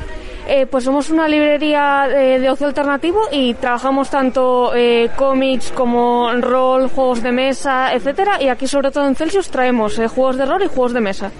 Eh, 0.50 0.64
pues 0.64 0.84
somos 0.84 1.10
una 1.10 1.28
librería 1.28 2.06
eh, 2.08 2.38
de 2.40 2.48
ocio 2.48 2.66
alternativo 2.66 3.20
y 3.30 3.52
trabajamos 3.52 4.08
tanto 4.08 4.74
eh, 4.74 5.10
cómics 5.14 5.70
como 5.72 6.32
rol, 6.40 6.88
juegos 6.88 7.22
de 7.22 7.32
mesa, 7.32 7.92
etcétera. 7.92 8.42
Y 8.42 8.48
aquí, 8.48 8.66
sobre 8.66 8.90
todo 8.90 9.06
en 9.06 9.14
Celsius, 9.14 9.50
traemos 9.50 9.98
eh, 9.98 10.08
juegos 10.08 10.38
de 10.38 10.46
rol 10.46 10.62
y 10.62 10.68
juegos 10.68 10.94
de 10.94 11.00
mesa. 11.02 11.30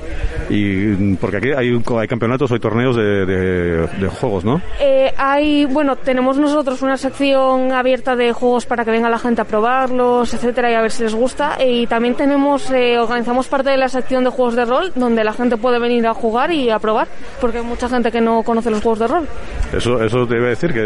Y 0.50 0.62
mm, 0.64 1.16
porque 1.16 1.38
aquí 1.38 1.48
hay, 1.56 1.82
hay 1.98 2.06
campeonatos, 2.09 2.52
hay 2.52 2.59
torneos 2.61 2.96
de, 2.96 3.24
de- 3.24 3.86
de 3.86 4.09
juegos, 4.09 4.44
¿no? 4.44 4.61
Eh, 4.78 5.12
hay, 5.16 5.64
bueno, 5.64 5.96
tenemos 5.96 6.36
nosotros 6.36 6.82
una 6.82 6.98
sección 6.98 7.72
abierta 7.72 8.14
de 8.14 8.32
juegos 8.34 8.66
para 8.66 8.84
que 8.84 8.90
venga 8.90 9.09
la 9.09 9.18
gente 9.18 9.40
a 9.40 9.44
probarlos, 9.44 10.34
etcétera, 10.34 10.70
y 10.70 10.74
a 10.74 10.82
ver 10.82 10.90
si 10.90 11.02
les 11.04 11.14
gusta. 11.14 11.56
Y 11.64 11.86
también 11.86 12.14
tenemos, 12.14 12.70
eh, 12.70 12.98
organizamos 12.98 13.48
parte 13.48 13.70
de 13.70 13.78
la 13.78 13.88
sección 13.88 14.24
de 14.24 14.30
juegos 14.30 14.54
de 14.54 14.66
rol, 14.66 14.92
donde 14.94 15.24
la 15.24 15.32
gente 15.32 15.56
puede 15.56 15.78
venir 15.78 16.06
a 16.06 16.12
jugar 16.12 16.52
y 16.52 16.68
a 16.68 16.78
probar, 16.78 17.09
porque 17.40 17.59
hay 17.59 17.64
mucha 17.64 17.88
gente 17.88 18.12
que 18.12 18.20
no 18.20 18.42
conoce 18.42 18.70
los 18.70 18.82
juegos 18.82 18.97
de 18.99 19.07
rol. 19.07 19.28
Eso, 19.72 20.03
eso 20.03 20.26
debe 20.26 20.49
decir 20.51 20.72
que, 20.72 20.80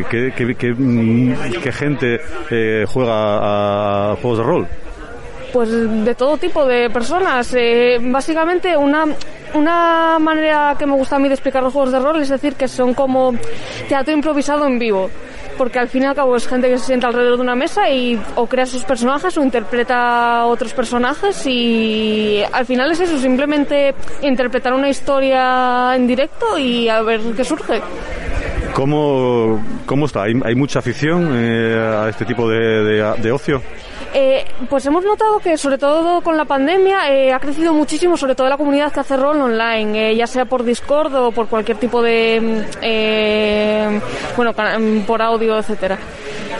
eh, 0.00 0.04
que, 0.10 0.32
que- 0.32 0.54
que, 0.54 0.72
mm, 0.76 1.52
que 1.62 1.72
gente 1.72 2.20
eh, 2.50 2.84
juega 2.88 4.12
a 4.12 4.16
juegos 4.16 4.38
de 4.38 4.44
rol. 4.44 4.66
Pues 5.52 5.70
de 5.70 6.14
todo 6.16 6.36
tipo 6.36 6.64
de 6.66 6.90
personas. 6.90 7.54
Eh, 7.56 7.98
básicamente 8.02 8.76
una, 8.76 9.04
una 9.54 10.18
manera 10.18 10.74
que 10.76 10.84
me 10.84 10.94
gusta 10.94 11.14
a 11.16 11.18
mí 11.20 11.28
de 11.28 11.34
explicar 11.34 11.62
los 11.62 11.72
juegos 11.72 11.92
de 11.92 12.00
rol 12.00 12.20
es 12.20 12.28
decir 12.28 12.54
que 12.54 12.66
son 12.66 12.92
como 12.92 13.32
teatro 13.88 14.12
improvisado 14.12 14.66
en 14.66 14.78
vivo. 14.80 15.08
Porque 15.56 15.78
al 15.78 15.88
fin 15.88 16.02
y 16.02 16.06
al 16.06 16.14
cabo 16.14 16.34
es 16.36 16.46
gente 16.48 16.68
que 16.68 16.78
se 16.78 16.86
sienta 16.86 17.06
alrededor 17.06 17.36
de 17.36 17.42
una 17.42 17.54
mesa 17.54 17.88
y 17.90 18.20
o 18.34 18.46
crea 18.46 18.66
sus 18.66 18.82
personajes 18.84 19.36
o 19.38 19.42
interpreta 19.42 20.44
otros 20.46 20.72
personajes 20.74 21.46
y 21.46 22.42
al 22.52 22.66
final 22.66 22.90
es 22.90 23.00
eso, 23.00 23.18
simplemente 23.18 23.94
interpretar 24.22 24.72
una 24.72 24.88
historia 24.88 25.94
en 25.94 26.06
directo 26.06 26.58
y 26.58 26.88
a 26.88 27.02
ver 27.02 27.20
qué 27.36 27.44
surge. 27.44 27.80
¿Cómo, 28.74 29.62
cómo 29.86 30.06
está? 30.06 30.24
¿Hay, 30.24 30.32
hay 30.44 30.54
mucha 30.56 30.80
afición 30.80 31.30
eh, 31.32 31.76
a 31.78 32.08
este 32.08 32.24
tipo 32.24 32.48
de, 32.48 32.58
de- 32.82 33.14
de 33.22 33.32
ocio? 33.32 33.62
Eh, 34.16 34.44
pues 34.70 34.86
hemos 34.86 35.04
notado 35.04 35.40
que 35.40 35.58
sobre 35.58 35.76
todo 35.76 36.20
con 36.20 36.36
la 36.36 36.44
pandemia 36.44 37.12
eh, 37.12 37.32
ha 37.32 37.40
crecido 37.40 37.74
muchísimo, 37.74 38.16
sobre 38.16 38.36
todo 38.36 38.48
la 38.48 38.56
comunidad 38.56 38.92
que 38.92 39.00
hace 39.00 39.16
rol 39.16 39.40
online, 39.40 40.10
eh, 40.10 40.14
ya 40.16 40.28
sea 40.28 40.44
por 40.44 40.62
Discord 40.62 41.12
o 41.16 41.32
por 41.32 41.48
cualquier 41.48 41.78
tipo 41.78 42.00
de, 42.00 42.40
mm, 42.40 42.78
eh, 42.80 44.00
bueno, 44.36 44.52
mm, 44.52 45.00
por 45.00 45.20
audio, 45.20 45.58
etcétera. 45.58 45.98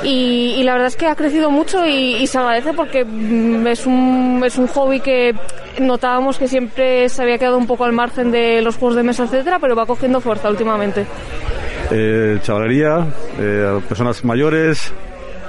Y, 0.02 0.64
la 0.64 0.72
verdad 0.72 0.88
es 0.88 0.96
que 0.96 1.06
ha 1.06 1.14
crecido 1.14 1.48
mucho 1.48 1.86
y, 1.86 2.26
se 2.26 2.38
agradece 2.38 2.72
porque 2.72 3.04
mm, 3.04 3.68
es 3.68 3.86
un, 3.86 4.42
es 4.44 4.58
un 4.58 4.66
hobby 4.66 4.98
que 4.98 5.32
notábamos 5.78 6.38
que 6.38 6.48
siempre 6.48 7.08
se 7.08 7.22
había 7.22 7.38
quedado 7.38 7.56
un 7.56 7.68
poco 7.68 7.84
al 7.84 7.92
margen 7.92 8.32
de 8.32 8.62
los 8.62 8.76
juegos 8.76 8.96
de 8.96 9.04
mesa, 9.04 9.24
etcétera, 9.24 9.60
pero 9.60 9.76
va 9.76 9.86
cogiendo 9.86 10.20
fuerza 10.20 10.50
últimamente. 10.50 11.06
Chavalería, 12.42 13.06
personas 13.88 14.24
mayores. 14.24 14.92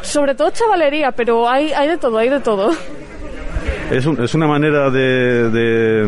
Sobre 0.06 0.36
todo 0.36 0.50
chavalería, 0.52 1.12
pero 1.12 1.50
hay, 1.50 1.72
hay 1.74 1.88
de 1.90 1.98
todo, 1.98 2.18
hay 2.18 2.30
de 2.30 2.40
todo. 2.40 2.72
¿Es, 3.92 4.06
un- 4.06 4.24
es 4.24 4.34
una 4.34 4.48
manera 4.48 4.90
de, 4.90 5.50
de, 5.50 6.08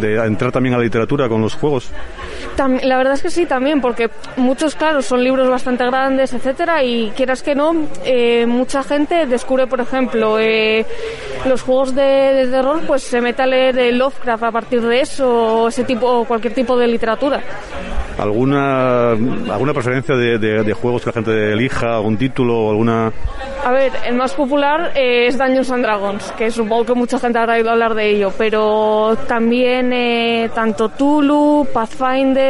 de 0.00 0.26
entrar 0.26 0.52
también 0.52 0.74
a 0.74 0.78
la 0.78 0.84
literatura 0.84 1.28
con 1.28 1.40
los 1.42 1.54
juegos? 1.54 1.90
La 2.58 2.96
verdad 2.96 3.14
es 3.14 3.22
que 3.22 3.30
sí, 3.30 3.46
también, 3.46 3.80
porque 3.80 4.08
muchos, 4.36 4.74
claro, 4.74 5.02
son 5.02 5.22
libros 5.22 5.48
bastante 5.48 5.84
grandes, 5.84 6.32
etcétera, 6.32 6.82
y 6.82 7.10
quieras 7.16 7.42
que 7.42 7.54
no, 7.54 7.74
eh, 8.04 8.46
mucha 8.46 8.82
gente 8.82 9.26
descubre, 9.26 9.66
por 9.66 9.80
ejemplo, 9.80 10.38
eh, 10.40 10.84
los 11.46 11.62
juegos 11.62 11.94
de, 11.94 12.02
de 12.02 12.46
terror, 12.48 12.80
pues 12.86 13.02
se 13.02 13.20
mete 13.20 13.42
a 13.42 13.46
leer 13.46 13.78
eh, 13.78 13.92
Lovecraft 13.92 14.42
a 14.44 14.50
partir 14.52 14.80
de 14.80 15.00
eso, 15.00 15.62
o 15.64 15.68
ese 15.68 15.84
tipo, 15.84 16.06
o 16.06 16.24
cualquier 16.24 16.54
tipo 16.54 16.76
de 16.76 16.86
literatura. 16.86 17.40
¿Alguna, 18.18 19.10
alguna 19.10 19.74
preferencia 19.74 20.16
de, 20.16 20.38
de- 20.38 20.62
de 20.62 20.72
juegos 20.72 21.02
que 21.02 21.08
la 21.10 21.12
gente 21.12 21.52
elija, 21.52 21.96
algún 21.96 22.16
título 22.16 22.58
o 22.58 22.70
alguna...? 22.70 23.12
A 23.62 23.72
ver, 23.72 23.92
el 24.06 24.14
más 24.14 24.32
popular 24.32 24.92
eh, 24.94 25.26
es 25.26 25.36
Dungeons 25.36 25.70
and 25.72 25.82
Dragons, 25.84 26.32
que 26.32 26.50
supongo 26.50 26.86
que 26.86 26.94
mucha 26.94 27.18
gente 27.18 27.38
habrá 27.38 27.54
oído 27.54 27.70
hablar 27.70 27.94
de 27.94 28.10
ello, 28.10 28.32
pero 28.38 29.16
también 29.26 29.92
eh, 29.92 30.48
tanto 30.54 30.88
Tulu, 30.88 31.66
Pathfinder, 31.74 32.45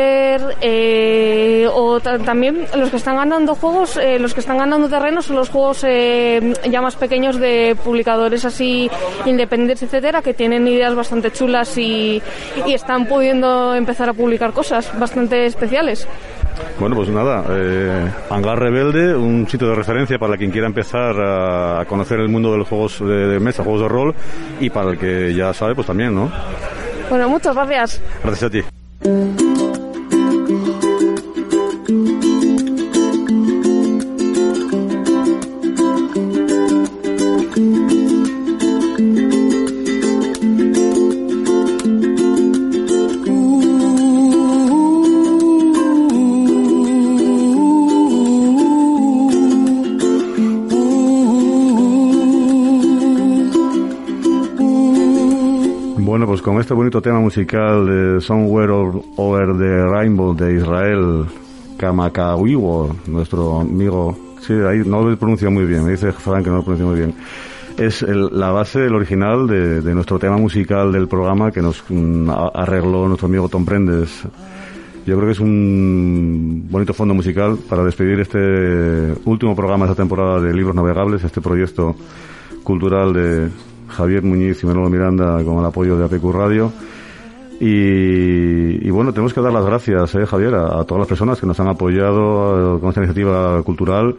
eh, 0.60 1.66
o 1.72 2.00
ta- 2.00 2.18
también 2.18 2.66
los 2.76 2.90
que 2.90 2.96
están 2.96 3.16
ganando 3.16 3.54
juegos, 3.54 3.96
eh, 3.96 4.18
los 4.18 4.34
que 4.34 4.40
están 4.40 4.58
ganando 4.58 4.88
terreno 4.88 5.22
son 5.22 5.36
los 5.36 5.48
juegos 5.48 5.84
eh, 5.86 6.54
ya 6.70 6.80
más 6.80 6.96
pequeños 6.96 7.38
de 7.38 7.76
publicadores 7.84 8.44
así 8.44 8.90
independientes, 9.24 9.82
etcétera, 9.82 10.22
que 10.22 10.34
tienen 10.34 10.66
ideas 10.68 10.94
bastante 10.94 11.30
chulas 11.30 11.76
y, 11.78 12.22
y 12.66 12.72
están 12.74 13.06
pudiendo 13.06 13.74
empezar 13.74 14.08
a 14.08 14.12
publicar 14.12 14.52
cosas 14.52 14.90
bastante 14.98 15.46
especiales. 15.46 16.06
Bueno, 16.80 16.96
pues 16.96 17.10
nada, 17.10 17.44
eh, 17.50 18.10
Hangar 18.30 18.58
Rebelde, 18.58 19.14
un 19.14 19.46
sitio 19.46 19.68
de 19.68 19.74
referencia 19.74 20.18
para 20.18 20.36
quien 20.38 20.50
quiera 20.50 20.66
empezar 20.66 21.14
a, 21.20 21.84
conocer 21.86 22.18
el 22.20 22.28
mundo 22.30 22.50
de 22.52 22.58
los 22.58 22.68
juegos 22.68 22.98
de 23.00 23.38
mesa, 23.40 23.62
juegos 23.62 23.82
de 23.82 23.88
rol, 23.88 24.14
y 24.58 24.70
para 24.70 24.92
el 24.92 24.98
que 24.98 25.34
ya 25.34 25.52
sabe, 25.52 25.74
pues 25.74 25.86
también, 25.86 26.14
¿no? 26.14 26.30
Bueno, 27.10 27.28
muchas 27.28 27.54
gracias. 27.54 28.00
Gracias 28.24 28.42
a 28.42 28.50
ti. 28.50 29.65
Con 56.46 56.60
este 56.60 56.74
bonito 56.74 57.02
tema 57.02 57.18
musical 57.18 57.84
de 57.86 58.20
Somewhere 58.20 58.70
Over- 58.72 59.58
the 59.58 59.84
Rainbow 59.90 60.32
de 60.32 60.54
Israel 60.54 61.24
Kamakawiwo, 61.76 62.94
nuestro 63.08 63.62
amigo, 63.62 64.16
sí, 64.46 64.52
ahí 64.52 64.82
no 64.86 65.02
lo 65.02 65.16
pronuncia 65.18 65.50
muy 65.50 65.64
bien, 65.64 65.84
me 65.84 65.90
dice 65.90 66.12
Frank 66.12 66.44
que 66.44 66.50
no 66.50 66.58
lo 66.58 66.62
pronuncia 66.62 66.86
muy 66.86 66.96
bien. 66.98 67.14
Es 67.76 68.00
el- 68.02 68.28
la 68.30 68.52
base, 68.52 68.86
el 68.86 68.94
original 68.94 69.48
de, 69.48 69.92
nuestro 69.92 70.20
tema 70.20 70.36
musical 70.36 70.92
del 70.92 71.08
programa 71.08 71.50
que 71.50 71.60
nos 71.60 71.82
mm, 71.88 72.30
arregló 72.54 73.08
nuestro 73.08 73.26
amigo 73.26 73.48
Tom 73.48 73.64
Prendes. 73.64 74.22
Yo 75.04 75.16
creo 75.16 75.26
que 75.26 75.32
es 75.32 75.40
un 75.40 76.68
bonito 76.70 76.94
fondo 76.94 77.12
musical 77.12 77.58
para 77.68 77.82
despedir 77.82 78.20
este 78.20 79.14
último 79.24 79.56
programa 79.56 79.86
de 79.86 79.90
esta 79.90 80.00
temporada 80.04 80.40
de 80.40 80.54
Libros 80.54 80.76
Navegables, 80.76 81.24
este 81.24 81.40
proyecto 81.40 81.96
cultural 82.62 83.12
de 83.12 83.48
Javier 83.88 84.22
Muñiz 84.22 84.62
y 84.62 84.66
Manolo 84.66 84.90
Miranda 84.90 85.42
con 85.44 85.58
el 85.58 85.64
apoyo 85.64 85.96
de 85.96 86.04
APQ 86.04 86.32
Radio. 86.32 86.72
Y, 87.58 88.90
bueno, 88.90 89.12
tenemos 89.12 89.32
que 89.32 89.40
dar 89.40 89.52
las 89.52 89.64
gracias, 89.64 90.14
eh, 90.14 90.26
Javier, 90.26 90.54
a, 90.54 90.84
todas 90.84 91.00
las 91.00 91.08
personas 91.08 91.40
que 91.40 91.46
nos 91.46 91.58
han 91.58 91.68
apoyado 91.68 92.76
eh, 92.76 92.80
con 92.80 92.90
esta 92.90 93.00
iniciativa 93.00 93.62
cultural, 93.62 94.14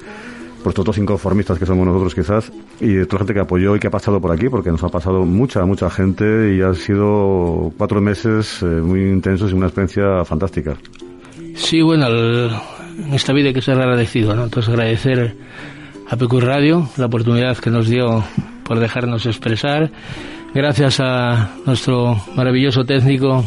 por 0.63 0.71
estos 0.71 0.85
dos 0.85 0.97
inconformistas 0.97 1.59
que 1.59 1.65
somos 1.65 1.85
nosotros 1.85 2.15
quizás, 2.15 2.51
y 2.79 3.05
toda 3.05 3.13
la 3.13 3.19
gente 3.19 3.33
que 3.35 3.39
apoyó 3.41 3.75
y 3.75 3.79
que 3.79 3.87
ha 3.87 3.91
pasado 3.91 4.19
por 4.19 4.31
aquí, 4.31 4.49
porque 4.49 4.71
nos 4.71 4.83
ha 4.83 4.89
pasado 4.89 5.23
mucha, 5.23 5.65
mucha 5.65 5.89
gente 5.91 6.55
y 6.55 6.61
han 6.61 6.73
sido 6.73 7.71
cuatro 7.77 8.01
meses 8.01 8.63
eh, 8.63 8.65
muy 8.65 9.01
intensos 9.01 9.51
y 9.51 9.53
una 9.53 9.67
experiencia 9.67 10.25
fantástica. 10.25 10.75
Sí, 11.53 11.81
bueno, 11.81 12.07
en 12.07 13.13
esta 13.13 13.33
vida 13.33 13.49
hay 13.49 13.53
que 13.53 13.61
ser 13.61 13.79
agradecido, 13.79 14.35
¿no? 14.35 14.45
Entonces 14.45 14.69
agradecer 14.69 15.35
a 16.09 16.15
PQ 16.15 16.39
Radio 16.39 16.89
la 16.97 17.05
oportunidad 17.05 17.57
que 17.57 17.69
nos 17.69 17.87
dio 17.87 18.23
por 18.67 18.79
dejarnos 18.79 19.25
expresar. 19.25 19.89
Gracias 20.53 20.99
a 20.99 21.51
nuestro 21.65 22.21
maravilloso 22.35 22.83
técnico 22.83 23.45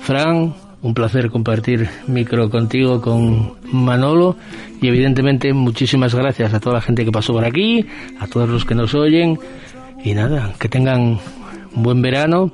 Fran, 0.00 0.54
un 0.82 0.94
placer 0.94 1.30
compartir 1.30 1.88
micro 2.06 2.50
contigo, 2.50 3.00
con 3.00 3.54
Manolo. 3.72 4.36
Y 4.80 4.88
evidentemente 4.88 5.52
muchísimas 5.52 6.14
gracias 6.14 6.52
a 6.52 6.60
toda 6.60 6.76
la 6.76 6.80
gente 6.82 7.04
que 7.04 7.12
pasó 7.12 7.32
por 7.32 7.44
aquí, 7.44 7.86
a 8.18 8.26
todos 8.26 8.48
los 8.48 8.64
que 8.64 8.74
nos 8.74 8.94
oyen. 8.94 9.38
Y 10.04 10.14
nada, 10.14 10.52
que 10.58 10.68
tengan 10.68 11.18
un 11.74 11.82
buen 11.82 12.02
verano. 12.02 12.50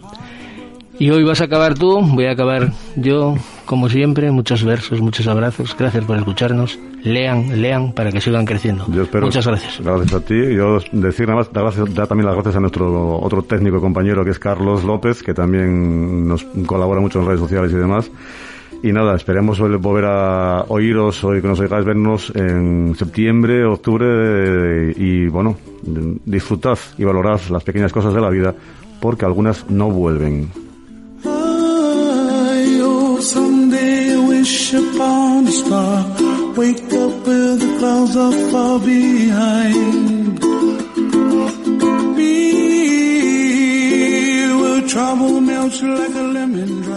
Y 0.99 1.11
hoy 1.11 1.25
vas 1.25 1.41
a 1.41 1.45
acabar 1.45 1.75
tú, 1.75 2.01
voy 2.03 2.27
a 2.27 2.33
acabar 2.33 2.73
yo, 2.97 3.37
como 3.69 3.89
siempre, 3.89 4.31
muchos 4.33 4.65
versos, 4.65 5.01
muchos 5.01 5.27
abrazos. 5.29 5.77
Gracias 5.79 6.05
por 6.05 6.17
escucharnos. 6.17 6.79
Lean, 7.05 7.61
lean 7.63 7.93
para 7.93 8.11
que 8.11 8.21
sigan 8.21 8.45
creciendo. 8.45 8.85
Yo 8.93 9.03
espero- 9.03 9.27
Muchas 9.27 9.47
gracias. 9.47 9.79
Gracias 9.81 10.13
a 10.15 10.21
ti. 10.25 10.35
Yo 10.55 10.79
decir 10.91 11.27
nada 11.29 11.39
más, 11.41 11.53
dar, 11.53 11.65
gracias- 11.65 11.95
dar 11.95 12.07
también 12.09 12.27
las 12.27 12.35
gracias 12.35 12.57
a 12.57 12.61
nuestro 12.61 13.19
otro 13.21 13.43
técnico 13.43 13.81
compañero 13.81 14.25
que 14.25 14.31
es 14.31 14.39
Carlos 14.39 14.83
López, 14.85 15.23
que 15.23 15.35
también 15.35 16.27
nos 16.27 16.45
colabora 16.67 17.01
mucho 17.01 17.21
en 17.21 17.27
redes 17.27 17.41
sociales 17.41 17.71
y 17.73 17.77
demás. 17.77 18.11
Y 18.83 18.93
nada, 18.93 19.15
esperemos 19.17 19.61
vol- 19.61 19.79
volver 19.81 20.05
a 20.07 20.65
oíros 20.69 21.23
o 21.25 21.31
que 21.33 21.43
nos 21.43 21.61
oigáis 21.61 21.85
vernos 21.85 22.33
en 22.35 22.95
septiembre, 22.97 23.65
octubre 23.65 24.07
eh, 24.09 24.95
y 24.97 25.27
bueno, 25.29 25.57
disfrutad 26.25 26.79
y 26.97 27.05
valorad 27.05 27.41
las 27.51 27.65
pequeñas 27.65 27.93
cosas 27.93 28.15
de 28.15 28.21
la 28.21 28.31
vida 28.31 28.55
porque 29.01 29.25
algunas 29.25 29.69
no 29.71 29.91
vuelven. 29.91 30.49
Wish 34.73 34.95
upon 34.95 35.47
a 35.47 35.51
star. 35.51 36.05
Wake 36.57 36.93
up 36.93 37.27
where 37.27 37.57
the 37.57 37.77
clouds 37.79 38.17
are 38.17 38.33
far 38.51 38.79
behind. 38.81 40.41
Me, 42.17 42.35
where 44.61 44.89
trouble 44.89 45.41
melts 45.41 45.83
like 45.83 46.15
a 46.15 46.23
lemon. 46.37 46.88